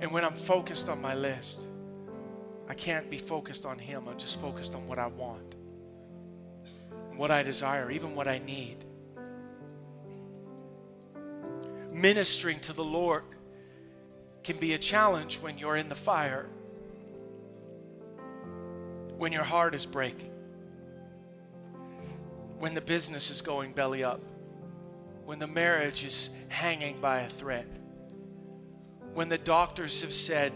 And 0.00 0.10
when 0.10 0.24
I'm 0.24 0.34
focused 0.34 0.88
on 0.88 1.00
my 1.00 1.14
list, 1.14 1.66
I 2.68 2.74
can't 2.74 3.10
be 3.10 3.18
focused 3.18 3.66
on 3.66 3.78
Him. 3.78 4.06
I'm 4.08 4.18
just 4.18 4.40
focused 4.40 4.74
on 4.74 4.86
what 4.86 4.98
I 4.98 5.06
want, 5.06 5.54
what 7.16 7.30
I 7.30 7.42
desire, 7.42 7.90
even 7.90 8.14
what 8.14 8.28
I 8.28 8.38
need. 8.38 8.84
ministering 11.98 12.60
to 12.60 12.72
the 12.72 12.84
Lord 12.84 13.24
can 14.44 14.56
be 14.56 14.74
a 14.74 14.78
challenge 14.78 15.36
when 15.36 15.58
you're 15.58 15.76
in 15.76 15.88
the 15.88 15.94
fire, 15.94 16.46
when 19.16 19.32
your 19.32 19.42
heart 19.42 19.74
is 19.74 19.84
breaking, 19.84 20.30
when 22.58 22.74
the 22.74 22.80
business 22.80 23.30
is 23.30 23.40
going 23.40 23.72
belly 23.72 24.04
up, 24.04 24.20
when 25.24 25.38
the 25.38 25.46
marriage 25.46 26.04
is 26.04 26.30
hanging 26.48 27.00
by 27.00 27.20
a 27.20 27.28
thread, 27.28 27.66
when 29.12 29.28
the 29.28 29.38
doctors 29.38 30.00
have 30.02 30.12
said 30.12 30.52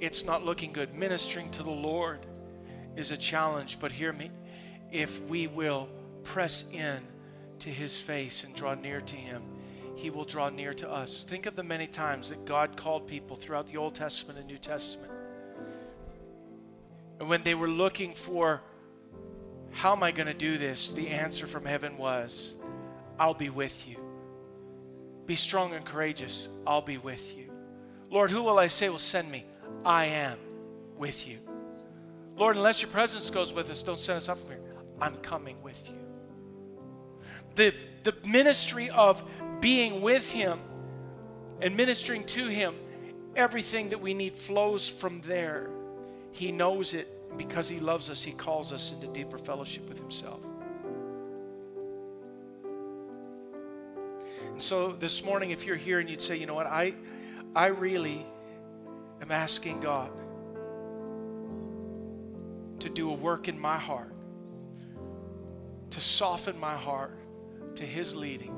it's 0.00 0.24
not 0.24 0.44
looking 0.44 0.72
good. 0.72 0.94
Ministering 0.94 1.50
to 1.50 1.62
the 1.62 1.70
Lord 1.70 2.26
is 2.96 3.10
a 3.10 3.16
challenge, 3.16 3.78
but 3.80 3.92
hear 3.92 4.12
me. 4.12 4.30
If 4.92 5.22
we 5.28 5.46
will 5.46 5.88
press 6.22 6.64
in 6.72 7.00
to 7.60 7.68
his 7.68 7.98
face 7.98 8.44
and 8.44 8.54
draw 8.54 8.74
near 8.74 9.00
to 9.00 9.16
him, 9.16 9.42
he 9.94 10.10
will 10.10 10.24
draw 10.24 10.50
near 10.50 10.74
to 10.74 10.90
us. 10.90 11.24
Think 11.24 11.46
of 11.46 11.56
the 11.56 11.62
many 11.62 11.86
times 11.86 12.28
that 12.28 12.44
God 12.44 12.76
called 12.76 13.06
people 13.06 13.34
throughout 13.34 13.66
the 13.66 13.78
Old 13.78 13.94
Testament 13.94 14.38
and 14.38 14.46
New 14.46 14.58
Testament. 14.58 15.10
And 17.18 17.28
when 17.28 17.42
they 17.42 17.54
were 17.54 17.68
looking 17.68 18.12
for, 18.12 18.62
how 19.70 19.92
am 19.92 20.02
I 20.02 20.12
going 20.12 20.26
to 20.26 20.34
do 20.34 20.58
this? 20.58 20.90
The 20.90 21.08
answer 21.08 21.46
from 21.46 21.64
heaven 21.64 21.96
was, 21.96 22.58
I'll 23.18 23.34
be 23.34 23.48
with 23.48 23.88
you. 23.88 23.96
Be 25.24 25.34
strong 25.34 25.72
and 25.72 25.84
courageous. 25.84 26.50
I'll 26.66 26.82
be 26.82 26.98
with 26.98 27.36
you. 27.36 27.50
Lord, 28.10 28.30
who 28.30 28.42
will 28.42 28.58
I 28.58 28.68
say 28.68 28.88
will 28.88 28.98
send 28.98 29.30
me? 29.30 29.44
I 29.86 30.06
am 30.06 30.36
with 30.98 31.28
you. 31.28 31.38
Lord, 32.36 32.56
unless 32.56 32.82
your 32.82 32.90
presence 32.90 33.30
goes 33.30 33.52
with 33.52 33.70
us, 33.70 33.84
don't 33.84 34.00
send 34.00 34.16
us 34.16 34.28
up 34.28 34.38
from 34.38 34.50
here. 34.50 34.60
I'm 35.00 35.16
coming 35.18 35.62
with 35.62 35.88
you. 35.88 35.94
The, 37.54 37.72
the 38.02 38.14
ministry 38.26 38.90
of 38.90 39.22
being 39.60 40.02
with 40.02 40.28
Him 40.28 40.58
and 41.60 41.76
ministering 41.76 42.24
to 42.24 42.48
Him, 42.48 42.74
everything 43.36 43.90
that 43.90 44.00
we 44.00 44.12
need 44.12 44.34
flows 44.34 44.88
from 44.88 45.20
there. 45.20 45.70
He 46.32 46.50
knows 46.50 46.92
it. 46.92 47.08
Because 47.38 47.68
He 47.68 47.78
loves 47.78 48.10
us, 48.10 48.24
He 48.24 48.32
calls 48.32 48.72
us 48.72 48.92
into 48.92 49.06
deeper 49.08 49.38
fellowship 49.38 49.88
with 49.88 49.98
Himself. 49.98 50.40
And 54.50 54.62
so 54.62 54.92
this 54.92 55.24
morning, 55.24 55.50
if 55.50 55.64
you're 55.64 55.76
here 55.76 56.00
and 56.00 56.08
you'd 56.10 56.22
say, 56.22 56.36
you 56.36 56.46
know 56.46 56.54
what, 56.54 56.66
I, 56.66 56.94
I 57.54 57.66
really 57.66 58.26
am 59.22 59.30
asking 59.30 59.80
God 59.80 60.10
to 62.80 62.88
do 62.88 63.10
a 63.10 63.14
work 63.14 63.48
in 63.48 63.58
my 63.58 63.78
heart, 63.78 64.12
to 65.90 66.00
soften 66.00 66.58
my 66.60 66.74
heart 66.74 67.18
to 67.76 67.84
His 67.84 68.14
leading, 68.14 68.54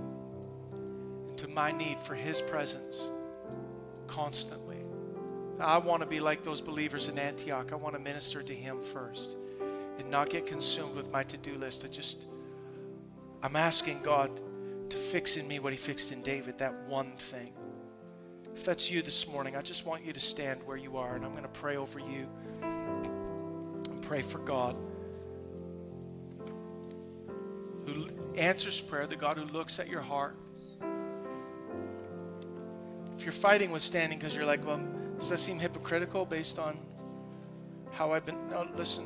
and 1.29 1.39
to 1.39 1.49
my 1.49 1.73
need 1.73 2.01
for 2.01 2.15
His 2.15 2.41
presence 2.41 3.11
constantly. 4.07 4.77
I 5.61 5.79
want 5.79 6.03
to 6.03 6.09
be 6.09 6.21
like 6.21 6.43
those 6.43 6.61
believers 6.61 7.09
in 7.09 7.19
Antioch. 7.19 7.73
I 7.73 7.77
want 7.77 7.95
to 7.95 8.01
minister 8.01 8.43
to 8.43 8.53
Him 8.53 8.81
first 8.81 9.37
and 9.99 10.09
not 10.11 10.31
get 10.31 10.47
consumed 10.47 10.95
with 10.95 11.11
my 11.11 11.25
to 11.25 11.37
do 11.37 11.57
list. 11.57 11.85
I 11.85 11.89
just, 11.89 12.27
I'm 13.43 13.57
asking 13.57 14.01
God 14.03 14.31
to 14.91 14.97
fix 14.97 15.37
in 15.37 15.49
me 15.49 15.59
what 15.59 15.73
He 15.73 15.77
fixed 15.79 16.13
in 16.13 16.23
David, 16.23 16.59
that 16.59 16.75
one 16.87 17.13
thing. 17.17 17.53
If 18.55 18.65
that's 18.65 18.91
you 18.91 19.03
this 19.03 19.29
morning, 19.29 19.57
I 19.57 19.63
just 19.63 19.87
want 19.87 20.05
you 20.05 20.13
to 20.13 20.21
stand 20.21 20.61
where 20.65 20.77
you 20.77 20.97
are 20.97 21.15
and 21.15 21.25
I'm 21.25 21.33
going 21.33 21.45
to 21.45 21.49
pray 21.49 21.77
over 21.77 21.99
you 21.99 22.29
and 22.63 24.03
pray 24.03 24.23
for 24.23 24.39
God 24.39 24.77
who 27.89 28.07
answers 28.37 28.81
prayer, 28.81 29.07
the 29.07 29.17
God 29.17 29.37
who 29.37 29.45
looks 29.45 29.79
at 29.79 29.89
your 29.89 30.01
heart. 30.01 30.37
If 33.17 33.25
you're 33.25 33.33
fighting 33.33 33.71
with 33.71 33.83
standing 33.83 34.19
because 34.19 34.37
you're 34.37 34.45
like, 34.45 34.65
well, 34.67 34.81
does 35.19 35.31
that 35.31 35.39
seem 35.39 35.59
hypocritical 35.59 36.25
based 36.25 36.59
on 36.59 36.79
how 37.91 38.13
I've 38.13 38.25
been? 38.25 38.37
No, 38.51 38.69
listen. 38.77 39.05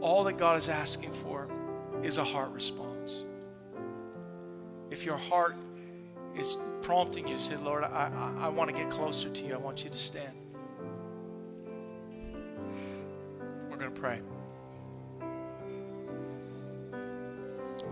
All 0.00 0.24
that 0.24 0.38
God 0.38 0.56
is 0.56 0.68
asking 0.68 1.12
for 1.12 1.48
is 2.02 2.18
a 2.18 2.24
heart 2.24 2.50
response. 2.52 3.24
If 4.90 5.04
your 5.04 5.16
heart 5.16 5.56
is 6.36 6.58
prompting 6.82 7.28
you 7.28 7.34
to 7.34 7.40
say, 7.40 7.56
Lord, 7.56 7.84
I, 7.84 8.10
I, 8.38 8.46
I 8.46 8.48
want 8.48 8.70
to 8.70 8.76
get 8.76 8.90
closer 8.90 9.28
to 9.28 9.46
you, 9.46 9.54
I 9.54 9.58
want 9.58 9.84
you 9.84 9.90
to 9.90 9.98
stand. 9.98 10.32
We're 13.68 13.76
going 13.76 13.92
to 13.92 14.00
pray. 14.00 14.20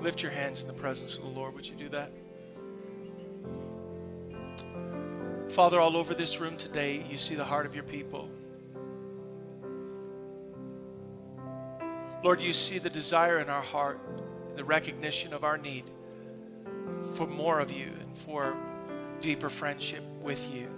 Lift 0.01 0.23
your 0.23 0.31
hands 0.31 0.63
in 0.63 0.69
the 0.69 0.75
presence 0.75 1.19
of 1.19 1.25
the 1.25 1.31
Lord. 1.31 1.55
Would 1.55 1.69
you 1.69 1.77
do 1.77 1.89
that? 1.89 2.13
Father, 5.51 5.81
all 5.81 5.97
over 5.97 6.15
this 6.15 6.41
room 6.41 6.57
today, 6.57 7.05
you 7.11 7.17
see 7.17 7.35
the 7.35 7.45
heart 7.45 7.67
of 7.67 7.75
your 7.75 7.85
people. 7.85 8.31
Lord, 12.23 12.43
you 12.43 12.53
see 12.53 12.79
the 12.79 12.91
desire 12.91 13.39
in 13.39 13.49
our 13.49 13.63
heart, 13.63 14.01
the 14.57 14.65
recognition 14.65 15.33
of 15.33 15.45
our 15.45 15.57
need 15.57 15.85
for 17.15 17.27
more 17.27 17.61
of 17.61 17.73
you 17.73 17.91
for 18.19 18.57
deeper 19.21 19.49
friendship 19.49 20.03
with 20.23 20.53
you. 20.55 20.69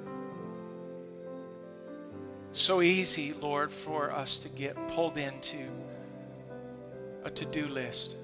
So 2.52 2.82
easy, 2.82 3.32
Lord, 3.32 3.70
for 3.70 4.10
us 4.10 4.38
to 4.40 4.48
get 4.48 4.76
pulled 4.88 5.16
into 5.16 5.68
a 7.24 7.30
to 7.30 7.44
do 7.44 7.68
list. 7.68 8.16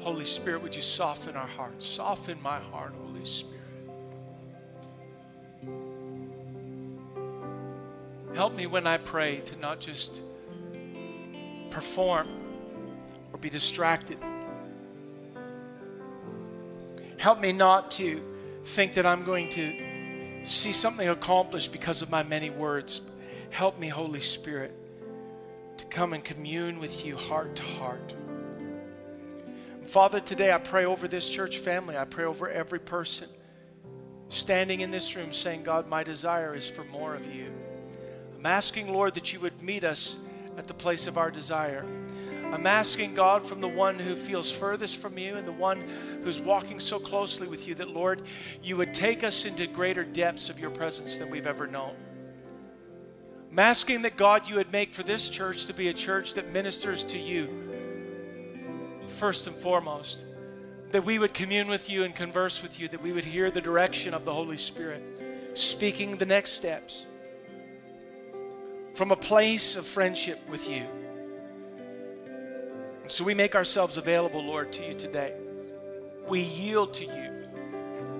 Holy 0.00 0.24
Spirit, 0.24 0.62
would 0.62 0.74
you 0.74 0.82
soften 0.82 1.36
our 1.36 1.46
hearts? 1.46 1.84
Soften 1.84 2.40
my 2.42 2.58
heart, 2.58 2.94
Holy 3.04 3.24
Spirit. 3.24 3.58
Help 8.34 8.54
me 8.54 8.66
when 8.66 8.86
I 8.86 8.98
pray 8.98 9.40
to 9.46 9.56
not 9.56 9.80
just 9.80 10.22
perform 11.70 12.28
or 13.32 13.38
be 13.38 13.50
distracted. 13.50 14.18
Help 17.28 17.40
me 17.40 17.52
not 17.52 17.90
to 17.90 18.22
think 18.64 18.94
that 18.94 19.04
I'm 19.04 19.22
going 19.22 19.50
to 19.50 20.46
see 20.46 20.72
something 20.72 21.10
accomplished 21.10 21.72
because 21.72 22.00
of 22.00 22.10
my 22.10 22.22
many 22.22 22.48
words. 22.48 23.02
Help 23.50 23.78
me, 23.78 23.88
Holy 23.88 24.22
Spirit, 24.22 24.74
to 25.76 25.84
come 25.84 26.14
and 26.14 26.24
commune 26.24 26.80
with 26.80 27.04
you 27.04 27.18
heart 27.18 27.54
to 27.56 27.62
heart. 27.62 28.14
Father, 29.84 30.20
today 30.20 30.54
I 30.54 30.56
pray 30.56 30.86
over 30.86 31.06
this 31.06 31.28
church 31.28 31.58
family. 31.58 31.98
I 31.98 32.06
pray 32.06 32.24
over 32.24 32.48
every 32.48 32.80
person 32.80 33.28
standing 34.30 34.80
in 34.80 34.90
this 34.90 35.14
room 35.14 35.34
saying, 35.34 35.64
God, 35.64 35.86
my 35.86 36.02
desire 36.02 36.56
is 36.56 36.66
for 36.66 36.84
more 36.84 37.14
of 37.14 37.30
you. 37.30 37.52
I'm 38.38 38.46
asking, 38.46 38.90
Lord, 38.90 39.12
that 39.16 39.34
you 39.34 39.40
would 39.40 39.60
meet 39.60 39.84
us 39.84 40.16
at 40.56 40.66
the 40.66 40.72
place 40.72 41.06
of 41.06 41.18
our 41.18 41.30
desire. 41.30 41.84
I'm 42.52 42.66
asking, 42.66 43.14
God, 43.14 43.46
from 43.46 43.60
the 43.60 43.68
one 43.68 43.98
who 43.98 44.16
feels 44.16 44.50
furthest 44.50 44.96
from 44.96 45.18
you 45.18 45.36
and 45.36 45.46
the 45.46 45.52
one 45.52 45.86
who's 46.24 46.40
walking 46.40 46.80
so 46.80 46.98
closely 46.98 47.46
with 47.46 47.68
you, 47.68 47.74
that, 47.74 47.90
Lord, 47.90 48.22
you 48.62 48.76
would 48.76 48.94
take 48.94 49.22
us 49.22 49.44
into 49.44 49.66
greater 49.66 50.02
depths 50.02 50.48
of 50.48 50.58
your 50.58 50.70
presence 50.70 51.18
than 51.18 51.30
we've 51.30 51.46
ever 51.46 51.66
known. 51.66 51.94
I'm 53.50 53.58
asking 53.58 54.02
that, 54.02 54.16
God, 54.16 54.48
you 54.48 54.56
would 54.56 54.72
make 54.72 54.94
for 54.94 55.02
this 55.02 55.28
church 55.28 55.66
to 55.66 55.74
be 55.74 55.88
a 55.88 55.92
church 55.92 56.34
that 56.34 56.52
ministers 56.52 57.04
to 57.04 57.18
you 57.18 57.48
first 59.08 59.46
and 59.46 59.56
foremost. 59.56 60.24
That 60.90 61.04
we 61.04 61.18
would 61.18 61.34
commune 61.34 61.68
with 61.68 61.90
you 61.90 62.04
and 62.04 62.14
converse 62.14 62.62
with 62.62 62.80
you, 62.80 62.88
that 62.88 63.02
we 63.02 63.12
would 63.12 63.26
hear 63.26 63.50
the 63.50 63.60
direction 63.60 64.14
of 64.14 64.24
the 64.24 64.32
Holy 64.32 64.56
Spirit, 64.56 65.02
speaking 65.52 66.16
the 66.16 66.24
next 66.24 66.52
steps 66.52 67.04
from 68.94 69.10
a 69.10 69.16
place 69.16 69.76
of 69.76 69.86
friendship 69.86 70.40
with 70.48 70.68
you. 70.68 70.86
So 73.08 73.24
we 73.24 73.32
make 73.32 73.54
ourselves 73.54 73.96
available, 73.96 74.44
Lord, 74.44 74.70
to 74.74 74.86
you 74.86 74.92
today. 74.92 75.32
We 76.28 76.40
yield 76.40 76.92
to 76.94 77.06
you, 77.06 77.48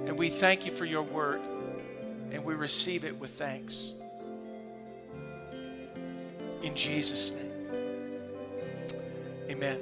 and 0.06 0.18
we 0.18 0.30
thank 0.30 0.64
you 0.64 0.72
for 0.72 0.86
your 0.86 1.02
word, 1.02 1.42
and 2.32 2.42
we 2.42 2.54
receive 2.54 3.04
it 3.04 3.14
with 3.20 3.30
thanks. 3.32 3.92
In 6.62 6.74
Jesus' 6.74 7.32
name. 7.32 7.52
Amen. 9.50 9.78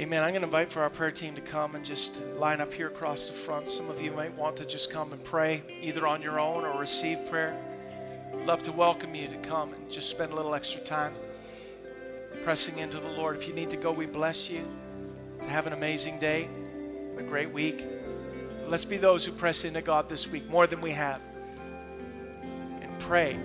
Amen. 0.00 0.24
I'm 0.24 0.30
going 0.30 0.42
to 0.42 0.48
invite 0.48 0.72
for 0.72 0.82
our 0.82 0.90
prayer 0.90 1.12
team 1.12 1.36
to 1.36 1.40
come 1.40 1.76
and 1.76 1.84
just 1.84 2.20
line 2.34 2.60
up 2.60 2.74
here 2.74 2.88
across 2.88 3.28
the 3.28 3.32
front. 3.32 3.68
Some 3.68 3.88
of 3.90 4.02
you 4.02 4.10
might 4.10 4.34
want 4.34 4.56
to 4.56 4.66
just 4.66 4.90
come 4.90 5.12
and 5.12 5.22
pray 5.22 5.62
either 5.80 6.04
on 6.08 6.20
your 6.20 6.40
own 6.40 6.64
or 6.64 6.80
receive 6.80 7.24
prayer. 7.30 7.56
Love 8.44 8.62
to 8.62 8.72
welcome 8.72 9.14
you 9.14 9.28
to 9.28 9.36
come 9.36 9.72
and 9.72 9.88
just 9.88 10.10
spend 10.10 10.32
a 10.32 10.34
little 10.34 10.52
extra 10.52 10.80
time 10.80 11.14
pressing 12.44 12.78
into 12.78 12.98
the 12.98 13.08
Lord. 13.08 13.36
If 13.36 13.48
you 13.48 13.54
need 13.54 13.70
to 13.70 13.76
go, 13.78 13.90
we 13.90 14.04
bless 14.04 14.50
you. 14.50 14.68
Have 15.48 15.66
an 15.66 15.72
amazing 15.72 16.18
day, 16.18 16.46
a 17.16 17.22
great 17.22 17.50
week. 17.50 17.86
Let's 18.68 18.84
be 18.84 18.98
those 18.98 19.24
who 19.24 19.32
press 19.32 19.64
into 19.64 19.80
God 19.80 20.10
this 20.10 20.28
week 20.30 20.48
more 20.50 20.66
than 20.66 20.82
we 20.82 20.90
have 20.90 21.22
and 22.82 22.98
pray 22.98 23.38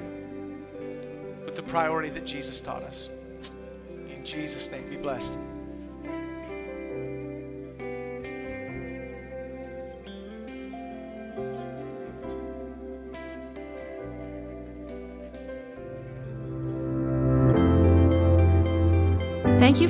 with 1.46 1.56
the 1.56 1.64
priority 1.64 2.10
that 2.10 2.26
Jesus 2.26 2.60
taught 2.60 2.84
us. 2.84 3.10
In 4.10 4.26
Jesus' 4.26 4.70
name, 4.70 4.90
be 4.90 4.98
blessed. 4.98 5.40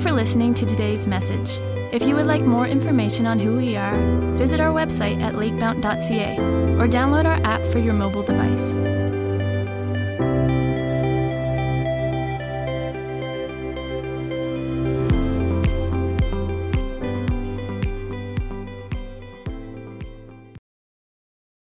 For 0.00 0.12
listening 0.12 0.54
to 0.54 0.64
today's 0.64 1.06
message. 1.06 1.60
If 1.92 2.02
you 2.04 2.14
would 2.16 2.26
like 2.26 2.42
more 2.42 2.66
information 2.66 3.26
on 3.26 3.38
who 3.38 3.56
we 3.56 3.76
are, 3.76 3.98
visit 4.36 4.58
our 4.58 4.72
website 4.72 5.20
at 5.20 5.34
lakemount.ca 5.34 6.36
or 6.78 6.88
download 6.88 7.26
our 7.26 7.44
app 7.44 7.64
for 7.66 7.80
your 7.80 7.94
mobile 7.94 8.22
device. 8.22 8.76